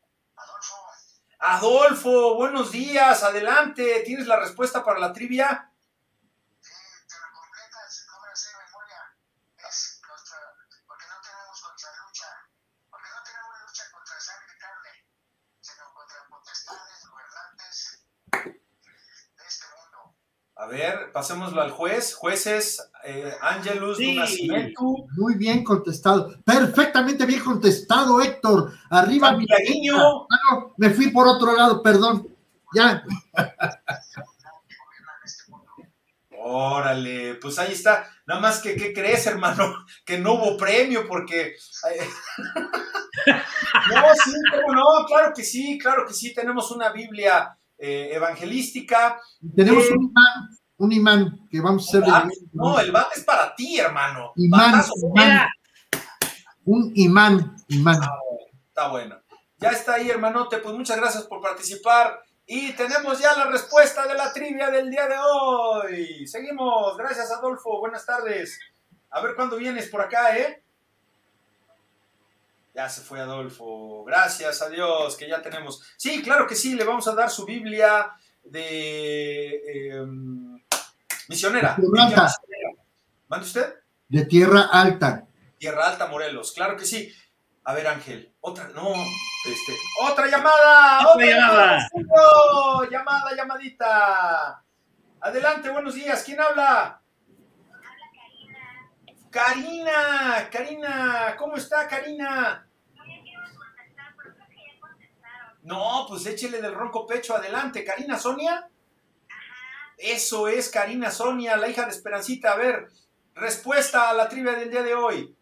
Adolfo, 1.39 2.35
buenos 2.35 2.71
días, 2.71 3.23
adelante. 3.23 4.01
¿Tienes 4.05 4.27
la 4.27 4.39
respuesta 4.39 4.83
para 4.83 4.99
la 4.99 5.11
trivia? 5.11 5.69
porque 10.87 11.05
no 11.07 11.21
tenemos 11.21 11.61
contra 11.61 11.89
lucha, 12.05 12.27
porque 12.89 13.09
no 13.09 13.23
tenemos 13.23 13.55
lucha 13.65 13.83
contra 13.91 14.19
sangre 14.19 14.53
y 14.55 14.59
carne, 14.59 14.89
sino 15.59 15.93
contra 15.93 16.27
potestades, 16.29 17.07
gobernantes 17.09 18.03
de 19.37 19.47
este 19.47 19.65
mundo. 19.75 20.15
A 20.55 20.67
ver, 20.67 21.11
pasémoslo 21.11 21.61
al 21.61 21.71
juez. 21.71 22.13
Jueces, 22.13 22.91
eh, 23.03 23.33
Angelus 23.41 23.97
Sí. 23.97 24.19
Muy 25.17 25.35
bien 25.35 25.63
contestado. 25.63 26.35
Perfectamente 26.45 27.25
bien 27.25 27.43
contestado, 27.43 28.21
Héctor. 28.21 28.71
Arriba 28.89 29.31
mi. 29.33 29.45
Ah, 29.51 30.27
no, 30.51 30.73
me 30.77 30.91
fui 30.91 31.09
por 31.09 31.27
otro 31.27 31.55
lado, 31.55 31.81
perdón. 31.81 32.27
Ya. 32.75 33.03
Órale, 36.45 37.35
pues 37.35 37.57
ahí 37.57 37.71
está. 37.71 38.07
Nada 38.25 38.41
más 38.41 38.59
que, 38.59 38.75
¿qué 38.75 38.93
crees, 38.93 39.25
hermano? 39.27 39.73
Que 40.05 40.17
no 40.19 40.33
hubo 40.33 40.57
premio 40.57 41.07
porque... 41.07 41.55
eh, 41.89 42.09
no, 43.27 44.01
sí, 44.23 44.33
cómo 44.51 44.73
no, 44.73 45.05
claro 45.07 45.33
que 45.33 45.43
sí, 45.43 45.77
claro 45.79 46.05
que 46.05 46.13
sí. 46.13 46.33
Tenemos 46.33 46.69
una 46.71 46.89
Biblia 46.89 47.57
eh, 47.85 48.15
evangelística. 48.15 49.19
Tenemos 49.55 49.83
Eh, 49.85 49.93
un 49.97 50.03
imán, 50.05 50.49
un 50.77 50.91
imán 50.93 51.47
que 51.51 51.59
vamos 51.59 51.85
a 51.85 51.97
hacer. 51.97 52.09
Ah, 52.09 52.27
No, 52.53 52.79
el 52.79 52.91
bate 52.93 53.19
es 53.19 53.25
para 53.25 53.53
ti, 53.55 53.77
hermano. 53.77 54.31
Imán, 54.37 54.71
Batazo, 54.71 54.93
imán. 55.13 55.47
Un 56.65 56.91
imán, 56.95 57.55
imán. 57.67 57.99
Está 58.69 58.87
bueno. 58.87 59.17
Ya 59.57 59.69
está 59.71 59.95
ahí, 59.95 60.09
hermanote. 60.09 60.59
Pues 60.59 60.73
muchas 60.75 60.97
gracias 60.97 61.23
por 61.23 61.41
participar. 61.41 62.21
Y 62.45 62.71
tenemos 62.73 63.19
ya 63.19 63.35
la 63.35 63.45
respuesta 63.45 64.07
de 64.07 64.13
la 64.15 64.31
trivia 64.31 64.69
del 64.69 64.89
día 64.89 65.07
de 65.07 65.15
hoy. 65.17 66.27
Seguimos. 66.27 66.97
Gracias, 66.97 67.31
Adolfo. 67.31 67.79
Buenas 67.79 68.05
tardes. 68.05 68.59
A 69.09 69.21
ver 69.21 69.35
cuándo 69.35 69.57
vienes 69.57 69.89
por 69.89 70.01
acá, 70.01 70.37
¿eh? 70.37 70.63
Ya 72.73 72.89
se 72.89 73.01
fue 73.01 73.19
Adolfo. 73.19 74.03
Gracias 74.03 74.61
a 74.61 74.69
Dios 74.69 75.15
que 75.15 75.27
ya 75.27 75.41
tenemos. 75.41 75.81
Sí, 75.97 76.21
claro 76.23 76.47
que 76.47 76.55
sí. 76.55 76.75
Le 76.75 76.83
vamos 76.83 77.07
a 77.07 77.13
dar 77.15 77.29
su 77.29 77.45
Biblia 77.45 78.11
de 78.43 79.55
eh, 79.55 80.05
misionera. 81.29 81.75
Blanca. 81.77 82.27
¿Mande 83.27 83.45
usted? 83.45 83.73
De 84.07 84.25
tierra 84.25 84.69
alta. 84.71 85.25
Tierra 85.57 85.87
Alta, 85.87 86.07
Morelos, 86.07 86.51
claro 86.51 86.75
que 86.75 86.85
sí. 86.85 87.09
A 87.63 87.73
ver, 87.73 87.87
Ángel, 87.87 88.35
otra, 88.41 88.67
no, 88.75 88.89
este, 89.45 89.73
otra 90.01 90.27
llamada, 90.27 91.07
Otra 91.07 91.25
llamada. 91.25 91.89
llamada, 91.95 92.89
llamada, 92.91 93.35
llamadita. 93.37 94.63
Adelante, 95.21 95.69
buenos 95.69 95.95
días, 95.95 96.21
¿quién 96.23 96.41
habla? 96.41 97.01
Karina, 99.33 100.47
Karina, 100.51 101.35
¿cómo 101.39 101.55
está 101.55 101.87
Karina? 101.87 102.67
No, 105.63 106.05
pues 106.07 106.27
échele 106.27 106.61
del 106.61 106.75
ronco 106.75 107.07
pecho, 107.07 107.35
adelante, 107.35 107.83
Karina 107.83 108.19
Sonia. 108.19 108.69
Eso 109.97 110.47
es 110.47 110.69
Karina 110.69 111.09
Sonia, 111.09 111.57
la 111.57 111.67
hija 111.67 111.85
de 111.85 111.91
Esperancita. 111.91 112.51
A 112.51 112.57
ver, 112.57 112.89
respuesta 113.33 114.11
a 114.11 114.13
la 114.13 114.29
trivia 114.29 114.51
del 114.53 114.69
día 114.69 114.83
de 114.83 114.93
hoy. 114.93 115.35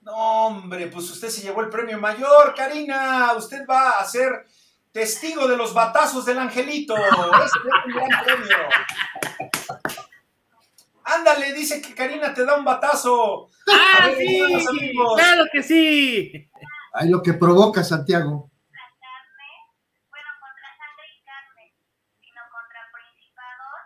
No, 0.00 0.46
hombre, 0.46 0.88
pues 0.88 1.08
usted 1.08 1.28
se 1.28 1.42
llevó 1.42 1.60
el 1.60 1.68
premio 1.68 2.00
mayor, 2.00 2.52
Karina. 2.56 3.32
Usted 3.36 3.64
va 3.64 4.00
a 4.00 4.04
ser 4.04 4.44
testigo 4.90 5.46
de 5.46 5.56
los 5.56 5.72
batazos 5.72 6.24
del 6.24 6.38
angelito. 6.38 6.96
Ese 6.96 7.58
es 7.58 7.84
un 7.86 7.92
gran 7.92 8.24
premio. 8.24 8.56
Ándale, 11.08 11.54
dice 11.54 11.80
que 11.80 11.94
Karina 11.94 12.34
te 12.34 12.44
da 12.44 12.58
un 12.58 12.64
batazo. 12.66 13.48
¡Ah, 13.72 14.08
ver, 14.08 14.18
sí! 14.18 14.94
¡Claro 15.16 15.44
que 15.50 15.62
sí! 15.62 16.50
Ay, 16.92 17.08
lo 17.08 17.22
que 17.22 17.32
provoca, 17.32 17.82
Santiago. 17.82 18.50
Bueno, 20.12 20.30
contra 20.36 20.68
sangre 20.76 21.08
y 21.08 21.24
carne, 21.24 21.72
sino 22.20 22.44
contra 22.52 22.80
principados, 22.92 23.80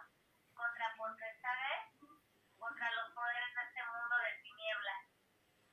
contra 0.50 0.86
potestades, 0.98 1.94
contra 2.58 2.90
los 2.90 3.06
poderes 3.14 3.54
de 3.54 3.62
este 3.70 3.82
mundo 3.86 4.14
de 4.18 4.32
tinieblas, 4.42 5.02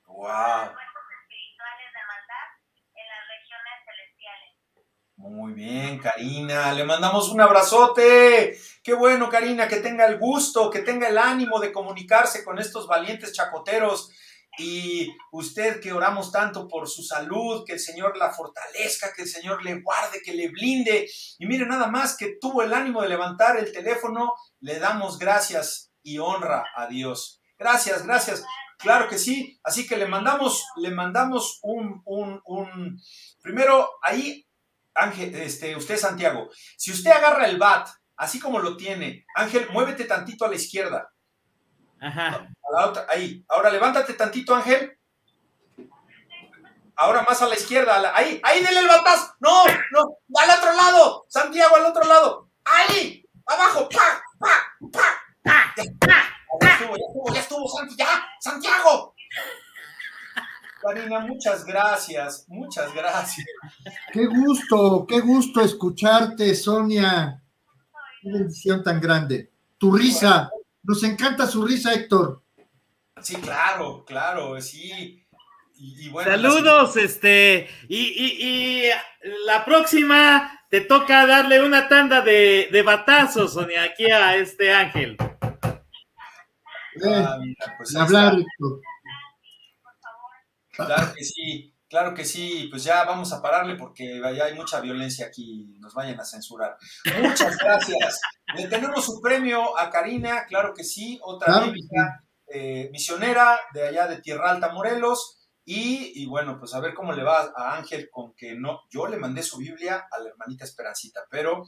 Wow, 0.06 0.70
fuerzas 0.70 1.08
espirituales 1.18 1.90
de 1.98 2.04
maldad 2.14 2.48
en 2.94 3.06
las 3.10 3.24
regiones 3.26 3.76
celestiales. 3.90 4.54
Muy 5.20 5.52
bien, 5.52 6.00
Karina. 6.00 6.72
Le 6.72 6.86
mandamos 6.86 7.30
un 7.30 7.41
abrazote. 7.41 8.58
Qué 8.82 8.94
bueno, 8.94 9.30
Karina, 9.30 9.68
que 9.68 9.78
tenga 9.78 10.06
el 10.06 10.18
gusto, 10.18 10.70
que 10.70 10.80
tenga 10.80 11.10
el 11.10 11.18
ánimo 11.18 11.60
de 11.60 11.74
comunicarse 11.74 12.46
con 12.46 12.58
estos 12.58 12.88
valientes 12.88 13.34
chacoteros. 13.34 14.12
Y 14.58 15.14
usted 15.32 15.82
que 15.82 15.91
oramos 15.91 16.32
tanto 16.32 16.70
por 16.70 16.88
su 16.88 17.04
salud, 17.04 17.66
que 17.66 17.74
el 17.74 17.80
Señor 17.82 18.16
la 18.16 18.32
fortalezca, 18.32 19.12
que 19.14 19.24
el 19.24 19.28
Señor 19.28 19.62
le 19.64 19.82
guarde, 19.82 20.22
que 20.24 20.34
le 20.34 20.48
blinde. 20.48 21.10
Y 21.38 21.46
mire, 21.46 21.66
nada 21.66 21.88
más 21.88 22.16
que 22.16 22.38
tuvo 22.40 22.64
el 22.64 22.74
ánimo 22.74 23.02
de 23.02 23.10
levantar 23.10 23.58
el 23.58 23.74
teléfono, 23.74 24.34
le 24.62 24.80
damos 24.80 25.20
gracias 25.20 25.91
y 26.02 26.20
honra 26.20 26.64
a 26.78 26.88
Dios. 26.88 27.41
Gracias, 27.58 28.06
gracias. 28.06 28.46
Claro 28.78 29.10
que 29.10 29.18
sí. 29.18 29.60
Así 29.64 29.86
que 29.86 29.98
le 29.98 30.08
mandamos, 30.08 30.66
le 30.78 30.91
mandamos 30.91 31.60
un, 31.62 32.02
un, 32.06 32.41
un, 32.46 33.02
primero 33.41 33.90
ahí, 34.02 34.46
Ángel, 34.95 35.34
este, 35.36 35.76
usted 35.76 35.98
Santiago, 35.98 36.49
si 36.78 36.91
usted 36.91 37.11
agarra 37.11 37.45
el 37.48 37.57
bat, 37.57 37.88
así 38.18 38.40
como 38.40 38.60
lo 38.60 38.76
tiene, 38.78 39.26
Ángel, 39.36 39.70
muévete 39.72 40.06
tantito 40.06 40.45
a 40.45 40.49
la 40.49 40.56
izquierda. 40.56 41.11
Ajá. 42.02 42.28
A 42.28 42.80
la 42.80 42.88
otra, 42.88 43.06
ahí. 43.10 43.44
Ahora 43.48 43.70
levántate 43.70 44.14
tantito, 44.14 44.56
Ángel. 44.56 44.98
Ahora 46.95 47.22
más 47.24 47.41
a 47.41 47.48
la 47.48 47.56
izquierda. 47.56 48.11
ahí, 48.14 48.41
ahí, 48.44 48.61
dele 48.61 48.82
el 48.82 48.88
batazo. 48.88 49.34
No, 49.40 49.66
no, 49.66 50.18
al 50.36 50.57
otro 50.57 50.74
lado. 50.74 51.26
Santiago, 51.30 51.76
al 51.78 51.86
otro 51.86 52.03
lado. 52.03 52.49
Ahí, 52.66 53.26
abajo. 53.45 53.88
Pa, 53.90 54.22
pa, 54.38 54.49
pa. 54.91 55.24
Ya, 56.61 56.74
estuvo, 56.74 56.95
ya 56.98 57.06
estuvo, 57.06 57.34
ya 57.34 57.40
estuvo, 57.40 57.95
ya, 57.98 58.28
Santiago. 58.40 59.16
Karina, 60.81 61.19
muchas 61.19 61.65
gracias, 61.65 62.45
muchas 62.47 62.93
gracias. 62.93 63.45
Qué 64.14 64.26
gusto, 64.26 65.06
qué 65.07 65.19
gusto 65.19 65.61
escucharte, 65.61 66.56
Sonia. 66.56 67.41
Qué 68.22 68.31
bendición 68.31 68.84
tan 68.84 68.99
grande. 69.01 69.51
Tu 69.77 69.91
risa, 69.91 70.49
nos 70.84 71.03
encanta 71.03 71.47
su 71.47 71.65
risa, 71.65 71.93
Héctor. 71.93 72.41
Sí, 73.22 73.35
claro, 73.35 74.06
claro, 74.06 74.60
sí. 74.61 75.26
Saludos, 76.23 76.97
este, 76.97 77.69
y, 77.88 78.89
la 79.45 79.64
próxima 79.64 80.61
te 80.69 80.81
toca 80.81 81.26
darle 81.26 81.64
una 81.64 81.88
tanda 81.88 82.22
de, 82.22 82.68
de 82.72 82.81
batazos, 82.84 83.53
Sonia, 83.53 83.84
aquí 83.84 84.11
a 84.11 84.35
este 84.35 84.73
Ángel. 84.73 85.18
Eh, 87.01 87.26
ah, 87.26 87.38
pues 87.77 87.95
hablar, 87.95 88.35
Claro 90.85 91.14
que 91.15 91.23
sí, 91.23 91.73
claro 91.89 92.14
que 92.14 92.26
sí, 92.26 92.68
pues 92.69 92.84
ya 92.84 93.03
vamos 93.03 93.34
a 93.34 93.41
pararle 93.41 93.76
porque 93.76 94.22
ya 94.35 94.45
hay 94.45 94.53
mucha 94.53 94.80
violencia 94.80 95.27
aquí, 95.27 95.76
nos 95.80 95.93
vayan 95.93 96.19
a 96.19 96.26
censurar. 96.26 96.77
Muchas 97.22 97.57
gracias. 97.57 98.22
Le 98.56 98.68
tenemos 98.68 99.07
un 99.10 99.22
premio 99.22 99.77
a 99.77 99.89
Karina, 99.89 100.45
claro 100.47 100.73
que 100.73 100.84
sí, 100.84 101.19
otra 101.22 101.72
eh, 102.47 102.89
misionera 102.91 103.60
de 103.73 103.88
allá 103.88 104.07
de 104.07 104.22
Tierra 104.22 104.51
Alta, 104.51 104.73
Morelos. 104.73 105.35
Y, 105.72 106.26
bueno, 106.26 106.57
pues 106.57 106.73
a 106.73 106.80
ver 106.80 106.95
cómo 106.95 107.11
le 107.11 107.22
va 107.22 107.51
a 107.56 107.76
Ángel 107.76 108.10
con 108.10 108.34
que 108.34 108.56
no, 108.56 108.81
yo 108.89 109.06
le 109.06 109.18
mandé 109.18 109.43
su 109.43 109.57
Biblia 109.57 110.07
a 110.11 110.18
la 110.18 110.30
hermanita 110.30 110.65
Esperancita, 110.65 111.22
pero 111.30 111.64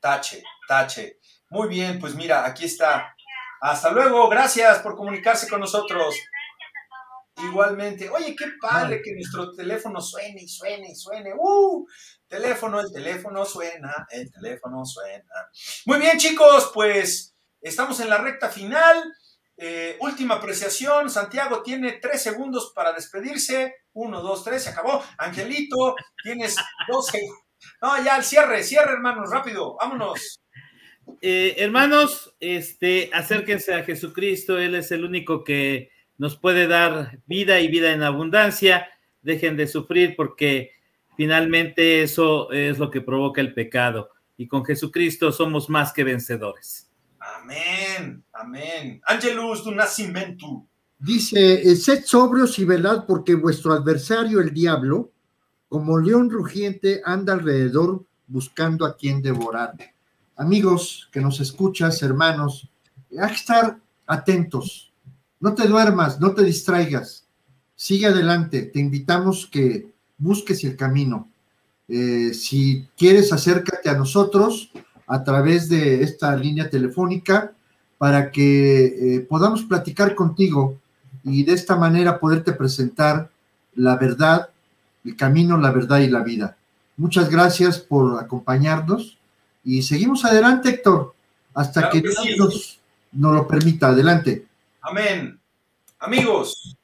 tache, 0.00 0.42
tache. 0.66 1.20
Muy 1.50 1.68
bien, 1.68 2.00
pues 2.00 2.16
mira, 2.16 2.44
aquí 2.44 2.64
está. 2.64 3.14
Hasta 3.60 3.92
luego, 3.92 4.28
gracias 4.28 4.80
por 4.80 4.96
comunicarse 4.96 5.48
con 5.48 5.60
nosotros. 5.60 6.16
Igualmente, 7.36 8.08
oye, 8.10 8.36
qué 8.36 8.46
padre 8.60 9.02
que 9.02 9.12
nuestro 9.12 9.52
teléfono 9.52 10.00
suene 10.00 10.42
y 10.42 10.48
suene 10.48 10.90
y 10.90 10.94
suene. 10.94 11.32
¡Uh! 11.36 11.84
Teléfono, 12.28 12.80
el 12.80 12.92
teléfono 12.92 13.44
suena, 13.44 14.06
el 14.10 14.30
teléfono 14.30 14.84
suena. 14.84 15.50
Muy 15.86 15.98
bien, 15.98 16.16
chicos, 16.16 16.70
pues 16.72 17.34
estamos 17.60 17.98
en 18.00 18.08
la 18.08 18.18
recta 18.18 18.48
final. 18.48 19.02
Eh, 19.56 19.96
última 20.00 20.36
apreciación, 20.36 21.10
Santiago 21.10 21.62
tiene 21.62 21.92
tres 22.00 22.22
segundos 22.22 22.72
para 22.74 22.92
despedirse. 22.92 23.74
Uno, 23.92 24.20
dos, 24.20 24.44
tres, 24.44 24.62
se 24.62 24.70
acabó. 24.70 25.02
Angelito, 25.18 25.96
tienes 26.22 26.56
dos 26.88 27.06
segundos. 27.06 27.40
No, 27.80 28.02
ya 28.04 28.16
el 28.16 28.24
cierre, 28.24 28.62
cierre, 28.62 28.92
hermanos, 28.92 29.30
rápido, 29.30 29.76
vámonos. 29.76 30.40
Eh, 31.20 31.54
hermanos, 31.58 32.34
este, 32.40 33.10
acérquense 33.12 33.74
a 33.74 33.84
Jesucristo, 33.84 34.58
Él 34.58 34.74
es 34.74 34.90
el 34.90 35.04
único 35.04 35.44
que 35.44 35.90
nos 36.18 36.36
puede 36.36 36.66
dar 36.66 37.18
vida 37.26 37.60
y 37.60 37.68
vida 37.68 37.92
en 37.92 38.02
abundancia. 38.02 38.86
Dejen 39.22 39.56
de 39.56 39.66
sufrir 39.66 40.14
porque 40.16 40.70
finalmente 41.16 42.02
eso 42.02 42.50
es 42.52 42.78
lo 42.78 42.90
que 42.90 43.00
provoca 43.00 43.40
el 43.40 43.54
pecado. 43.54 44.10
Y 44.36 44.48
con 44.48 44.64
Jesucristo 44.64 45.32
somos 45.32 45.68
más 45.68 45.92
que 45.92 46.04
vencedores. 46.04 46.90
Amén, 47.18 48.22
amén. 48.32 49.00
Angelus 49.06 49.64
du 49.64 49.72
Nascimento. 49.72 50.66
Dice, 50.98 51.70
eh, 51.70 51.76
sed 51.76 52.04
sobrios 52.04 52.58
y 52.58 52.64
velad 52.64 53.04
porque 53.06 53.34
vuestro 53.34 53.72
adversario, 53.72 54.40
el 54.40 54.52
diablo, 54.52 55.10
como 55.68 55.98
león 55.98 56.30
rugiente, 56.30 57.02
anda 57.04 57.32
alrededor 57.32 58.04
buscando 58.26 58.86
a 58.86 58.96
quien 58.96 59.20
devorar. 59.20 59.74
Amigos 60.36 61.08
que 61.12 61.20
nos 61.20 61.40
escuchas, 61.40 62.02
hermanos, 62.02 62.68
hay 63.20 63.28
que 63.28 63.34
estar 63.34 63.78
atentos. 64.06 64.92
No 65.44 65.52
te 65.52 65.68
duermas, 65.68 66.18
no 66.20 66.32
te 66.32 66.42
distraigas. 66.42 67.26
Sigue 67.76 68.06
adelante. 68.06 68.62
Te 68.62 68.80
invitamos 68.80 69.46
que 69.46 69.92
busques 70.16 70.64
el 70.64 70.74
camino. 70.74 71.28
Eh, 71.86 72.32
si 72.32 72.88
quieres, 72.96 73.30
acércate 73.30 73.90
a 73.90 73.94
nosotros 73.94 74.70
a 75.06 75.22
través 75.22 75.68
de 75.68 76.02
esta 76.02 76.34
línea 76.34 76.70
telefónica 76.70 77.52
para 77.98 78.30
que 78.30 78.86
eh, 78.86 79.20
podamos 79.20 79.64
platicar 79.64 80.14
contigo 80.14 80.80
y 81.24 81.44
de 81.44 81.52
esta 81.52 81.76
manera 81.76 82.18
poderte 82.18 82.54
presentar 82.54 83.28
la 83.74 83.96
verdad, 83.96 84.48
el 85.04 85.14
camino, 85.14 85.58
la 85.58 85.72
verdad 85.72 85.98
y 85.98 86.08
la 86.08 86.22
vida. 86.22 86.56
Muchas 86.96 87.28
gracias 87.28 87.78
por 87.78 88.18
acompañarnos 88.18 89.18
y 89.62 89.82
seguimos 89.82 90.24
adelante, 90.24 90.70
Héctor, 90.70 91.12
hasta 91.52 91.90
que, 91.90 92.00
Dios 92.00 92.16
nos, 92.38 92.80
lo 93.12 93.46
permita. 93.46 93.88
Adelante. 93.88 94.46
Amén. 94.86 95.40
Amigos, 95.98 96.76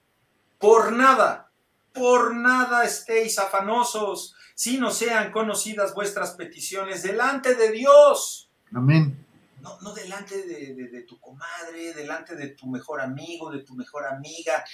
por 0.59 0.91
nada, 0.91 1.53
por 1.93 2.35
nada 2.35 2.83
estéis 2.85 3.39
afanosos 3.39 4.35
si 4.55 4.79
no 4.79 4.91
sean 4.91 5.31
conocidas 5.31 5.93
vuestras 5.93 6.31
peticiones 6.31 7.03
delante 7.03 7.55
de 7.55 7.71
Dios. 7.71 8.51
Amén. 8.73 9.27
No, 9.61 9.79
no 9.83 9.93
delante 9.93 10.47
de, 10.47 11.03
tu 11.03 11.21
comadre, 11.21 11.93
delante 11.93 12.37
de 12.37 12.49
tu 12.49 12.69
mejor 12.69 13.03
amigo, 13.03 13.51
de 13.51 13.65
tu 13.65 13.75
mejor 13.75 14.07
amiga. 14.07 14.65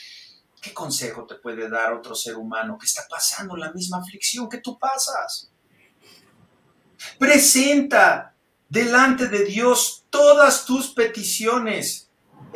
¿Qué 0.62 0.72
consejo 0.72 1.26
te 1.26 1.34
puede 1.34 1.68
dar 1.68 1.94
otro 1.94 2.14
ser 2.14 2.36
humano 2.36 2.78
que 2.78 2.86
está 2.86 3.06
pasando 3.10 3.56
la 3.56 3.72
misma 3.72 3.98
aflicción 3.98 4.48
que 4.48 4.58
tú 4.58 4.78
pasas? 4.78 5.50
Presenta 7.18 8.36
delante 8.68 9.26
de 9.26 9.44
Dios 9.44 10.04
todas 10.10 10.64
tus 10.64 10.94
peticiones 10.94 12.05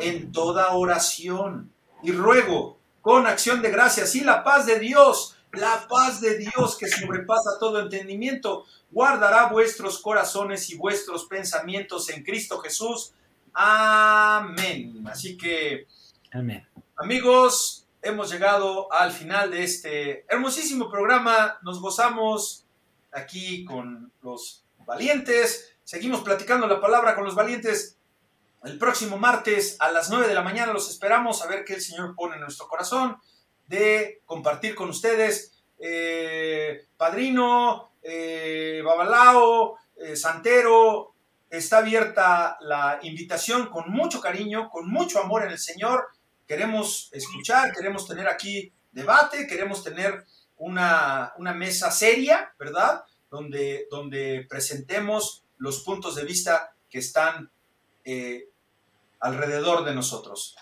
en 0.01 0.31
toda 0.31 0.71
oración 0.71 1.71
y 2.03 2.11
ruego 2.11 2.77
con 3.01 3.25
acción 3.27 3.61
de 3.61 3.71
gracias 3.71 4.15
y 4.15 4.21
la 4.21 4.43
paz 4.43 4.65
de 4.65 4.79
Dios 4.79 5.35
la 5.53 5.85
paz 5.89 6.21
de 6.21 6.37
Dios 6.37 6.77
que 6.77 6.87
sobrepasa 6.87 7.59
todo 7.59 7.81
entendimiento 7.81 8.65
guardará 8.89 9.47
vuestros 9.47 9.99
corazones 9.99 10.69
y 10.69 10.77
vuestros 10.77 11.25
pensamientos 11.25 12.09
en 12.09 12.23
Cristo 12.23 12.59
Jesús. 12.59 13.13
Amén. 13.53 15.03
Así 15.07 15.37
que, 15.37 15.87
Amén. 16.31 16.65
amigos, 16.95 17.85
hemos 18.01 18.31
llegado 18.31 18.91
al 18.93 19.11
final 19.11 19.51
de 19.51 19.63
este 19.63 20.25
hermosísimo 20.29 20.89
programa. 20.89 21.57
Nos 21.63 21.81
gozamos 21.81 22.65
aquí 23.11 23.65
con 23.65 24.11
los 24.21 24.63
valientes. 24.85 25.73
Seguimos 25.83 26.21
platicando 26.21 26.65
la 26.67 26.79
palabra 26.79 27.13
con 27.13 27.25
los 27.25 27.35
valientes. 27.35 27.97
El 28.63 28.77
próximo 28.77 29.17
martes 29.17 29.75
a 29.79 29.91
las 29.91 30.11
9 30.11 30.27
de 30.27 30.35
la 30.35 30.43
mañana 30.43 30.71
los 30.71 30.87
esperamos 30.87 31.41
a 31.41 31.47
ver 31.47 31.65
qué 31.65 31.73
el 31.73 31.81
Señor 31.81 32.13
pone 32.15 32.35
en 32.35 32.41
nuestro 32.41 32.67
corazón 32.67 33.17
de 33.65 34.21
compartir 34.27 34.75
con 34.75 34.89
ustedes. 34.89 35.63
Eh, 35.79 36.85
padrino, 36.95 37.93
eh, 38.03 38.83
Babalao, 38.85 39.77
eh, 39.95 40.15
Santero, 40.15 41.15
está 41.49 41.79
abierta 41.79 42.59
la 42.61 42.99
invitación 43.01 43.67
con 43.71 43.91
mucho 43.91 44.21
cariño, 44.21 44.69
con 44.69 44.87
mucho 44.87 45.19
amor 45.19 45.43
en 45.43 45.53
el 45.53 45.59
Señor. 45.59 46.09
Queremos 46.47 47.09
escuchar, 47.13 47.73
queremos 47.73 48.07
tener 48.07 48.27
aquí 48.27 48.71
debate, 48.91 49.47
queremos 49.47 49.83
tener 49.83 50.23
una, 50.57 51.33
mesa 51.55 51.89
seria, 51.89 52.53
¿verdad? 52.59 53.05
Donde, 53.31 53.87
donde 53.89 54.45
presentemos 54.47 55.45
los 55.57 55.79
puntos 55.79 56.13
de 56.15 56.25
vista 56.25 56.75
que 56.91 56.99
están 56.99 57.49
alrededor 59.21 59.85
de 59.85 59.95
nosotros. 59.95 60.55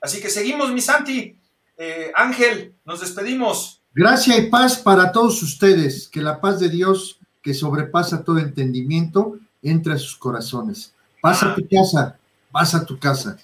así 0.00 0.20
que 0.20 0.30
seguimos, 0.30 0.72
mi 0.72 0.80
Santi. 0.80 1.36
Eh, 1.76 2.10
Ángel, 2.16 2.74
nos 2.84 3.00
despedimos. 3.00 3.80
Gracia 3.94 4.36
y 4.36 4.50
paz 4.50 4.78
para 4.78 5.12
todos 5.12 5.42
ustedes. 5.42 6.08
Que 6.08 6.20
la 6.20 6.40
paz 6.40 6.58
de 6.58 6.68
Dios, 6.68 7.20
que 7.42 7.54
sobrepasa 7.54 8.24
todo 8.24 8.38
entendimiento, 8.38 9.38
entre 9.62 9.94
a 9.94 9.98
sus 9.98 10.16
corazones. 10.16 10.92
Pasa 11.20 11.52
a 11.52 11.54
tu 11.54 11.68
casa, 11.68 12.18
pasa 12.50 12.78
a 12.78 12.84
tu 12.84 12.98
casa. 12.98 13.36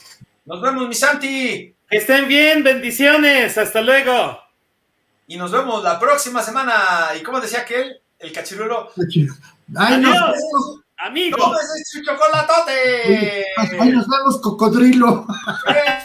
Nos 0.45 0.61
vemos, 0.61 0.89
mi 0.89 0.95
Santi. 0.95 1.75
Que 1.89 1.97
estén 1.99 2.27
bien, 2.27 2.63
bendiciones, 2.65 3.57
hasta 3.59 3.81
luego. 3.83 4.39
Y 5.27 5.37
nos 5.37 5.51
vemos 5.51 5.83
la 5.83 5.99
próxima 5.99 6.43
semana. 6.43 7.09
Y 7.19 7.23
como 7.23 7.41
decía 7.41 7.61
aquel, 7.61 8.01
el 8.19 8.33
cachirulo. 8.33 8.91
Ay, 9.77 9.95
Adiós, 9.95 10.84
amigos. 10.99 11.41
¡No, 11.41 11.55
es 11.55 12.03
chocolatote! 12.05 13.45
Ahí 13.81 13.91
nos 13.91 14.07
vemos, 14.09 14.41
cocodrilo. 14.41 15.27